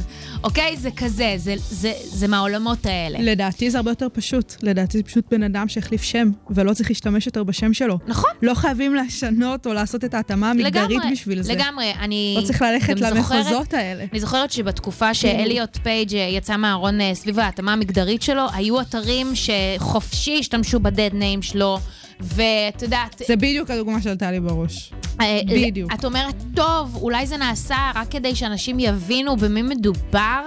אוקיי? 0.45 0.77
זה 0.77 0.91
כזה, 0.97 1.35
זה, 1.37 1.55
זה, 1.57 1.93
זה 2.05 2.29
מהעולמות 2.29 2.87
האלה. 2.87 3.19
לדעתי 3.21 3.71
זה 3.71 3.79
הרבה 3.79 3.91
יותר 3.91 4.09
פשוט. 4.13 4.55
לדעתי 4.63 4.99
זה 4.99 5.05
פשוט 5.05 5.25
בן 5.31 5.43
אדם 5.43 5.69
שהחליף 5.69 6.03
שם, 6.03 6.31
ולא 6.51 6.75
צריך 6.75 6.91
להשתמש 6.91 7.27
יותר 7.27 7.43
בשם 7.45 7.75
שלו. 7.75 7.99
נכון. 8.07 8.31
לא 8.43 8.55
חייבים 8.55 8.95
לשנות 8.95 9.67
או 9.67 9.73
לעשות 9.73 10.05
את 10.05 10.15
ההתאמה 10.15 10.51
המגדרית 10.51 10.91
לגמרי, 10.91 11.13
בשביל 11.13 11.43
זה. 11.43 11.53
לגמרי, 11.55 11.93
אני 12.01 12.35
לא 12.41 12.47
צריך 12.47 12.63
ללכת 12.63 13.01
למחוזות 13.01 13.45
זוכרת- 13.45 13.75
האלה. 13.75 14.05
אני 14.13 14.21
זוכרת 14.21 14.51
שבתקופה 14.53 15.15
שאליוט 15.15 15.77
פייג' 15.83 16.15
אה, 16.15 16.21
יצא 16.21 16.57
מהארון 16.57 17.01
אה, 17.01 17.15
סביב 17.15 17.39
ההתאמה 17.39 17.73
המגדרית 17.73 18.23
שלו, 18.23 18.43
היו 18.55 18.81
אתרים 18.81 19.33
שחופשי 19.35 20.37
השתמשו 20.41 20.81
בדד 20.81 21.11
ניים 21.13 21.43
שלו, 21.43 21.79
ואת 22.23 22.83
יודעת... 22.83 23.23
זה 23.27 23.37
בדיוק 23.37 23.71
הדוגמה 23.71 24.03
שעלתה 24.03 24.31
לי 24.31 24.41
בראש. 24.41 24.93
אה, 25.21 25.41
בדיוק. 25.47 25.93
את 25.95 26.05
אומרת, 26.05 26.35
טוב, 26.55 26.99
אולי 27.03 27.27
זה 27.27 27.37
נעשה 27.37 27.91
רק 27.95 28.09
כדי 28.11 28.35
שאנשים 28.35 28.81
יבינו 28.81 29.37
במי 29.37 29.63
מדובר, 29.63 30.47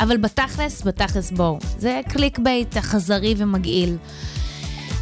אבל 0.00 0.16
בתכלס, 0.16 0.82
בתכלס 0.82 1.30
בואו. 1.30 1.58
זה 1.78 2.00
clickbait 2.08 2.76
אכזרי 2.76 3.34
ומגעיל. 3.36 3.96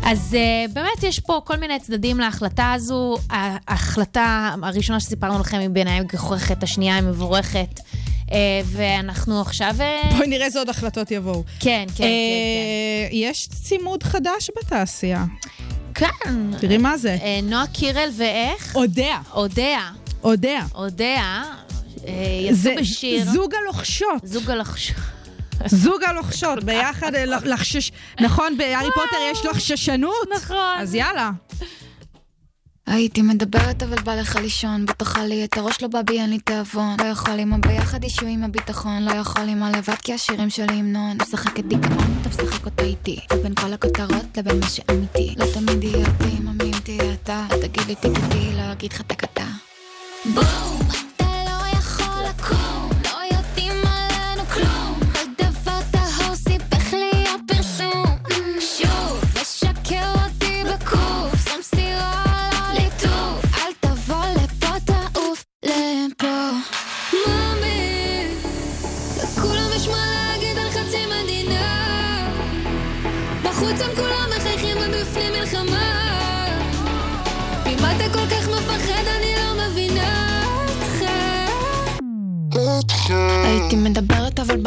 אז 0.04 0.36
אה, 0.36 0.72
באמת 0.72 1.02
יש 1.02 1.20
פה 1.20 1.40
כל 1.44 1.56
מיני 1.56 1.80
צדדים 1.80 2.20
להחלטה 2.20 2.72
הזו. 2.72 3.16
ההחלטה 3.30 4.54
הראשונה 4.62 5.00
שסיפרנו 5.00 5.40
לכם 5.40 5.58
היא 5.58 5.68
בעיניי 5.68 6.00
מגוחכת, 6.00 6.62
השנייה 6.62 6.94
היא 6.94 7.04
מבורכת. 7.04 7.80
אה, 8.26 8.30
ואנחנו 8.64 9.40
עכשיו... 9.40 9.76
אה, 9.78 10.14
בואי 10.16 10.28
נראה 10.28 10.46
איזה 10.46 10.58
עוד 10.58 10.68
החלטות 10.68 11.10
יבואו. 11.10 11.42
כן, 11.60 11.84
כן, 11.86 11.94
כן, 11.96 12.04
אה, 12.04 13.08
יש 13.12 13.48
צימוד 13.48 14.02
חדש 14.02 14.50
בתעשייה. 14.58 15.24
כן. 15.96 16.50
תראי 16.60 16.78
מה 16.78 16.98
זה. 16.98 17.16
אה, 17.22 17.40
נועה 17.42 17.66
קירל 17.66 18.10
ואיך? 18.16 18.74
אודיה. 18.76 19.18
אודיה. 19.32 19.90
אודיה. 20.24 20.60
אודיה. 20.74 21.42
אה, 22.06 22.12
יצאו 22.42 22.54
זה 22.56 22.74
בשיר. 22.80 23.24
זוג 23.32 23.54
הלוחשות. 23.54 24.20
זוג 24.24 24.50
הלחש... 24.50 24.92
זוג 25.66 26.02
הלוחשות, 26.04 26.64
ביחד 26.64 27.14
אה, 27.14 27.24
לח- 27.26 27.44
לחשש... 27.52 27.92
נכון, 28.20 28.56
בהארי 28.58 28.88
פוטר 28.94 29.16
יש 29.32 29.44
לחששנות? 29.44 30.14
נכון. 30.36 30.76
אז 30.78 30.94
יאללה. 30.94 31.30
הייתי 32.86 33.22
מדברת 33.22 33.82
אבל 33.82 33.96
בא 34.02 34.14
לך 34.14 34.36
לישון 34.36 34.86
בתוכה 34.86 35.24
לי 35.24 35.44
את 35.44 35.58
הראש 35.58 35.82
לא 35.82 35.88
בא 35.88 36.02
בי 36.02 36.20
אין 36.20 36.30
לי 36.30 36.38
תיאבון. 36.38 36.96
לא 37.00 37.04
יכול 37.04 37.38
עם 37.38 37.52
הביחד 37.52 38.02
אישו 38.02 38.26
עם 38.26 38.44
הביטחון 38.44 39.02
לא 39.02 39.10
יכול 39.10 39.48
עם 39.48 39.62
הלבד 39.62 39.94
כי 39.94 40.14
השירים 40.14 40.50
שלי 40.50 40.74
המנון 40.74 41.16
משחקת 41.22 41.64
דיכאון 41.64 42.18
אתה 42.20 42.28
משחק 42.28 42.64
אותה 42.66 42.82
איתי. 42.84 43.20
בין 43.42 43.54
כל 43.54 43.72
הכותרות 43.72 44.38
לבין 44.38 44.60
מה 44.60 44.68
שאמיתי. 44.68 45.34
לא 45.36 45.44
תמיד 45.54 45.84
יהיה 45.84 46.06
אותי 46.06 46.36
אם 46.38 46.70
תהיה 46.84 47.12
אתה. 47.12 47.46
תגיד 47.62 47.86
לי 47.86 47.94
תגידי 47.94 48.52
לא 48.56 48.72
אגיד 48.72 48.92
לך 48.92 49.02
תקתה 49.02 49.46
בום 50.34 51.05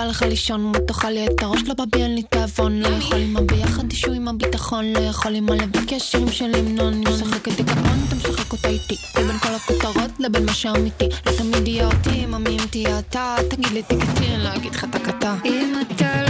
לך 0.09 0.21
לישון 0.21 0.71
תאכל 0.87 1.09
לי 1.09 1.27
את 1.27 1.43
הראש 1.43 1.61
לא 1.67 1.73
בא 1.73 1.83
בי 1.91 2.03
אין 2.03 2.15
לי 2.15 2.23
תיאבון 2.23 2.79
לא 2.79 2.87
יכול 2.87 3.17
עם 3.17 3.37
הביחד 3.37 3.91
אישו 3.91 4.11
עם 4.11 4.27
הביטחון 4.27 4.85
לא 4.93 4.99
יכול 4.99 5.35
עם 5.35 5.49
הלבד 5.49 5.87
כי 5.87 5.95
השירים 5.95 6.31
שלי 6.31 6.59
המנון 6.59 6.93
אני 6.93 7.03
משחקת 7.05 7.51
דיכאון 7.51 7.99
אתה 8.07 8.15
משחק 8.15 8.51
אותה 8.51 8.67
איתי. 8.67 8.95
בין 9.15 9.37
כל 9.37 9.49
הכותרות 9.55 10.11
לבין 10.19 10.45
מה 10.45 10.53
שאמיתי. 10.53 11.05
לא 11.25 11.31
תמיד 11.31 11.67
יהיה 11.67 11.87
אותי 11.87 12.25
מה 12.25 12.37
מי 12.37 12.49
אם 12.49 12.65
תהיה 12.69 12.99
אתה 12.99 13.35
תגיד 13.49 13.71
לי 13.71 13.83
תקטי 13.83 14.35
אני 14.35 14.43
לא 14.43 14.55
אגיד 14.55 14.75
לך 14.75 14.85
תקתה 14.85 15.35
אם 15.45 15.73
אתה 15.81 16.23
לא 16.23 16.28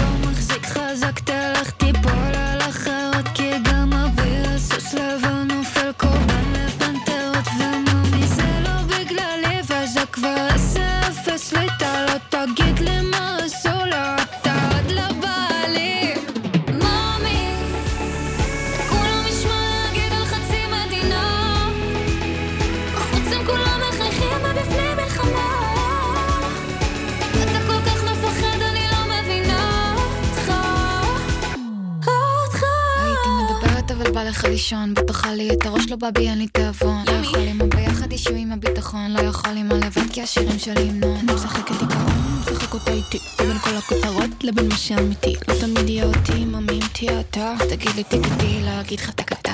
לישון 34.72 34.94
בתוכה 34.94 35.34
לי 35.34 35.50
את 35.54 35.66
הראש 35.66 35.90
לא 35.90 35.96
בא 35.96 36.10
בי 36.12 36.30
אין 36.30 36.38
לי 36.38 36.48
תיאבון 36.48 37.04
לא 37.08 37.12
יכול 37.12 37.40
עם 37.40 37.62
הביחד 37.62 38.12
הביטחון, 38.52 39.12
לא 39.12 39.20
יכול 39.20 39.58
עם 39.58 39.72
הלבד 39.72 40.12
כי 40.14 40.22
השירים 40.22 40.60
שלי 40.60 40.82
המנון. 40.82 41.18
אני 41.18 41.34
משחקת 41.34 41.72
דיכאון, 41.72 42.42
משחק 42.42 42.74
אותה 42.74 42.92
איתי, 42.92 43.18
בין 43.40 43.60
כל 43.60 43.76
הכותרות 43.78 44.44
לבין 44.44 44.70
מה 44.70 44.78
שאמיתי. 44.78 45.36
לא 45.48 45.54
תמיד 45.60 45.90
יהיה 45.90 46.06
אותי, 46.06 46.34
אם 46.34 46.56
תהיה 46.94 47.20
אתה, 47.20 47.56
תגיד 47.70 47.96
לי 47.96 48.04
תגידי, 48.04 48.64
לא 48.64 48.82
אגיד 48.82 49.00
לך 49.00 49.10
תקתה. 49.10 49.54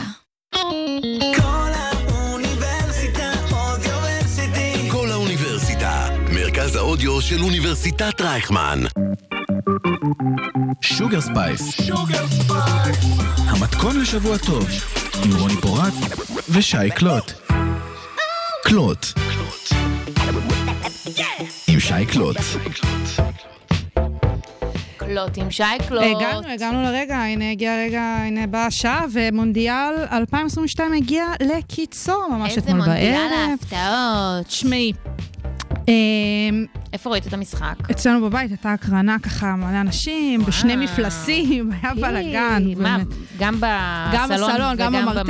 מרכז 6.33 6.75
האודיו 6.75 7.21
של 7.21 7.43
אוניברסיטת 7.43 8.21
רייכמן. 8.21 8.79
Sugar 10.81 11.21
Space. 11.21 11.89
המתכון 13.37 14.01
לשבוע 14.01 14.37
טוב. 14.37 14.67
עם 15.25 15.35
רוני 15.39 15.53
פורט 15.61 15.93
ושי 16.49 16.77
קלוט. 16.95 17.31
קלוט. 18.63 19.05
עם 21.67 21.79
שי 21.79 22.05
קלוט. 22.11 22.37
קלוט 24.97 25.37
עם 25.37 25.51
שי 25.51 25.63
קלוט. 25.87 26.03
הגענו, 26.03 26.47
הגענו 26.47 26.83
לרגע, 26.83 27.17
הנה 27.17 27.51
הגיע 27.51 27.73
הרגע, 27.73 28.01
הנה 28.01 28.47
באה 28.47 28.65
השעה, 28.65 29.05
ומונדיאל 29.13 29.93
2022 30.11 30.93
הגיע 30.93 31.25
לקיצור, 31.41 32.27
ממש 32.31 32.57
אתמול 32.57 32.79
בערב. 32.79 32.97
איזה 32.97 33.11
מונדיאל 33.11 33.49
ההפתעות. 33.49 34.47
תשמעי, 34.47 34.91
אמ, 34.91 35.24
איפה 36.93 37.09
ראית 37.09 37.27
את 37.27 37.33
המשחק? 37.33 37.75
אצלנו 37.91 38.29
בבית 38.29 38.51
הייתה 38.51 38.73
הקרנה 38.73 39.17
ככה, 39.23 39.55
מלא 39.55 39.81
אנשים, 39.81 40.45
בשני. 40.45 40.75
מפלסים, 40.75 41.71
היה 41.81 41.93
בלאגן. 41.93 42.63
גם 43.39 43.59
בסלון 44.29 44.75
גם 44.77 44.93
במרתף, 44.93 45.29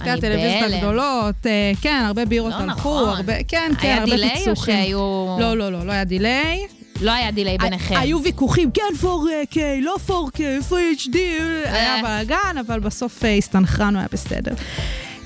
אני 0.00 0.10
הטלוויזיות. 0.10 0.72
הגדולות. 0.72 1.46
אה, 1.46 1.72
כן, 1.80 2.02
הרבה 2.06 2.24
בירות 2.24 2.52
לא 2.52 2.58
הלכו, 2.58 3.00
נכון. 3.00 3.08
הרבה, 3.08 3.32
כן, 3.48 3.72
כן, 3.78 3.88
היה 3.88 3.98
הרבה 3.98 4.10
delay 4.10 4.30
או 4.30 4.36
פיצוחים. 4.36 4.74
שהיו... 4.74 5.36
לא, 5.40 5.56
לא, 5.56 5.72
לא, 5.72 5.86
לא 5.86 5.92
היה 5.92 6.04
delay. 6.04 6.66
לא 7.00 7.10
היה 7.10 7.30
דיליי 7.30 7.58
ביניכם. 7.58 7.96
היו 7.96 8.22
ויכוחים, 8.22 8.70
כן 8.70 9.06
4K, 9.06 9.56
לא 9.82 9.96
4K, 10.08 10.40
איפה 10.40 10.76
HD, 10.98 11.16
היה 11.64 11.96
אה. 11.96 12.02
בלאגן, 12.02 12.58
אבל 12.66 12.80
בסוף 12.80 13.24
אה, 13.24 13.34
הסתנכרנו, 13.34 13.98
היה 13.98 14.08
בסדר. 14.12 14.52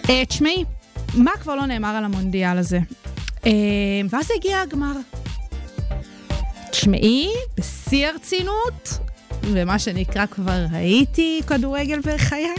אה, 0.08 0.24
תשמעי, 0.24 0.64
מה 1.14 1.30
כבר 1.40 1.54
לא 1.54 1.66
נאמר 1.66 1.88
על 1.88 2.04
המונדיאל 2.04 2.58
הזה? 2.58 2.78
אה, 3.46 3.50
ואז 4.10 4.28
הגיע 4.36 4.60
הגמר. 4.60 4.92
תשמעי, 6.70 7.28
בשיא 7.58 8.06
הרצינות, 8.06 8.98
ומה 9.42 9.78
שנקרא 9.78 10.26
כבר 10.26 10.64
ראיתי 10.72 11.40
כדורגל 11.46 12.00
בחיי, 12.00 12.54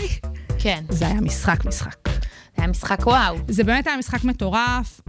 כן, 0.59 0.83
זה 0.89 1.07
היה 1.07 1.21
משחק 1.21 1.65
משחק. 1.65 2.09
זה 2.55 2.61
היה 2.61 2.67
משחק 2.67 2.99
וואו. 3.07 3.37
זה 3.47 3.63
באמת 3.63 3.87
היה 3.87 3.97
משחק 3.97 4.23
מטורף. 4.23 5.01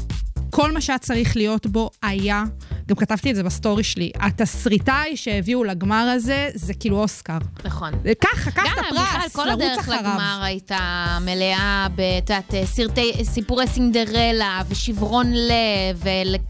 כל 0.54 0.72
מה 0.72 0.80
שהיה 0.80 0.98
צריך 0.98 1.36
להיות 1.36 1.66
בו 1.66 1.90
היה, 2.02 2.44
גם 2.88 2.96
כתבתי 2.96 3.30
את 3.30 3.36
זה 3.36 3.42
בסטורי 3.42 3.84
שלי, 3.84 4.10
התסריטאי 4.20 5.16
שהביאו 5.16 5.64
לגמר 5.64 6.12
הזה, 6.16 6.50
זה 6.54 6.74
כאילו 6.74 6.96
אוסקר. 6.98 7.38
נכון. 7.64 7.92
ככה, 8.20 8.50
קח 8.50 8.62
את 8.64 8.78
גם 8.78 8.84
הפרס, 8.84 9.08
בכלל, 9.08 9.28
כל 9.32 9.44
לרוץ 9.44 9.62
הדרך 9.62 9.78
אחריו. 9.78 10.00
לגמר 10.00 10.40
הייתה 10.42 10.78
מלאה 11.20 11.86
את 11.86 12.30
יודעת, 12.30 12.54
סרטי, 12.64 13.12
סיפורי 13.24 13.66
סינדרלה 13.66 14.60
ושברון 14.68 15.26
לב, 15.32 16.02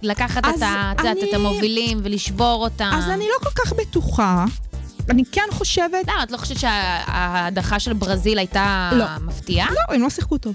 ולקחת 0.03 0.45
את, 0.57 0.63
ה- 0.63 0.93
את, 0.93 1.01
אני- 1.01 1.29
את 1.31 1.35
המובילים 1.35 2.01
ולשבור 2.05 2.65
אותם. 2.65 2.91
אז 2.95 3.05
אני 3.11 3.25
לא 3.25 3.51
כל 3.51 3.63
כך 3.65 3.73
בטוחה. 3.73 4.45
אני 5.11 5.23
כן 5.33 5.49
חושבת... 5.51 6.09
למה, 6.09 6.23
את 6.23 6.31
לא 6.31 6.37
חושבת 6.37 6.59
שההדחה 6.59 7.81
של 7.81 7.93
ברזיל 7.93 8.39
הייתה 8.39 8.91
לא. 8.93 9.05
מפתיעה? 9.27 9.67
לא, 9.71 9.95
הם 9.95 10.03
לא 10.03 10.11
שיחקו 10.11 10.39
טוב. 10.39 10.55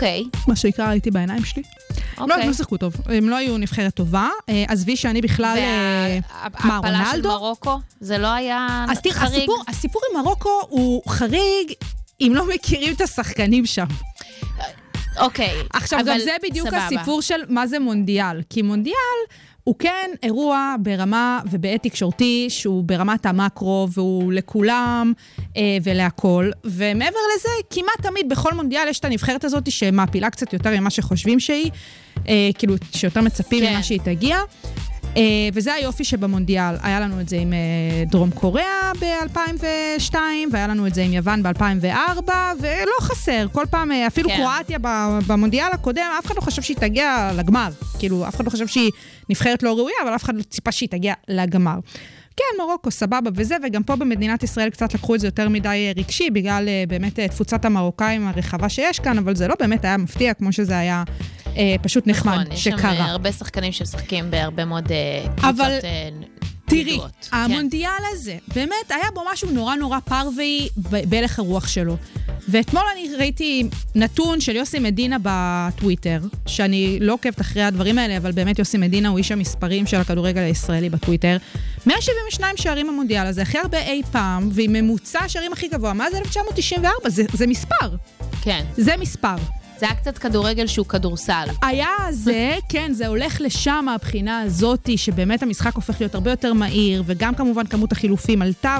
אוקיי, 0.00 0.24
מה 0.48 0.56
שנקרא, 0.56 0.88
ראיתי 0.88 1.10
בעיניים 1.10 1.44
שלי. 1.44 1.62
לא, 1.62 2.24
הם 2.24 2.30
אוקיי. 2.30 2.46
לא 2.46 2.52
שיחקו 2.52 2.76
טוב. 2.76 2.94
הם 3.06 3.28
לא 3.28 3.36
היו 3.36 3.58
נבחרת 3.58 3.94
טובה. 3.94 4.28
אה, 4.48 4.64
עזבי 4.68 4.96
שאני 4.96 5.20
בכלל... 5.20 5.56
אה, 5.58 6.18
מה, 6.42 6.48
וההפלה 6.70 7.04
של 7.04 7.10
רונלדו? 7.10 7.28
מרוקו? 7.28 7.78
זה 8.00 8.18
לא 8.18 8.26
היה 8.26 8.84
אז 8.90 8.98
חריג? 9.10 9.36
הסיפור, 9.36 9.62
הסיפור 9.68 10.02
עם 10.10 10.24
מרוקו 10.24 10.60
הוא 10.68 11.02
חריג 11.08 11.72
אם 12.20 12.32
לא 12.34 12.48
מכירים 12.54 12.94
את 12.94 13.00
השחקנים 13.00 13.66
שם. 13.66 13.86
אוקיי. 15.18 15.54
עכשיו, 15.72 16.00
אבל 16.00 16.12
גם 16.12 16.18
זה 16.18 16.30
בדיוק 16.42 16.68
סבבה. 16.68 16.86
הסיפור 16.86 17.22
של 17.22 17.40
מה 17.48 17.66
זה 17.66 17.78
מונדיאל. 17.78 18.42
כי 18.50 18.62
מונדיאל 18.62 19.20
הוא 19.70 19.76
כן 19.78 20.10
אירוע 20.22 20.74
ברמה 20.82 21.40
ובעת 21.50 21.82
תקשורתי 21.82 22.46
שהוא 22.48 22.84
ברמת 22.84 23.26
המקרו 23.26 23.88
והוא 23.90 24.32
לכולם 24.32 25.12
אה, 25.56 25.78
ולהכול. 25.82 26.52
ומעבר 26.64 27.18
לזה, 27.36 27.48
כמעט 27.70 28.02
תמיד 28.02 28.28
בכל 28.28 28.54
מונדיאל 28.54 28.88
יש 28.88 28.98
את 28.98 29.04
הנבחרת 29.04 29.44
הזאת 29.44 29.70
שמעפילה 29.70 30.30
קצת 30.30 30.52
יותר 30.52 30.80
ממה 30.80 30.90
שחושבים 30.90 31.40
שהיא, 31.40 31.70
אה, 32.28 32.50
כאילו, 32.58 32.74
שיותר 32.94 33.20
מצפים 33.20 33.64
כן. 33.64 33.72
ממה 33.72 33.82
שהיא 33.82 34.00
תגיע. 34.04 34.38
אה, 35.16 35.22
וזה 35.54 35.74
היופי 35.74 36.04
שבמונדיאל. 36.04 36.74
היה 36.82 37.00
לנו 37.00 37.20
את 37.20 37.28
זה 37.28 37.36
עם 37.36 37.52
אה, 37.52 37.58
דרום 38.06 38.30
קוריאה 38.30 38.92
ב-2002, 39.00 40.14
והיה 40.52 40.66
לנו 40.66 40.86
את 40.86 40.94
זה 40.94 41.02
עם 41.02 41.12
יוון 41.12 41.42
ב-2004, 41.42 42.30
ולא 42.60 42.92
חסר. 43.00 43.46
כל 43.52 43.64
פעם, 43.70 43.92
אה, 43.92 44.06
אפילו 44.06 44.28
כן. 44.28 44.36
קרואטיה 44.36 44.78
במונדיאל 45.26 45.68
הקודם, 45.72 46.02
אף 46.18 46.26
אחד 46.26 46.36
לא 46.36 46.40
חשב 46.40 46.62
שהיא 46.62 46.76
תגיע 46.76 47.30
לגמר. 47.34 47.68
כאילו, 47.98 48.28
אף 48.28 48.36
אחד 48.36 48.44
לא 48.44 48.50
חשב 48.50 48.66
שהיא 48.66 48.90
נבחרת 49.28 49.62
לא 49.62 49.78
ראויה, 49.78 49.96
אבל 50.02 50.14
אף 50.14 50.24
אחד 50.24 50.34
לא 50.36 50.42
ציפה 50.42 50.72
שהיא 50.72 50.88
תגיע 50.88 51.14
לגמר. 51.28 51.78
כן, 52.36 52.62
מרוקו, 52.62 52.90
סבבה 52.90 53.30
וזה, 53.34 53.56
וגם 53.62 53.82
פה 53.82 53.96
במדינת 53.96 54.42
ישראל 54.42 54.70
קצת 54.70 54.94
לקחו 54.94 55.14
את 55.14 55.20
זה 55.20 55.26
יותר 55.26 55.48
מדי 55.48 55.92
רגשי, 55.96 56.30
בגלל 56.30 56.68
באמת 56.88 57.20
תפוצת 57.20 57.64
המרוקאים 57.64 58.26
הרחבה 58.26 58.68
שיש 58.68 59.00
כאן, 59.00 59.18
אבל 59.18 59.36
זה 59.36 59.48
לא 59.48 59.54
באמת 59.60 59.84
היה 59.84 59.96
מפתיע, 59.96 60.34
כמו 60.34 60.52
שזה 60.52 60.78
היה 60.78 61.04
אה, 61.56 61.74
פשוט 61.82 62.06
נחמד 62.06 62.32
נכון, 62.32 62.52
יש 62.52 62.64
שם 62.64 62.78
שקרה. 62.78 62.92
אה, 62.92 63.10
הרבה 63.10 63.32
שחקנים 63.32 63.72
שמשחקים 63.72 64.30
בהרבה 64.30 64.64
מאוד 64.64 64.92
אה, 64.92 65.48
אבל 65.48 65.68
קבוצות 65.68 65.84
אה, 65.84 66.08
תראי, 66.70 66.92
ידועות. 66.92 67.28
כן. 67.30 67.36
המונדיאל 67.36 68.02
הזה, 68.12 68.36
באמת 68.54 68.90
היה 68.90 69.10
בו 69.14 69.20
משהו 69.32 69.50
נורא 69.50 69.74
נורא 69.74 69.98
פרווי 70.00 70.68
בהלך 71.08 71.38
הרוח 71.38 71.68
שלו. 71.68 71.96
ואתמול 72.48 72.82
אני 72.92 73.16
ראיתי 73.18 73.68
נתון 73.94 74.40
של 74.40 74.56
יוסי 74.56 74.78
מדינה 74.78 75.16
בטוויטר, 75.22 76.20
שאני 76.46 76.98
לא 77.00 77.12
עוקבת 77.12 77.40
אחרי 77.40 77.62
הדברים 77.62 77.98
האלה, 77.98 78.16
אבל 78.16 78.32
באמת 78.32 78.58
יוסי 78.58 78.78
מדינה 78.78 79.08
הוא 79.08 79.18
איש 79.18 79.32
המספרים 79.32 79.86
של 79.86 79.96
הכדורגל 79.96 80.40
הישראלי 80.40 80.90
בטוויטר. 80.90 81.36
172 81.86 82.56
שערים 82.56 82.86
במונדיאל 82.86 83.26
הזה, 83.26 83.42
הכי 83.42 83.58
הרבה 83.58 83.78
אי 83.78 84.02
פעם, 84.12 84.48
ועם 84.52 84.72
ממוצע 84.72 85.20
השערים 85.24 85.52
הכי 85.52 85.68
גבוה 85.68 85.92
מאז 85.92 86.14
1994, 86.14 87.10
זה, 87.10 87.22
זה 87.32 87.46
מספר, 87.46 87.96
כן. 88.42 88.64
זה 88.76 88.96
מספר. 88.96 89.36
זה 89.80 89.86
היה 89.86 89.94
קצת 89.94 90.18
כדורגל 90.18 90.66
שהוא 90.66 90.86
כדורסל. 90.86 91.46
היה 91.62 91.88
זה, 92.10 92.56
כן, 92.68 92.92
זה 92.92 93.06
הולך 93.06 93.40
לשם 93.40 93.82
מהבחינה 93.86 94.40
הזאתי, 94.40 94.98
שבאמת 94.98 95.42
המשחק 95.42 95.74
הופך 95.74 96.00
להיות 96.00 96.14
הרבה 96.14 96.30
יותר 96.30 96.52
מהיר, 96.52 97.02
וגם 97.06 97.34
כמובן 97.34 97.66
כמות 97.66 97.92
החילופים 97.92 98.42
עלתה, 98.42 98.78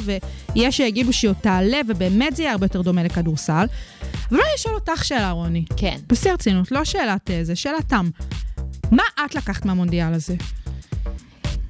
ויש 0.55 0.77
שיגידו 0.77 1.13
שהיא 1.13 1.29
עוד 1.29 1.37
תעלה, 1.41 1.81
ובאמת 1.89 2.37
זה 2.37 2.43
יהיה 2.43 2.53
הרבה 2.53 2.65
יותר 2.65 2.83
דומה 2.83 3.03
לכדורסל. 3.03 3.67
אבל 4.31 4.41
אני 4.41 4.55
אשאל 4.57 4.75
אותך 4.75 5.05
שאלה, 5.05 5.31
רוני. 5.31 5.65
כן. 5.77 5.97
בשיא 6.07 6.31
הרצינות, 6.31 6.73
לא 6.73 6.85
שאלת 6.85 7.31
אה, 7.31 7.45
זה, 7.45 7.57
שאלת 7.57 7.89
תם. 7.89 8.11
מה 8.91 9.03
את 9.25 9.35
לקחת 9.35 9.65
מהמונדיאל 9.65 10.15
הזה? 10.15 10.35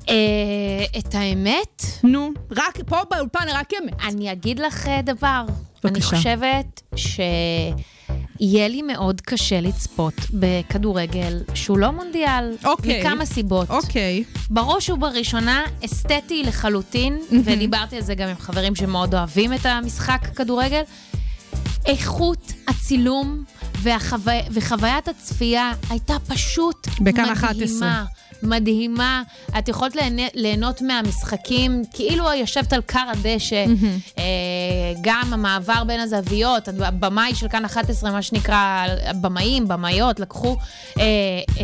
אה, 0.09 0.85
את 0.99 1.15
האמת, 1.15 1.85
נו, 2.05 2.31
רק 2.51 2.79
פה 2.87 2.97
באולפן 3.11 3.47
רק 3.53 3.71
אמת. 3.83 3.95
אני 4.09 4.33
אגיד 4.33 4.59
לך 4.59 4.87
אה, 4.87 5.03
דבר. 5.03 5.45
בבקשה. 5.85 5.89
אני 5.89 6.01
חושבת 6.01 6.83
שיהיה 8.41 8.69
לי 8.69 8.83
מאוד 8.83 9.21
קשה 9.21 9.61
לצפות 9.61 10.15
בכדורגל 10.31 11.39
שהוא 11.55 11.79
לא 11.79 11.91
מונדיאל. 11.91 12.57
אוקיי. 12.65 13.01
מכמה 13.01 13.27
סיבות. 13.27 13.71
אוקיי. 13.71 14.25
בראש 14.51 14.91
ובראשונה, 14.91 15.63
אסתטי 15.85 16.43
לחלוטין, 16.43 17.19
ודיברתי 17.45 17.97
על 17.97 18.03
זה 18.03 18.15
גם 18.15 18.29
עם 18.29 18.37
חברים 18.39 18.75
שמאוד 18.75 19.15
אוהבים 19.15 19.55
את 19.55 19.67
המשחק 19.67 20.21
כדורגל. 20.37 20.83
איכות 21.87 22.53
הצילום 22.69 23.45
והחוו... 23.79 24.33
וחוויית 24.51 25.09
הצפייה 25.09 25.73
הייתה 25.91 26.17
פשוט 26.29 26.87
בכאן 27.01 27.23
מדהימה. 27.23 27.33
11. 27.33 28.05
מדהימה. 28.43 29.23
את 29.59 29.69
יכולת 29.69 29.97
ליהנה, 29.97 30.23
ליהנות 30.35 30.83
מהמשחקים, 30.83 31.83
כאילו 31.93 32.25
ישבת 32.37 32.73
על 32.73 32.83
כר 32.83 33.07
הדשא. 33.13 33.65
אה, 34.19 34.23
גם 35.01 35.31
המעבר 35.33 35.85
בין 35.87 36.01
הזוויות, 36.01 36.69
הבמאי 36.69 37.35
של 37.35 37.49
כאן 37.49 37.65
11, 37.65 38.11
מה 38.11 38.23
שנקרא, 38.23 38.57
הבמאים, 39.05 39.69
במאיות, 39.69 40.21
לקחו 40.21 40.57
אה, 40.99 41.05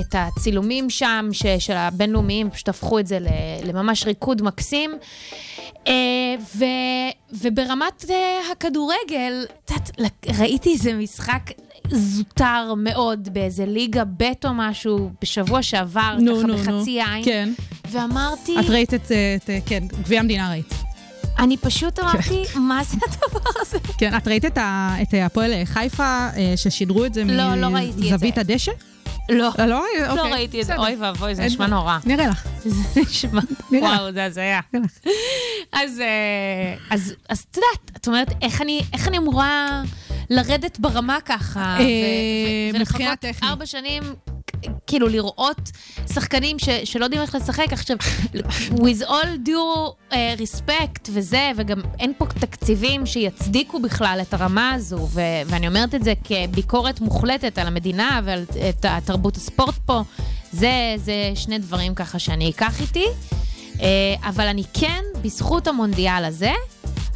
את 0.01 0.15
הצילומים 0.19 0.91
שם, 0.91 1.29
ש, 1.33 1.47
של 1.59 1.73
הבינלאומיים, 1.77 2.51
פשוט 2.51 2.69
הפכו 2.69 2.99
את 2.99 3.07
זה 3.07 3.19
לממש 3.65 4.05
ריקוד 4.07 4.43
מקסים. 4.43 4.91
אה, 5.87 5.93
ו, 6.57 6.65
וברמת 7.33 8.05
אה, 8.11 8.17
הכדורגל, 8.53 9.45
לק- 9.99 10.27
ראיתי 10.39 10.73
איזה 10.73 10.93
משחק 10.95 11.41
זוטר 11.91 12.75
מאוד 12.77 13.29
באיזה 13.33 13.67
ליגה 13.67 14.05
ב' 14.05 14.23
או 14.45 14.51
משהו 14.55 15.11
בשבוע 15.23 15.63
שעבר, 15.63 16.17
נו, 16.21 16.37
ככה 16.37 16.47
נו, 16.47 16.53
נו. 16.57 16.59
בחצי 16.81 17.03
עין. 17.03 17.25
כן. 17.25 17.49
ואמרתי, 17.91 18.57
את 18.61 18.71
ראית 18.71 18.95
את, 18.95 19.13
את 19.45 19.51
כן, 19.67 19.83
גביע 20.03 20.21
המדינה 20.21 20.51
ראית. 20.51 20.75
אני 21.39 21.57
פשוט 21.57 21.99
אמרתי, 21.99 22.43
מה 22.57 22.81
זה 22.85 22.97
הדבר 23.07 23.51
הזה? 23.61 23.79
כן, 23.99 24.17
את 24.17 24.29
ראית 24.29 24.45
את 24.45 24.59
ה- 24.59 24.95
את 25.03 25.15
הפועל 25.27 25.51
חיפה, 25.65 26.05
אה, 26.37 26.53
ששידרו 26.57 27.05
את 27.05 27.15
זה 27.15 27.25
לא, 27.25 27.55
לא 27.55 27.69
מזווית 27.71 28.35
זה. 28.35 28.41
הדשא? 28.41 28.73
לא, 29.29 29.49
לא, 29.59 29.67
לא 29.67 29.85
אוקיי, 30.11 30.33
ראיתי 30.33 30.61
את 30.61 30.67
זה. 30.67 30.77
אוי 30.77 30.97
ואבוי, 31.01 31.35
זה 31.35 31.45
נשמע. 31.45 31.67
נורא. 31.67 31.99
נראה 32.05 32.27
לך. 32.27 32.47
זה 32.95 33.01
נשמע, 33.01 33.41
נראה. 33.73 33.89
וואו, 33.89 34.13
זה 34.13 34.25
הזיה. 34.25 34.61
אז, 35.73 36.01
אה, 36.01 36.75
אז, 36.91 37.15
את 37.33 37.57
יודעת, 37.57 37.97
את 37.97 38.07
אומרת, 38.07 38.29
איך 38.43 39.09
אני 39.09 39.19
אמורה 39.19 39.83
לרדת 40.31 40.79
ברמה 40.79 41.19
ככה? 41.25 41.77
אה, 41.81 42.71
ולחכות. 42.75 43.25
ארבע 43.43 43.67
שנים, 43.67 44.03
כאילו 44.87 45.09
לראות 45.09 45.71
שחקנים 46.13 46.59
ש, 46.59 46.69
שלא 46.85 47.05
יודעים 47.05 47.23
איך 47.23 47.35
לשחק. 47.35 47.73
עכשיו, 47.73 47.97
with 48.71 49.03
all 49.03 49.47
due 49.47 50.11
uh, 50.11 50.15
respect 50.39 51.09
וזה, 51.13 51.51
וגם 51.57 51.81
אין 52.01 52.13
פה 52.19 52.27
תקציבים 52.27 53.07
שיצדיקו 53.07 53.81
בכלל 53.81 54.19
את 54.23 54.35
הרמה 54.35 54.73
הזו, 54.73 55.09
ו- 55.11 55.21
ואני 55.47 55.69
אומרת 55.69 55.95
את 55.95 56.05
זה 56.05 56.13
כביקורת 56.25 57.01
מוחלטת 57.01 57.59
על 57.59 57.67
המדינה 57.67 58.21
ועל 58.25 58.45
את 58.69 58.87
תרבות 59.05 59.37
הספורט 59.37 59.75
פה. 59.87 60.03
זה, 60.53 60.95
זה 60.97 61.33
שני 61.35 61.59
דברים 61.59 61.95
ככה 61.95 62.19
שאני 62.19 62.51
אקח 62.51 62.81
איתי. 62.81 63.07
אה, 63.81 64.29
אבל 64.29 64.47
אני 64.47 64.63
כן, 64.75 65.03
בזכות 65.23 65.69
המונדיאל 65.69 66.25
הזה, 66.25 66.53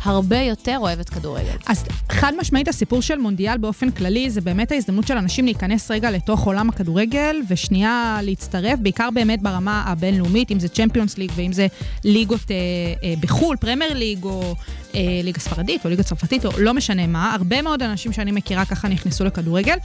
הרבה 0.03 0.39
יותר 0.39 0.77
אוהבת 0.79 1.09
כדורגל. 1.09 1.57
אז 1.67 1.85
חד 2.09 2.33
משמעית 2.41 2.69
הסיפור 2.69 3.03
של 3.03 3.19
מונדיאל 3.19 3.59
באופן 3.59 3.91
כללי, 3.91 4.31
זה 4.31 4.41
באמת 4.41 4.73
ההזדמנות 4.73 5.07
של 5.07 5.17
אנשים 5.17 5.45
להיכנס 5.45 5.91
רגע 5.91 6.11
לתוך 6.11 6.47
עולם 6.47 6.69
הכדורגל, 6.69 7.37
ושנייה 7.49 8.19
להצטרף, 8.23 8.79
בעיקר 8.79 9.09
באמת 9.15 9.43
ברמה 9.43 9.83
הבינלאומית, 9.87 10.51
אם 10.51 10.61
זה 10.61 10.69
צ'מפיונס 10.69 11.19
ליג 11.19 11.33
ואם 11.35 11.53
זה 11.53 11.67
ליגות 12.05 12.51
אה, 12.51 12.57
אה, 13.05 13.15
בחו"ל, 13.21 13.57
פרמייר 13.57 13.95
ליג 13.95 14.25
או 14.25 14.55
אה, 14.95 15.21
ליגה 15.25 15.41
ספרדית 15.41 15.85
או 15.85 15.91
ליגה 15.91 16.03
צרפתית, 16.03 16.47
או 16.47 16.51
לא 16.59 16.75
משנה 16.75 17.07
מה. 17.07 17.35
הרבה 17.35 17.63
מאוד 17.63 17.83
אנשים 17.83 18.13
שאני 18.13 18.33
מכירה 18.33 18.65
ככה 18.65 18.89
נכנסו 18.89 19.25
לכדורגל. 19.25 19.77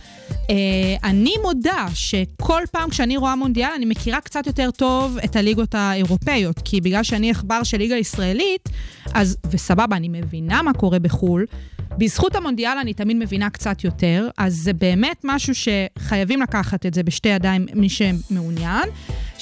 אה, 0.49 0.55
אני 1.03 1.33
מודה 1.41 1.85
שכל 1.93 2.61
פעם 2.71 2.89
כשאני 2.89 3.17
רואה 3.17 3.35
מונדיאל, 3.35 3.69
אני 3.75 3.85
מכירה 3.85 4.21
קצת 4.21 4.47
יותר 4.47 4.71
טוב 4.71 5.17
את 5.23 5.35
הליגות 5.35 5.75
האירופאיות, 5.75 6.59
כי 6.65 6.81
בגלל 6.81 7.03
שאני 7.03 7.31
עכבר 7.31 7.63
של 7.63 7.77
ליגה 7.77 7.95
ישראלית, 7.95 8.69
אז, 9.13 9.37
וסבבה, 9.51 9.95
אני 9.95 10.09
מבינה 10.09 10.61
מה 10.61 10.73
קורה 10.73 10.99
בחו"ל. 10.99 11.45
בזכות 11.97 12.35
המונדיאל 12.35 12.77
אני 12.77 12.93
תמיד 12.93 13.17
מבינה 13.17 13.49
קצת 13.49 13.83
יותר, 13.83 14.29
אז 14.37 14.55
זה 14.55 14.73
באמת 14.73 15.21
משהו 15.23 15.53
שחייבים 15.55 16.41
לקחת 16.41 16.85
את 16.85 16.93
זה 16.93 17.03
בשתי 17.03 17.29
ידיים, 17.29 17.65
מי 17.73 17.89
שמעוניין. 17.89 18.89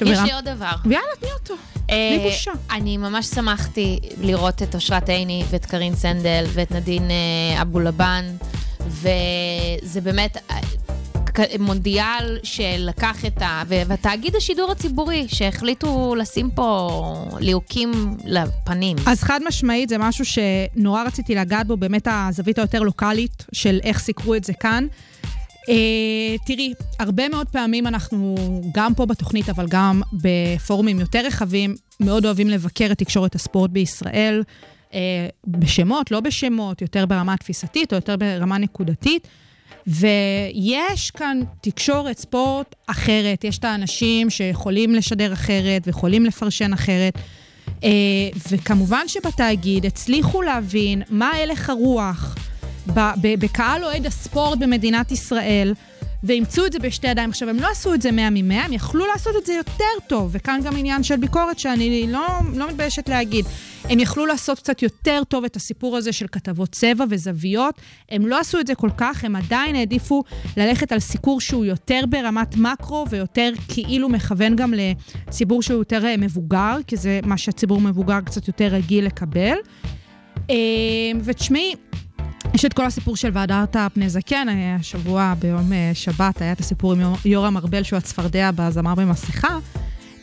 יש 0.01 0.19
לי 0.19 0.33
עוד 0.33 0.45
דבר. 0.45 0.71
ויאללה, 0.85 1.07
תני 1.19 1.29
אותו. 1.31 1.53
אה, 1.89 2.15
בלי 2.17 2.29
בושה. 2.29 2.51
אני 2.71 2.97
ממש 2.97 3.25
שמחתי 3.25 3.99
לראות 4.21 4.63
את 4.63 4.75
אושרת 4.75 5.09
עיני 5.09 5.43
ואת 5.49 5.65
קרין 5.65 5.95
סנדל 5.95 6.45
ואת 6.53 6.71
נדין 6.71 7.11
אה, 7.11 7.61
אבו 7.61 7.79
לבן, 7.79 8.25
וזה 8.79 10.01
באמת 10.01 10.37
אה, 10.51 10.57
מונדיאל 11.59 12.39
שלקח 12.43 13.25
את 13.25 13.41
ה... 13.41 13.63
ותאגיד 13.87 14.35
השידור 14.35 14.71
הציבורי, 14.71 15.25
שהחליטו 15.27 16.15
לשים 16.15 16.51
פה 16.51 16.89
ליהוקים 17.39 18.17
לפנים. 18.25 18.97
אז 19.05 19.23
חד 19.23 19.39
משמעית 19.47 19.89
זה 19.89 19.97
משהו 19.97 20.25
שנורא 20.25 21.03
רציתי 21.03 21.35
לגעת 21.35 21.67
בו, 21.67 21.77
באמת 21.77 22.07
הזווית 22.11 22.59
היותר 22.59 22.79
לוקאלית 22.79 23.45
של 23.51 23.79
איך 23.83 23.99
סיקרו 23.99 24.35
את 24.35 24.43
זה 24.43 24.53
כאן. 24.53 24.87
Uh, 25.63 26.45
תראי, 26.45 26.73
הרבה 26.99 27.29
מאוד 27.29 27.47
פעמים 27.49 27.87
אנחנו, 27.87 28.35
גם 28.73 28.93
פה 28.95 29.05
בתוכנית, 29.05 29.49
אבל 29.49 29.65
גם 29.69 30.01
בפורומים 30.13 30.99
יותר 30.99 31.25
רחבים, 31.25 31.75
מאוד 31.99 32.25
אוהבים 32.25 32.49
לבקר 32.49 32.89
את 32.91 32.97
תקשורת 32.97 33.35
הספורט 33.35 33.69
בישראל, 33.69 34.43
uh, 34.89 34.93
בשמות, 35.47 36.11
לא 36.11 36.19
בשמות, 36.19 36.81
יותר 36.81 37.05
ברמה 37.05 37.33
התפיסתית 37.33 37.93
או 37.93 37.97
יותר 37.97 38.15
ברמה 38.15 38.57
נקודתית. 38.57 39.27
ויש 39.87 41.11
כאן 41.11 41.39
תקשורת 41.61 42.17
ספורט 42.17 42.75
אחרת, 42.87 43.43
יש 43.43 43.57
את 43.57 43.63
האנשים 43.63 44.29
שיכולים 44.29 44.95
לשדר 44.95 45.33
אחרת 45.33 45.81
ויכולים 45.87 46.25
לפרשן 46.25 46.73
אחרת. 46.73 47.17
אה, 47.83 47.89
וכמובן 48.51 49.07
שבתאגיד 49.07 49.85
הצליחו 49.85 50.41
להבין 50.41 51.01
מה 51.09 51.29
הלך 51.29 51.69
הרוח 51.69 52.35
בקהל 53.21 53.83
אוהד 53.83 54.05
הספורט 54.05 54.59
במדינת 54.59 55.11
ישראל, 55.11 55.73
ואימצו 56.23 56.65
את 56.65 56.73
זה 56.73 56.79
בשתי 56.79 57.07
ידיים. 57.07 57.29
עכשיו, 57.29 57.49
הם 57.49 57.59
לא 57.59 57.67
עשו 57.71 57.93
את 57.93 58.01
זה 58.01 58.11
100 58.11 58.29
מ-100, 58.29 58.65
הם 58.65 58.73
יכלו 58.73 59.05
לעשות 59.05 59.35
את 59.41 59.45
זה 59.45 59.53
יותר 59.53 60.07
טוב, 60.07 60.29
וכאן 60.33 60.59
גם 60.63 60.75
עניין 60.77 61.03
של 61.03 61.15
ביקורת 61.15 61.59
שאני 61.59 62.07
לא, 62.07 62.27
לא 62.55 62.69
מתביישת 62.69 63.09
להגיד. 63.09 63.45
הם 63.83 63.99
יכלו 63.99 64.25
לעשות 64.25 64.59
קצת 64.59 64.81
יותר 64.81 65.21
טוב 65.27 65.43
את 65.43 65.55
הסיפור 65.55 65.97
הזה 65.97 66.13
של 66.13 66.25
כתבות 66.31 66.69
צבע 66.69 67.05
וזוויות. 67.09 67.81
הם 68.09 68.27
לא 68.27 68.39
עשו 68.39 68.59
את 68.59 68.67
זה 68.67 68.75
כל 68.75 68.89
כך, 68.97 69.23
הם 69.23 69.35
עדיין 69.35 69.75
העדיפו 69.75 70.23
ללכת 70.57 70.91
על 70.91 70.99
סיקור 70.99 71.41
שהוא 71.41 71.65
יותר 71.65 72.01
ברמת 72.09 72.57
מקרו 72.57 73.05
ויותר 73.09 73.51
כאילו 73.67 74.09
מכוון 74.09 74.55
גם 74.55 74.73
לציבור 74.73 75.61
שהוא 75.61 75.77
יותר 75.77 76.05
אה, 76.05 76.17
מבוגר, 76.17 76.77
כי 76.87 76.97
זה 76.97 77.19
מה 77.23 77.37
שהציבור 77.37 77.81
מבוגר 77.81 78.21
קצת 78.21 78.47
יותר 78.47 78.67
רגיל 78.67 79.05
לקבל. 79.05 79.57
אה, 80.49 80.55
ותשמעי, 81.23 81.75
יש 82.53 82.65
את 82.65 82.73
כל 82.73 82.85
הסיפור 82.85 83.15
של 83.15 83.29
והדרת 83.33 83.75
פני 83.93 84.09
זקן, 84.09 84.47
אה, 84.49 84.75
השבוע 84.79 85.33
ביום 85.39 85.73
אה, 85.73 85.91
שבת 85.93 86.41
היה 86.41 86.51
את 86.51 86.59
הסיפור 86.59 86.93
עם 86.93 87.01
יור- 87.01 87.17
יורם 87.25 87.57
ארבל, 87.57 87.83
שהוא 87.83 87.97
הצפרדע 87.97 88.49
בזמר 88.55 88.95
במסכה, 88.95 89.57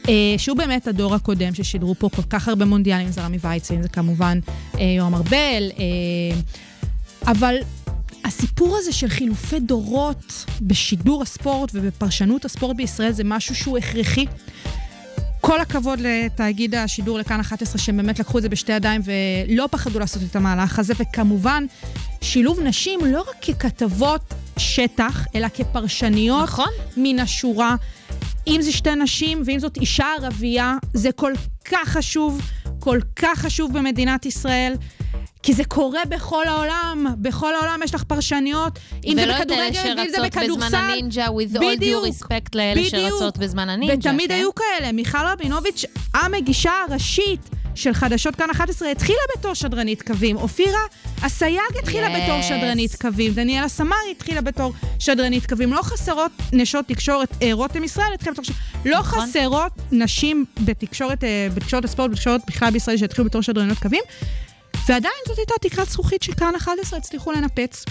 אה, 0.08 0.34
שהוא 0.38 0.56
באמת 0.56 0.86
הדור 0.86 1.14
הקודם 1.14 1.54
ששידרו 1.54 1.94
פה 1.94 2.08
כל 2.16 2.22
כך 2.30 2.48
הרבה 2.48 2.64
מונדיאלים, 2.64 3.08
זה 3.10 3.20
רמי 3.20 3.38
וייצין, 3.40 3.82
זה 3.82 3.88
כמובן 3.88 4.38
יורם 4.78 5.14
ארבל, 5.14 5.70
אבל 7.26 7.54
הסיפור 8.24 8.76
הזה 8.78 8.92
של 8.92 9.08
חילופי 9.08 9.60
דורות 9.60 10.44
בשידור 10.62 11.22
הספורט 11.22 11.70
ובפרשנות 11.74 12.44
הספורט 12.44 12.76
בישראל 12.76 13.12
זה 13.12 13.24
משהו 13.24 13.54
שהוא 13.54 13.78
הכרחי. 13.78 14.26
כל 15.50 15.60
הכבוד 15.60 15.98
לתאגיד 16.00 16.74
השידור 16.74 17.18
לכאן 17.18 17.40
11, 17.40 17.78
שהם 17.78 17.96
באמת 17.96 18.18
לקחו 18.18 18.38
את 18.38 18.42
זה 18.42 18.48
בשתי 18.48 18.72
ידיים 18.72 19.02
ולא 19.04 19.68
פחדו 19.70 19.98
לעשות 19.98 20.22
את 20.30 20.36
המהלך 20.36 20.78
הזה, 20.78 20.94
וכמובן, 20.98 21.66
שילוב 22.20 22.60
נשים 22.60 23.00
לא 23.06 23.20
רק 23.20 23.44
ככתבות 23.44 24.34
שטח, 24.56 25.26
אלא 25.34 25.48
כפרשניות 25.54 26.42
נכון. 26.42 26.68
מן 26.96 27.18
השורה. 27.18 27.76
אם 28.46 28.58
זה 28.62 28.72
שתי 28.72 28.94
נשים 28.94 29.42
ואם 29.46 29.58
זאת 29.58 29.76
אישה 29.76 30.06
ערבייה, 30.22 30.76
זה 30.94 31.12
כל 31.12 31.32
כך 31.64 31.88
חשוב, 31.88 32.40
כל 32.78 32.98
כך 33.16 33.38
חשוב 33.38 33.78
במדינת 33.78 34.26
ישראל. 34.26 34.74
כי 35.42 35.54
זה 35.54 35.64
קורה 35.64 36.04
בכל 36.08 36.48
העולם, 36.48 37.06
בכל 37.18 37.54
העולם 37.54 37.80
יש 37.84 37.94
לך 37.94 38.02
פרשניות, 38.04 38.78
אם 39.06 39.14
זה 39.16 39.22
ולא 39.22 39.32
את 39.32 39.40
בכדורגל 39.40 39.62
אלה 39.62 40.00
ואם 40.02 40.10
זה 40.10 40.16
שרצות 40.16 40.26
בכדורסל. 40.26 40.66
בזמן 40.66 40.78
הנינג'ה, 40.78 41.26
with 41.26 41.56
all 41.56 41.76
בדיוק, 41.76 42.04
due 42.04 42.08
respect 42.08 42.48
לאלה 42.54 42.80
בדיוק. 42.80 43.10
שרצות 43.10 43.38
בזמן 43.38 43.68
הנינג'ה. 43.68 44.10
ותמיד 44.10 44.28
כן? 44.28 44.34
היו 44.34 44.54
כאלה. 44.54 44.92
מיכל 44.92 45.18
רבינוביץ', 45.32 45.84
המגישה 46.14 46.72
הראשית 46.88 47.40
של 47.74 47.94
חדשות 47.94 48.36
כאן 48.36 48.50
11, 48.50 48.90
התחילה 48.90 49.18
בתור 49.38 49.54
שדרנית 49.54 50.02
קווים. 50.02 50.36
אופירה 50.36 50.80
אסייג 51.22 51.60
התחילה 51.82 52.06
Yes. 52.06 52.22
בתור 52.22 52.42
שדרנית 52.42 52.94
קווים. 53.00 53.32
דניאלה 53.32 53.68
סמרי 53.68 54.10
התחילה 54.10 54.40
בתור 54.40 54.72
שדרנית 54.98 55.46
קווים. 55.46 55.72
לא 55.72 55.82
חסרות 55.82 56.30
נשות 56.52 56.86
תקשורת, 56.86 57.28
אה, 57.42 57.50
רותם 57.52 57.84
ישראל 57.84 58.06
התחילה 58.14 58.32
בתור 58.32 58.44
ש... 58.44 58.50
לא 58.84 58.98
נכון. 58.98 59.20
חסרות 59.20 59.72
נשים 59.92 60.44
בתקשורת, 60.60 61.24
אה, 61.24 61.48
בתקשורת 61.54 61.84
הספורט, 61.84 62.10
בתקשורת 62.10 62.40
בכלל 62.46 62.70
בישראל 62.70 62.96
שהתחילו 62.96 63.24
בתור 63.24 63.42
שדרניות 63.42 63.78
קווים. 63.78 64.02
ועדיין 64.88 65.14
זאת 65.28 65.38
הייתה 65.38 65.54
תקרת 65.60 65.88
זכוכית 65.88 66.22
שכאן 66.22 66.54
11 66.56 66.98
הצליחו 66.98 67.32
לנפץ. 67.32 67.84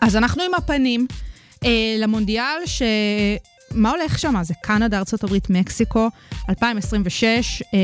אז 0.00 0.16
אנחנו 0.16 0.42
עם 0.42 0.54
הפנים 0.54 1.06
אה, 1.64 1.96
למונדיאל, 1.98 2.66
ש... 2.66 2.82
מה 3.70 3.90
הולך 3.90 4.18
שם? 4.18 4.34
זה 4.42 4.54
קנדה, 4.62 4.98
ארה"ב, 4.98 5.36
מקסיקו, 5.50 6.08
2026. 6.48 7.62
אה, 7.74 7.78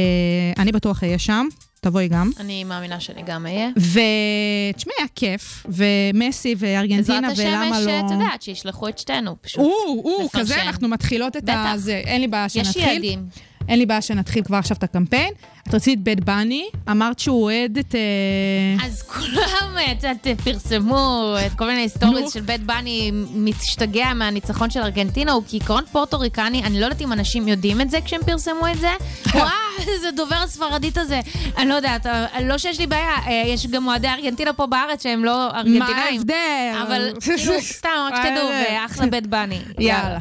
אני 0.59 0.73
בטוח 0.73 1.05
אהיה 1.05 1.19
שם, 1.19 1.47
תבואי 1.81 2.09
גם. 2.09 2.31
אני 2.41 2.65
מאמינה 2.65 3.01
שאני 3.01 3.23
גם 3.27 3.47
אהיה. 3.47 3.69
ותשמעי, 3.77 4.95
היה 4.99 5.07
כיף, 5.15 5.67
ומסי 5.69 6.55
וארגנטינה, 6.59 7.29
בעזרת 7.29 7.39
השם 7.39 7.49
ולמה 7.49 7.81
יש, 7.81 7.87
לא... 7.87 8.01
את 8.07 8.11
יודעת, 8.11 8.43
שישלחו 8.43 8.89
את 8.89 8.99
שתינו, 8.99 9.37
פשוט. 9.41 9.61
או, 9.61 10.03
או. 10.05 10.29
כזה 10.33 10.63
אנחנו 10.63 10.89
מתחילות 10.89 11.37
את 11.37 11.45
בטח. 11.45 11.67
הזה. 11.75 12.03
אין 12.05 12.21
לי 12.21 12.29
בעיה 12.29 12.45
יש 12.45 12.53
שנתחיל. 12.53 12.83
יעדים. 12.83 13.27
אין 13.69 13.79
לי 13.79 13.87
בעיה 13.87 14.03
שנתחיל 14.03 14.45
כבר 14.45 14.57
עכשיו 14.57 14.77
את 14.77 14.83
הקמפיין. 14.83 15.33
את 15.69 15.75
רצית 15.75 16.03
בית 16.03 16.25
בני, 16.25 16.65
אמרת 16.91 17.19
שהוא 17.19 17.43
אוהד 17.43 17.79
את... 17.79 17.95
אה, 17.95 18.87
אז 18.87 19.03
כולם, 19.03 19.77
את 19.93 20.05
יודעת, 20.05 20.27
פרסמו 20.45 21.35
את 21.47 21.53
כל 21.59 21.67
מיני 21.67 21.89
נו. 22.03 22.31
של 22.31 22.41
בית 22.41 22.63
בני 22.63 23.11
משתגע 23.35 24.15
מהניצחון 24.15 24.71
של 24.71 24.81
ארגנטינה, 24.81 25.33
הוא 25.33 25.43
כעיקרון 25.49 25.85
פורטו 25.93 26.19
ריקני, 26.19 26.63
אני 26.65 26.81
לא 26.81 26.85
יודעת 26.85 27.03
אם 27.03 27.13
אנשים 27.13 27.49
יודעים 27.49 27.81
את 27.81 27.91
זה 27.91 27.99
כשהם 28.05 28.21
פרסמו 28.27 28.69
את 28.73 28.79
זה. 28.79 28.91
וואו, 29.35 29.49
איזה 29.89 30.11
דובר 30.11 30.37
הספרדית 30.37 30.99
הזה. 30.99 31.21
אני 31.57 31.69
לא 31.69 31.75
יודעת, 31.75 32.07
אה, 32.07 32.41
לא 32.43 32.59
שיש 32.59 32.81
לי 32.81 32.87
בעיה, 32.87 33.17
אה, 33.27 33.43
יש 33.47 33.67
גם 33.67 33.87
אוהדי 33.87 34.09
ארגנטינה 34.09 34.53
פה 34.53 34.67
בארץ 34.67 35.03
שהם 35.03 35.25
לא 35.25 35.47
ארגנטינאים. 35.47 35.79
מה 35.79 36.05
ההבדל? 36.05 36.83
אבל 36.83 37.13
כאילו, 37.21 37.53
סתם, 37.79 37.89
רק 38.07 38.15
שתדעו, 38.17 38.51
אה, 38.51 38.81
ואחלה 38.83 39.07
בית 39.07 39.27
בני. 39.27 39.59
יאללה. 39.79 40.19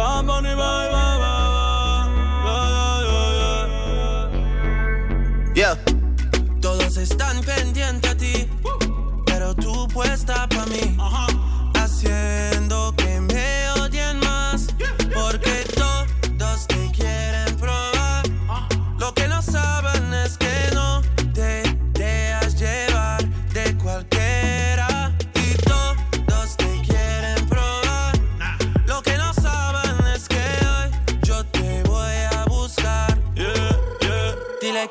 Bad 0.00 0.26
Bunny, 0.26 0.54
bye, 0.54 0.88
bye, 0.90 1.18
bye, 1.20 2.08
bye, 2.44 3.04
yeah, 3.04 3.36
yeah, 3.36 4.14
yeah. 5.54 5.74
Yeah. 5.74 5.76
Todos 6.62 6.96
están 6.96 7.42
pendientes 7.42 8.10
a 8.10 8.14
ti, 8.16 8.48
pero 9.26 9.54
tú 9.54 9.86
puesta 9.88 10.48
pa' 10.48 10.64
mí. 10.72 10.96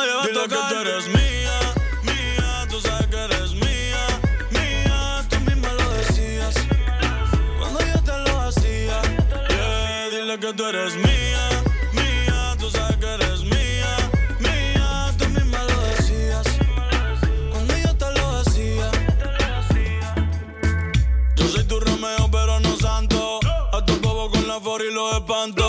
Nadie 0.00 0.14
va 0.14 0.22
a 0.22 0.28
tocar. 0.28 0.68
que 0.68 0.74
tú 0.74 0.80
eres 0.80 1.08
mía, 1.08 1.56
mía. 2.02 2.66
Tú 2.68 2.80
sabes 2.80 3.06
que 3.08 3.16
eres 3.16 3.52
mía, 3.52 4.02
mía. 4.50 5.26
Tú 5.28 5.40
misma 5.40 5.72
lo 5.72 5.90
decías 5.90 6.54
cuando 7.58 7.80
yo 7.80 8.02
te 8.02 8.18
lo 8.18 8.40
hacía. 8.40 9.02
Yeah, 9.48 10.08
dile 10.10 10.38
que 10.38 10.52
tú 10.54 10.64
eres 10.66 10.94
mía, 10.96 11.44
mía. 11.92 12.56
Tú 12.58 12.70
sabes 12.70 12.96
que 12.96 13.06
eres 13.06 13.42
mía, 13.42 13.96
mía. 14.38 15.12
Tú 15.18 15.28
misma 15.28 15.62
lo 15.64 15.80
decías 15.92 16.46
cuando 17.50 17.76
yo 17.76 17.96
te 17.96 18.10
lo 18.12 18.36
hacía. 18.38 18.90
Yo 21.36 21.48
soy 21.48 21.64
tu 21.64 21.80
Romeo, 21.80 22.30
pero 22.30 22.60
no 22.60 22.76
santo. 22.76 23.40
A 23.72 23.84
tu 23.84 23.94
bobo 24.00 24.30
con 24.30 24.46
la 24.48 24.60
for 24.60 24.82
y 24.82 24.92
los 24.92 25.14
espanto. 25.14 25.59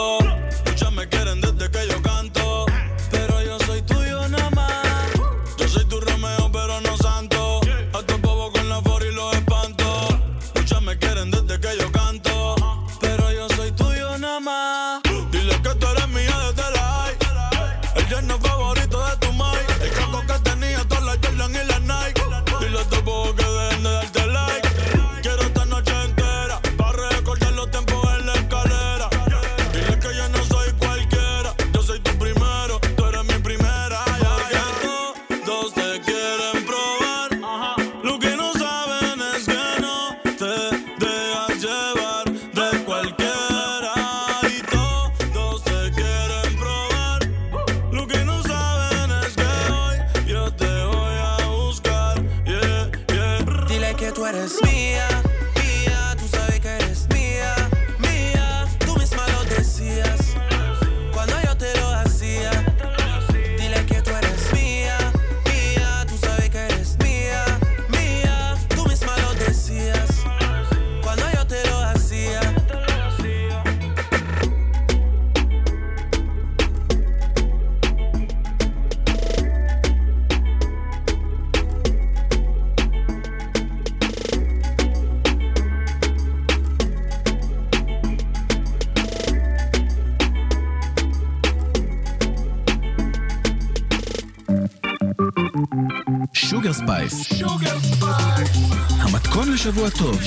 לשבוע 99.71 99.89
טוב, 99.89 100.19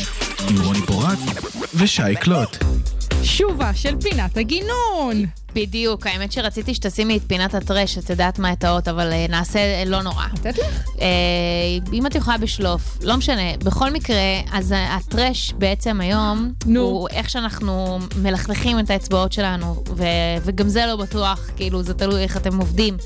עם 0.48 0.60
רוני 0.64 0.80
פורט 0.86 1.18
ושי 1.74 2.16
קלוט. 2.20 2.56
שובה 3.22 3.74
של 3.74 3.96
פינת 4.00 4.36
הגינון. 4.36 5.24
בדיוק, 5.54 6.06
האמת 6.06 6.32
שרציתי 6.32 6.74
שתשימי 6.74 7.16
את 7.16 7.22
פינת 7.26 7.54
הטרש, 7.54 7.98
את 7.98 8.10
יודעת 8.10 8.38
מה 8.38 8.48
הטעות, 8.48 8.88
אבל 8.88 9.12
אה, 9.12 9.26
נעשה, 9.28 9.58
אה, 9.58 9.84
לא 9.86 10.02
נורא. 10.02 10.24
לתת 10.34 10.58
לך? 10.58 10.88
אה, 11.00 11.06
אם 11.92 12.06
את 12.06 12.14
יכולה 12.14 12.38
בשלוף, 12.38 12.98
לא 13.02 13.16
משנה. 13.16 13.56
בכל 13.64 13.90
מקרה, 13.90 14.16
אז 14.52 14.74
הטרש 14.76 15.52
בעצם 15.58 16.00
היום, 16.00 16.52
נו. 16.66 16.80
הוא 16.80 17.08
איך 17.08 17.30
שאנחנו 17.30 17.98
מלכלכים 18.16 18.78
את 18.78 18.90
האצבעות 18.90 19.32
שלנו, 19.32 19.82
ו- 19.96 20.04
וגם 20.44 20.68
זה 20.68 20.86
לא 20.86 20.96
בטוח, 20.96 21.50
כאילו, 21.56 21.82
זה 21.82 21.94
תלוי 21.94 22.22
איך 22.22 22.36
אתם 22.36 22.58
עובדים. 22.58 22.96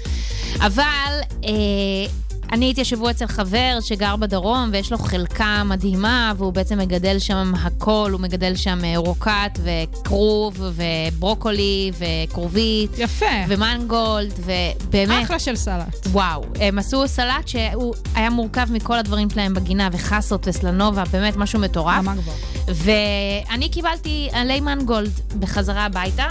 אבל... 0.60 1.20
אה, 1.44 2.27
אני 2.52 2.64
הייתי 2.64 2.80
השבוע 2.80 3.10
אצל 3.10 3.26
חבר 3.26 3.78
שגר 3.80 4.16
בדרום 4.16 4.68
ויש 4.72 4.92
לו 4.92 4.98
חלקה 4.98 5.62
מדהימה 5.64 6.32
והוא 6.36 6.52
בעצם 6.52 6.78
מגדל 6.78 7.18
שם 7.18 7.52
הכל, 7.62 8.08
הוא 8.12 8.20
מגדל 8.20 8.56
שם 8.56 8.78
אה, 8.84 8.94
רוקט 8.96 9.58
וכרוב 9.62 10.60
וברוקולי 10.60 11.90
וכרובית 11.98 12.90
יפה. 12.98 13.26
ומנגולד 13.48 14.32
ובאמת... 14.38 15.24
אחלה 15.24 15.38
של 15.38 15.56
סלט. 15.56 16.06
וואו, 16.06 16.44
הם 16.60 16.78
עשו 16.78 17.08
סלט 17.08 17.48
שהוא 17.48 17.94
היה 18.14 18.30
מורכב 18.30 18.66
מכל 18.72 18.98
הדברים 18.98 19.30
שלהם 19.30 19.54
בגינה, 19.54 19.88
וחסות 19.92 20.48
וסלנובה, 20.48 21.02
באמת 21.12 21.36
משהו 21.36 21.58
מטורף. 21.58 21.98
רמה 21.98 22.14
גבוהה. 22.14 22.36
ואני 22.68 23.68
קיבלתי 23.68 24.28
עלי 24.32 24.60
מנגולד 24.60 25.20
בחזרה 25.38 25.84
הביתה, 25.84 26.26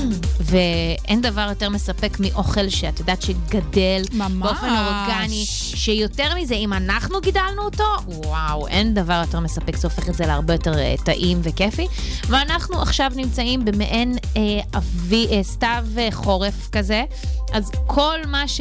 ואין 0.50 1.20
דבר 1.20 1.46
יותר 1.48 1.70
מספק 1.70 2.16
מאוכל 2.20 2.68
שאת 2.68 3.00
יודעת 3.00 3.22
שגדל 3.22 4.02
ממש. 4.12 4.42
באופן 4.42 4.68
אורגני, 4.68 5.44
שיותר 5.56 6.34
מזה, 6.40 6.54
אם 6.54 6.72
אנחנו 6.72 7.20
גידלנו 7.20 7.62
אותו, 7.62 7.84
וואו, 8.06 8.68
אין 8.68 8.94
דבר 8.94 9.20
יותר 9.26 9.40
מספק, 9.40 9.76
זה 9.76 9.88
הופך 9.88 10.08
את 10.08 10.14
זה 10.14 10.26
להרבה 10.26 10.54
יותר 10.54 10.78
אה, 10.78 10.94
טעים 11.04 11.40
וכיפי. 11.42 11.86
ואנחנו 12.28 12.82
עכשיו 12.82 13.12
נמצאים 13.16 13.64
במעין 13.64 14.16
אה, 14.36 14.42
אבי, 14.74 15.26
אה, 15.30 15.42
סתיו 15.42 15.84
אה, 15.98 16.08
חורף 16.12 16.68
כזה, 16.72 17.04
אז 17.52 17.70
כל 17.86 18.18
מה 18.26 18.48
ש... 18.48 18.60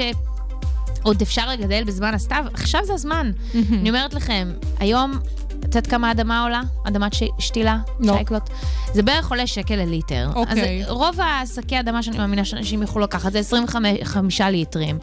עוד 1.03 1.21
אפשר 1.21 1.49
לגדל 1.49 1.83
בזמן 1.83 2.13
הסתיו, 2.13 2.45
עכשיו 2.53 2.85
זה 2.85 2.93
הזמן. 2.93 3.31
אני 3.53 3.89
אומרת 3.89 4.13
לכם, 4.13 4.51
היום, 4.79 5.19
את 5.59 5.75
יודעת 5.75 5.87
כמה 5.87 6.11
אדמה 6.11 6.43
עולה? 6.43 6.61
אדמת 6.87 7.13
ש... 7.13 7.23
שתילה? 7.39 7.77
לא. 7.99 8.13
שייקלוט? 8.13 8.49
זה 8.93 9.03
בערך 9.03 9.29
עולה 9.29 9.47
שקל 9.47 9.75
לליטר. 9.75 10.29
אוקיי. 10.35 10.83
אז 10.83 10.89
רוב 10.89 11.19
השקי 11.21 11.79
אדמה 11.79 12.03
שאני 12.03 12.17
מאמינה 12.17 12.45
שאנשים 12.45 12.81
יוכלו 12.81 13.01
לקחת 13.01 13.31
זה 13.31 13.39
25 13.39 14.41
ליטרים. 14.41 14.99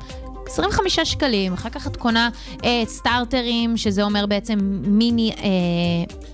25 0.47 1.01
שקלים, 1.01 1.53
אחר 1.53 1.69
כך 1.69 1.87
את 1.87 1.97
קונה 1.97 2.29
אה, 2.65 2.83
סטארטרים, 2.87 3.77
שזה 3.77 4.03
אומר 4.03 4.27
בעצם 4.27 4.59
מיני, 4.83 5.33
אה, 5.39 5.47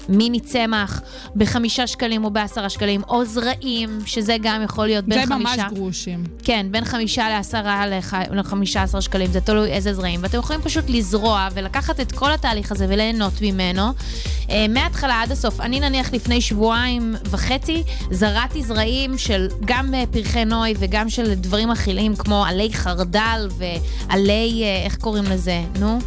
מיני 0.08 0.40
צמח 0.40 1.00
בחמישה 1.36 1.86
שקלים 1.86 2.24
או 2.24 2.30
בעשרה 2.30 2.68
שקלים, 2.70 3.02
או 3.08 3.24
זרעים, 3.24 3.98
שזה 4.06 4.36
גם 4.42 4.62
יכול 4.64 4.86
להיות 4.86 5.04
בין 5.04 5.26
זה 5.26 5.34
חמישה... 5.34 5.56
ממש 5.56 5.72
גרושים. 5.78 6.24
כן, 6.44 6.66
בין 6.70 6.84
חמישה 6.84 7.28
לעשרה 7.28 7.86
לח- 7.86 8.14
לחמישה 8.32 8.82
עשר 8.82 9.00
שקלים, 9.00 9.32
זה 9.32 9.40
תלוי 9.40 9.68
איזה 9.70 9.94
זרעים. 9.94 10.20
ואתם 10.22 10.38
יכולים 10.38 10.62
פשוט 10.62 10.84
לזרוע 10.88 11.48
ולקחת 11.54 12.00
את 12.00 12.12
כל 12.12 12.32
התהליך 12.32 12.72
הזה 12.72 12.86
וליהנות 12.88 13.32
ממנו. 13.42 13.82
אה, 14.50 14.66
מההתחלה 14.68 15.22
עד 15.22 15.32
הסוף. 15.32 15.60
אני 15.60 15.80
נניח 15.80 16.12
לפני 16.12 16.40
שבועיים 16.40 17.14
וחצי 17.30 17.82
זרעתי 18.10 18.62
זרעים 18.62 19.18
של 19.18 19.48
גם 19.64 19.94
אה, 19.94 20.04
פרחי 20.10 20.44
נוי 20.44 20.74
וגם 20.78 21.10
של 21.10 21.34
דברים 21.34 21.70
אכילים 21.70 22.16
כמו 22.16 22.44
עלי 22.44 22.72
חרדל 22.72 23.48
ועלי, 23.58 23.78
אה, 24.10 24.82
איך 24.84 24.96
קוראים 24.96 25.24
לזה? 25.24 25.62
נו? 25.78 25.98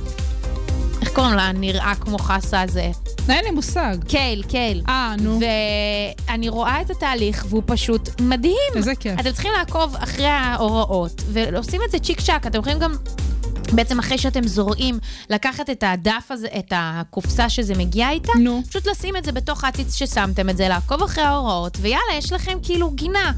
איך 1.02 1.10
קוראים 1.14 1.34
לה? 1.34 1.52
נראה 1.52 1.96
כמו 1.96 2.18
חסה 2.20 2.62
הזה. 2.62 2.92
אין 3.30 3.46
לי 3.46 3.52
מושג. 3.52 3.98
קייל, 4.08 4.44
קייל. 4.44 4.82
אה, 4.90 5.16
נו. 5.22 5.40
ואני 6.28 6.50
רואה 6.50 6.82
את 6.82 6.90
התהליך, 6.90 7.46
והוא 7.50 7.64
פשוט 7.66 8.22
מדהים. 8.22 8.56
איזה 8.76 8.96
כיף. 8.96 9.20
אתם 9.20 9.32
צריכים 9.32 9.52
לעקוב 9.58 9.96
אחרי 10.00 10.26
ההוראות, 10.26 11.22
ועושים 11.28 11.82
את 11.86 11.92
זה 11.92 12.00
צ'יק 12.00 12.22
צ'אק. 12.22 12.48
אתם 12.48 12.60
יכולים 12.60 12.80
גם... 12.80 12.96
בעצם 13.74 14.00
אחרי 14.00 14.18
שאתם 14.18 14.48
זורעים, 14.48 15.00
לקחת 15.30 15.70
את 15.70 15.84
הדף 15.88 16.28
הזה, 16.30 16.48
את 16.60 16.74
הקופסה 16.76 17.50
שזה 17.50 17.76
מגיע 17.76 18.10
איתה, 18.10 18.32
נו. 18.40 18.62
פשוט 18.70 18.88
לשים 18.88 19.18
את 19.18 19.26
זה 19.26 19.32
בתוך 19.32 19.64
העציץ 19.64 19.96
ששמתם 19.96 20.50
את 20.50 20.58
זה, 20.58 20.68
לעקוב 20.68 21.04
אחרי 21.04 21.24
ההוראות, 21.24 21.78
ויאללה, 21.82 22.14
יש 22.18 22.34
לכם 22.34 22.58
כאילו 22.64 22.92
גינה. 22.92 23.32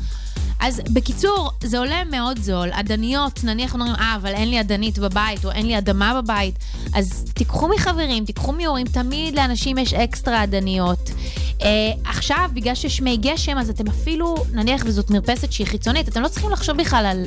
אז 0.64 0.82
בקיצור, 0.94 1.52
זה 1.64 1.80
עולה 1.80 2.04
מאוד 2.04 2.40
זול. 2.40 2.70
אדניות, 2.72 3.44
נניח 3.44 3.74
אומרים, 3.74 3.94
אה, 3.96 4.16
אבל 4.16 4.34
אין 4.34 4.50
לי 4.50 4.60
אדנית 4.60 5.00
בבית, 5.00 5.46
או 5.46 5.52
אין 5.52 5.66
לי 5.66 5.78
אדמה 5.78 6.22
בבית, 6.22 6.56
אז 6.94 7.26
תיקחו 7.34 7.68
מחברים, 7.68 8.26
תיקחו 8.26 8.52
מהורים, 8.52 8.88
תמיד 8.88 9.36
לאנשים 9.36 9.78
יש 9.78 9.94
אקסטרה 9.94 10.44
אדניות. 10.44 11.10
אה, 11.62 11.92
עכשיו, 12.06 12.50
בגלל 12.54 12.76
שיש 12.76 13.02
מי 13.02 13.18
גשם, 13.18 13.58
אז 13.58 13.70
אתם 13.70 13.88
אפילו, 13.88 14.36
נניח 14.54 14.84
וזאת 14.86 15.10
מרפסת 15.10 15.52
שהיא 15.52 15.68
חיצונית, 15.68 16.08
אתם 16.08 16.22
לא 16.22 16.28
צריכים 16.28 16.50
לחשוב 16.50 16.78
בכלל 16.78 17.06
על... 17.06 17.26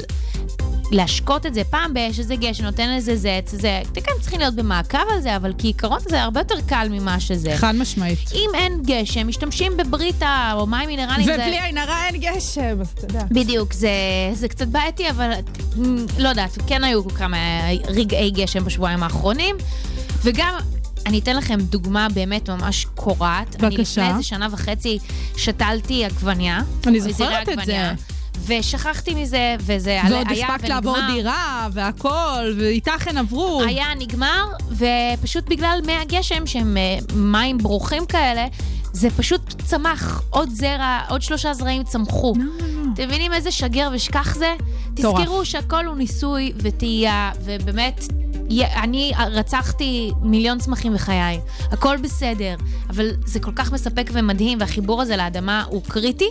להשקות 0.93 1.47
את 1.47 1.55
זה 1.55 1.65
פעם 1.65 1.95
באש, 1.95 2.19
איזה 2.19 2.37
גשם, 2.37 2.65
נותן 2.65 2.97
לזה 2.97 3.17
זץ, 3.17 3.51
זה, 3.51 3.83
אתם 3.93 4.01
כן 4.01 4.13
צריכים 4.21 4.41
להיות 4.41 4.55
במעקב 4.55 4.99
על 5.15 5.21
זה, 5.21 5.37
אבל 5.37 5.53
כעיקרון 5.59 5.99
זה 6.09 6.23
הרבה 6.23 6.41
יותר 6.41 6.55
קל 6.67 6.89
ממה 6.91 7.21
שזה. 7.21 7.55
חד 7.57 7.75
משמעית. 7.75 8.19
אם 8.33 8.51
אין 8.55 8.83
גשם, 8.87 9.29
משתמשים 9.29 9.73
בבריטה 9.77 10.53
או 10.55 10.67
מים 10.67 10.89
מינרליים. 10.89 11.25
זה- 11.25 11.33
ובלי 11.35 11.61
עין 11.61 11.79
הרע 11.79 12.07
אין 12.07 12.17
גשם, 12.21 12.81
אז 12.81 12.89
אתה 12.95 13.07
יודע. 13.07 13.23
בדיוק, 13.31 13.73
זה, 13.73 13.91
זה 14.33 14.49
קצת 14.49 14.67
בעייתי, 14.69 15.11
אבל 15.11 15.31
לא 16.19 16.29
יודעת, 16.29 16.59
כן 16.67 16.85
היו 16.85 17.09
כמה 17.09 17.37
רגעי 17.89 18.31
גשם 18.31 18.65
בשבועיים 18.65 19.03
האחרונים. 19.03 19.57
וגם, 20.23 20.55
אני 21.07 21.19
אתן 21.19 21.37
לכם 21.37 21.59
דוגמה 21.61 22.09
באמת 22.15 22.51
ממש 22.51 22.87
קורעת. 22.95 23.57
אני 23.65 23.77
בבקשה. 23.77 24.01
לפני 24.03 24.13
איזה 24.17 24.23
שנה 24.23 24.49
וחצי 24.53 24.99
שתלתי 25.37 26.05
עגבניה. 26.05 26.61
אני 26.87 27.01
זוכרת 27.01 27.43
את 27.43 27.49
עגבניה, 27.49 27.93
ושכחתי 28.47 29.15
מזה, 29.15 29.57
וזה 29.61 29.99
ועוד 30.09 30.27
היה 30.31 30.47
הספקת 30.55 30.69
לעבור 30.69 30.93
ונגמר. 30.93 31.15
דירה 31.15 31.69
והכל, 31.73 32.55
ואיתך 32.59 33.09
הן 33.09 33.19
עברו. 33.19 33.63
היה 33.67 33.87
נגמר, 33.99 34.45
ופשוט 34.71 35.49
בגלל 35.49 35.81
מי 35.87 35.93
הגשם, 35.93 36.47
שהם 36.47 36.77
אה, 36.77 36.99
מים 37.15 37.59
ברוכים 37.59 38.07
כאלה, 38.07 38.47
זה 38.93 39.09
פשוט 39.11 39.63
צמח. 39.63 40.23
עוד 40.31 40.51
זרע, 40.53 41.01
עוד 41.09 41.23
שלושה 41.23 41.55
זרעים 41.55 41.85
צמחו. 41.85 42.35
אתם 42.95 43.03
מבינים 43.09 43.33
איזה 43.33 43.51
שגר 43.51 43.89
ושכח 43.93 44.35
זה? 44.35 44.55
תזכרו 44.95 45.45
שהכל 45.45 45.87
הוא 45.87 45.97
ניסוי 45.97 46.53
וטעייה, 46.57 47.31
ובאמת, 47.45 48.05
אני 48.51 49.13
רצחתי 49.33 50.11
מיליון 50.23 50.59
צמחים 50.59 50.95
בחיי. 50.95 51.41
הכל 51.73 51.97
בסדר, 51.97 52.57
אבל 52.91 53.11
זה 53.27 53.41
כל 53.41 53.53
כך 53.57 53.73
מספק 53.73 54.11
ומדהים, 54.13 54.59
והחיבור 54.61 55.03
הזה 55.03 55.17
לאדמה 55.17 55.65
הוא 55.69 55.83
קריטי. 55.89 56.29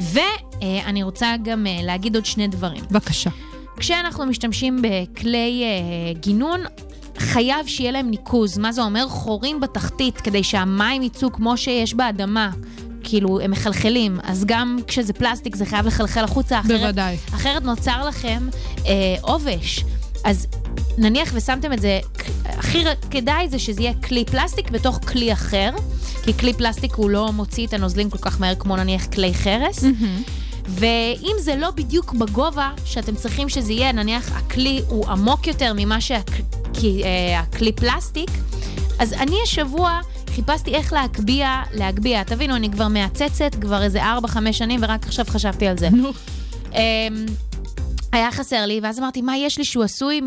ואני 0.00 1.02
רוצה 1.02 1.34
גם 1.44 1.66
אה, 1.66 1.78
להגיד 1.82 2.14
עוד 2.14 2.26
שני 2.26 2.48
דברים. 2.48 2.84
בבקשה. 2.90 3.30
כשאנחנו 3.76 4.26
משתמשים 4.26 4.82
בכלי 4.82 5.64
אה, 5.64 6.20
גינון, 6.20 6.60
חייב 7.18 7.66
שיהיה 7.66 7.90
להם 7.90 8.10
ניקוז. 8.10 8.58
מה 8.58 8.72
זה 8.72 8.82
אומר? 8.82 9.08
חורים 9.08 9.60
בתחתית, 9.60 10.16
כדי 10.16 10.42
שהמים 10.42 11.02
יצאו 11.02 11.32
כמו 11.32 11.56
שיש 11.56 11.94
באדמה. 11.94 12.50
כאילו, 13.04 13.40
הם 13.40 13.50
מחלחלים, 13.50 14.18
אז 14.22 14.44
גם 14.44 14.78
כשזה 14.86 15.12
פלסטיק 15.12 15.56
זה 15.56 15.66
חייב 15.66 15.86
לחלחל 15.86 16.24
החוצה, 16.24 16.60
אחרת, 16.60 16.80
בוודאי. 16.80 17.16
אחרת 17.34 17.62
נוצר 17.62 18.08
לכם 18.08 18.48
אה, 18.86 19.16
עובש. 19.20 19.84
אז 20.24 20.46
נניח 20.98 21.30
ושמתם 21.34 21.72
את 21.72 21.80
זה, 21.80 22.00
הכי 22.44 22.84
כדאי 23.10 23.48
זה 23.48 23.58
שזה 23.58 23.82
יהיה 23.82 23.94
כלי 23.94 24.24
פלסטיק 24.24 24.70
בתוך 24.70 24.98
כלי 25.08 25.32
אחר, 25.32 25.70
כי 26.22 26.34
כלי 26.34 26.52
פלסטיק 26.52 26.94
הוא 26.94 27.10
לא 27.10 27.32
מוציא 27.32 27.66
את 27.66 27.72
הנוזלים 27.72 28.10
כל 28.10 28.18
כך 28.18 28.40
מהר 28.40 28.54
כמו 28.54 28.76
נניח 28.76 29.06
כלי 29.06 29.34
חרס. 29.34 29.84
ואם 30.68 31.36
זה 31.40 31.56
לא 31.56 31.70
בדיוק 31.70 32.12
בגובה 32.12 32.70
שאתם 32.84 33.14
צריכים 33.14 33.48
שזה 33.48 33.72
יהיה, 33.72 33.92
נניח 33.92 34.32
הכלי 34.32 34.82
הוא 34.88 35.06
עמוק 35.08 35.46
יותר 35.46 35.72
ממה 35.76 36.00
שהכלי 36.00 37.72
פלסטיק, 37.72 38.30
אז 38.98 39.12
אני 39.12 39.36
השבוע 39.44 40.00
חיפשתי 40.34 40.74
איך 40.74 40.92
להגביה, 40.92 41.62
להגביה. 41.72 42.24
תבינו, 42.24 42.56
אני 42.56 42.70
כבר 42.70 42.88
מעצצת 42.88 43.54
כבר 43.60 43.82
איזה 43.82 44.02
4-5 44.02 44.52
שנים, 44.52 44.80
ורק 44.82 45.06
עכשיו 45.06 45.24
חשבתי 45.28 45.66
על 45.66 45.78
זה. 45.78 45.88
נו. 45.90 46.10
היה 48.14 48.32
חסר 48.32 48.66
לי, 48.66 48.80
ואז 48.82 48.98
אמרתי, 48.98 49.22
מה 49.22 49.36
יש 49.36 49.58
לי 49.58 49.64
שהוא 49.64 49.84
עשוי 49.84 50.20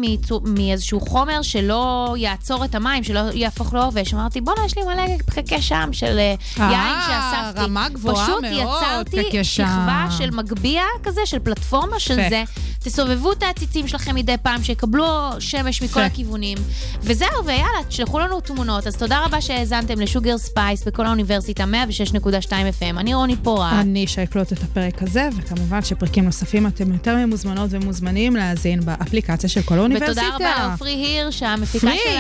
מאיזשהו 0.44 1.00
חומר 1.00 1.42
שלא 1.42 2.16
יעצור 2.18 2.66
את 2.66 2.76
המים, 2.76 3.04
שלא 3.04 3.20
יהפוך 3.34 3.74
לעובש? 3.74 4.14
אמרתי, 4.14 4.42
בואנה, 4.42 4.66
יש 4.66 4.78
לי 4.78 4.84
מלא 4.84 5.18
פקקי 5.26 5.62
שם 5.62 5.90
של 5.92 6.20
אה, 6.20 6.36
אה, 6.60 6.72
יין 6.72 6.96
שאספתי. 7.08 7.66
רמה 7.66 7.90
גבוהה 7.90 8.26
פשוט 8.26 8.44
מאוד, 8.44 8.82
יצרתי 8.82 9.24
פקקי 9.24 9.44
שכבה 9.44 10.06
שם. 10.12 10.18
של 10.18 10.32
מגביה 10.32 10.84
כזה, 11.04 11.22
של 11.26 11.40
פלטפורמה 11.40 12.00
של. 12.00 12.16
זה. 12.16 12.44
תסובבו 12.80 13.32
את 13.32 13.44
העציצים 13.44 13.88
שלכם 13.88 14.16
מדי 14.16 14.36
פעם, 14.42 14.64
שיקבלו 14.64 15.06
שמש 15.40 15.82
מכל 15.82 16.00
יפה. 16.00 16.06
הכיוונים. 16.06 16.58
וזהו, 17.02 17.46
ויאללה, 17.46 17.84
תשלחו 17.88 18.20
לנו 18.20 18.42
תמונות. 18.42 18.88
אז 18.88 18.96
תודה 18.96 19.26
רבה 19.26 19.42
שהאזנתם 19.42 20.00
ל 20.00 20.06
Sugar 20.06 20.38
Space 20.38 20.84
בקול 20.88 21.06
האוניברסיטה 21.06 21.64
106.2 21.64 22.50
FM. 22.50 23.00
אני 23.00 23.14
רוני 23.14 23.36
פורט. 23.36 23.74
אני 23.74 24.06
שי 24.06 24.26
קלוט 24.26 24.54
את 24.54 24.64
הפרק 24.64 25.04
הזה, 25.04 25.30
וכמובן 25.38 25.82
שפרקים 25.82 26.26
נוספים 26.26 26.68
אתם 26.68 26.94
יותר 26.94 27.16
ממוזמנות 27.16 27.70
ומוזמנים 27.74 28.36
להאזין 28.36 28.86
באפליקציה 28.86 29.50
של 29.50 29.62
קול 29.62 29.78
האוניברסיטה. 29.78 30.22
ותודה 30.22 30.36
רבה 30.36 30.68
לעופרי 30.68 30.92
הירש, 30.92 31.44
המפיקה 31.44 31.88
פרי. 31.88 32.18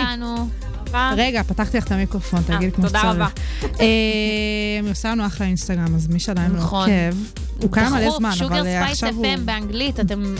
שלנו. 0.91 1.15
רגע, 1.17 1.43
פתחתי 1.43 1.77
לך 1.77 1.83
את 1.83 1.91
המיקרופון, 1.91 2.41
תגיד 2.41 2.75
כמו 2.75 2.87
תודה 2.87 2.99
שצריך. 2.99 3.15
רבה. 3.15 3.27
אה, 3.79 3.85
היא 4.83 4.91
עושה 4.91 5.11
לנו 5.11 5.25
אחלה 5.25 5.47
אינסטגרם, 5.47 5.95
אז 5.95 6.07
מי 6.07 6.19
שעדיין 6.19 6.51
לא 6.51 6.57
נכון. 6.57 6.89
עוקב, 6.89 7.17
הוא 7.61 7.71
קיים 7.71 7.93
מלא 7.93 8.11
זמן, 8.17 8.31
Sugar 8.35 8.59
אבל 8.59 8.67
אה, 8.67 8.81
Space 8.81 9.03
עכשיו 9.03 9.15
הוא... 9.15 9.25
FM 9.25 9.39
באנגלית, 9.45 9.99
אתם 9.99 10.35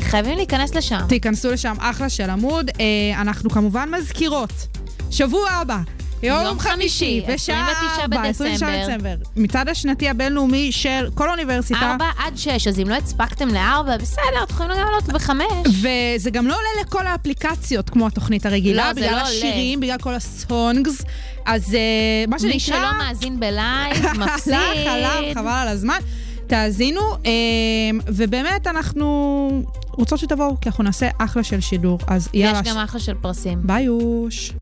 חייבים 0.00 0.36
להיכנס 0.36 0.74
לשם. 0.74 1.00
תיכנסו 1.08 1.50
לשם, 1.50 1.74
אחלה 1.78 2.08
של 2.08 2.30
עמוד. 2.30 2.70
אה, 2.80 3.20
אנחנו 3.20 3.50
כמובן 3.50 3.90
מזכירות, 3.90 4.66
שבוע 5.10 5.50
הבא. 5.50 5.78
יום, 6.22 6.58
חמישי, 6.58 7.22
בשעה 7.28 7.70
29 7.70 8.02
4, 8.02 8.28
29 8.28 8.66
בדצמבר. 8.66 9.14
דצמבר. 9.14 9.14
מצעד 9.36 9.68
השנתי 9.68 10.08
הבינלאומי 10.08 10.72
של 10.72 11.08
כל 11.14 11.28
האוניברסיטה. 11.28 11.80
ארבע 11.80 12.10
עד 12.18 12.36
שש, 12.36 12.66
אז 12.66 12.80
אם 12.80 12.88
לא 12.88 12.94
הספקתם 12.94 13.48
לארבע, 13.48 13.96
בסדר, 13.96 14.42
אתם 14.42 14.54
יכולים 14.54 14.70
לעלות 14.70 15.04
בחמש. 15.04 15.46
וזה 15.66 16.30
גם 16.30 16.46
לא 16.46 16.54
עולה 16.54 16.68
לכל 16.82 17.06
האפליקציות 17.06 17.90
כמו 17.90 18.06
התוכנית 18.06 18.46
הרגילה, 18.46 18.86
לא, 18.86 18.92
בגלל 18.92 19.06
לא 19.06 19.10
עולה. 19.10 19.22
השירים, 19.22 19.80
בגלל 19.80 19.98
כל 19.98 20.14
הסונגס. 20.14 21.02
אז 21.46 21.74
אה, 21.74 22.24
מה 22.28 22.38
שנקרא... 22.38 22.54
מי 22.54 22.60
שלא 22.60 22.98
מאזין 22.98 23.40
בלייב, 23.40 24.06
מפסיד. 24.20 24.54
הלך 24.54 24.86
עליו, 24.86 25.22
חבל 25.34 25.48
על 25.48 25.68
הזמן. 25.68 25.98
תאזינו, 26.46 27.00
אה, 27.26 27.30
ובאמת 28.06 28.66
אנחנו 28.66 29.64
רוצות 29.90 30.18
שתבואו, 30.18 30.60
כי 30.60 30.68
אנחנו 30.68 30.84
נעשה 30.84 31.08
אחלה 31.18 31.42
של 31.42 31.60
שידור. 31.60 31.98
אז 32.06 32.28
יאללה, 32.34 32.60
יש 32.64 32.68
גם 32.68 32.78
אחלה 32.78 33.00
של 33.00 33.14
פרסים. 33.14 33.58
ביי 33.62 33.82
יוש. 33.82 34.52